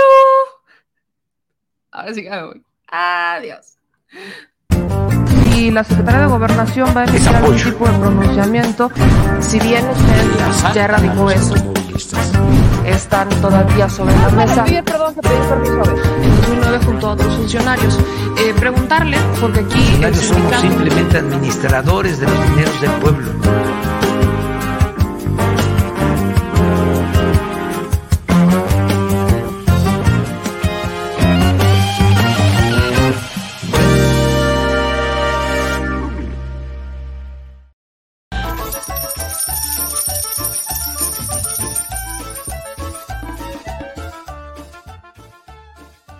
[1.91, 2.65] Ahora sí que me voy.
[2.87, 3.77] Adiós
[5.55, 8.91] y la Secretaría de Gobernación va a emitir algún tipo de pronunciamiento,
[9.39, 11.55] si bien usted ya erradicó eso,
[12.85, 14.63] están todavía sobre la mesa.
[14.63, 15.83] perdón, pedí permiso
[16.21, 17.99] En 2009 junto a otros funcionarios.
[18.37, 19.97] Eh, preguntarle, porque aquí...
[20.01, 23.31] Los somos simplemente administradores de los dineros del pueblo.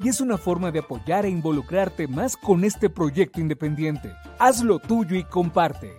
[0.00, 4.12] y es una forma de apoyar e involucrarte más con este proyecto independiente.
[4.38, 5.98] Hazlo tuyo y comparte.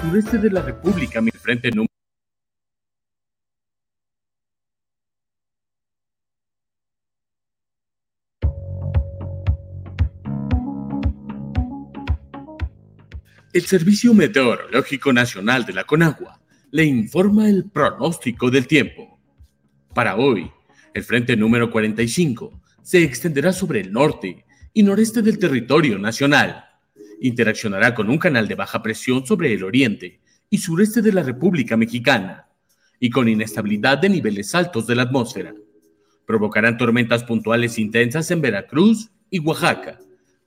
[0.00, 1.89] Sureste de la República, mi frente número
[13.52, 16.40] El Servicio Meteorológico Nacional de la Conagua
[16.70, 19.18] le informa el pronóstico del tiempo.
[19.92, 20.48] Para hoy,
[20.94, 26.64] el frente número 45 se extenderá sobre el norte y noreste del territorio nacional.
[27.20, 31.76] Interaccionará con un canal de baja presión sobre el oriente y sureste de la República
[31.76, 32.46] Mexicana
[33.00, 35.52] y con inestabilidad de niveles altos de la atmósfera.
[36.24, 39.98] Provocarán tormentas puntuales intensas en Veracruz y Oaxaca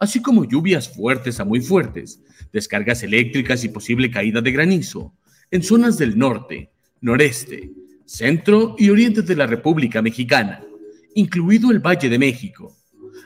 [0.03, 2.21] así como lluvias fuertes a muy fuertes,
[2.53, 5.13] descargas eléctricas y posible caída de granizo
[5.51, 6.71] en zonas del norte,
[7.01, 7.71] noreste,
[8.05, 10.63] centro y oriente de la República Mexicana,
[11.15, 12.77] incluido el Valle de México,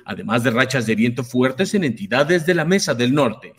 [0.05, 3.53] además de rachas de viento fuertes en entidades de la Mesa del Norte.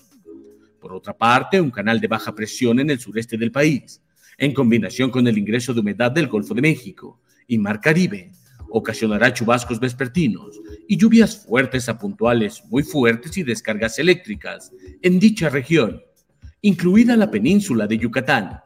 [0.80, 4.02] Por otra parte, un canal de baja presión en el sureste del país,
[4.38, 8.30] en combinación con el ingreso de humedad del Golfo de México y Mar Caribe,
[8.70, 15.50] ocasionará chubascos vespertinos y lluvias fuertes a puntuales muy fuertes y descargas eléctricas en dicha
[15.50, 16.02] región,
[16.62, 18.60] incluida la península de Yucatán.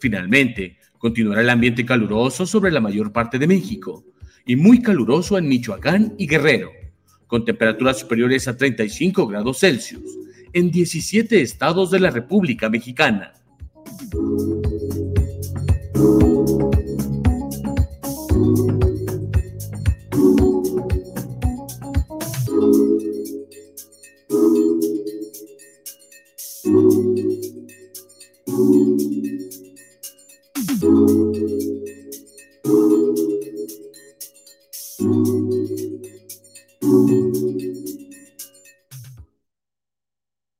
[0.00, 4.04] Finalmente, continuará el ambiente caluroso sobre la mayor parte de México
[4.46, 6.70] y muy caluroso en Michoacán y Guerrero,
[7.26, 10.18] con temperaturas superiores a 35 grados Celsius
[10.54, 13.34] en 17 estados de la República Mexicana.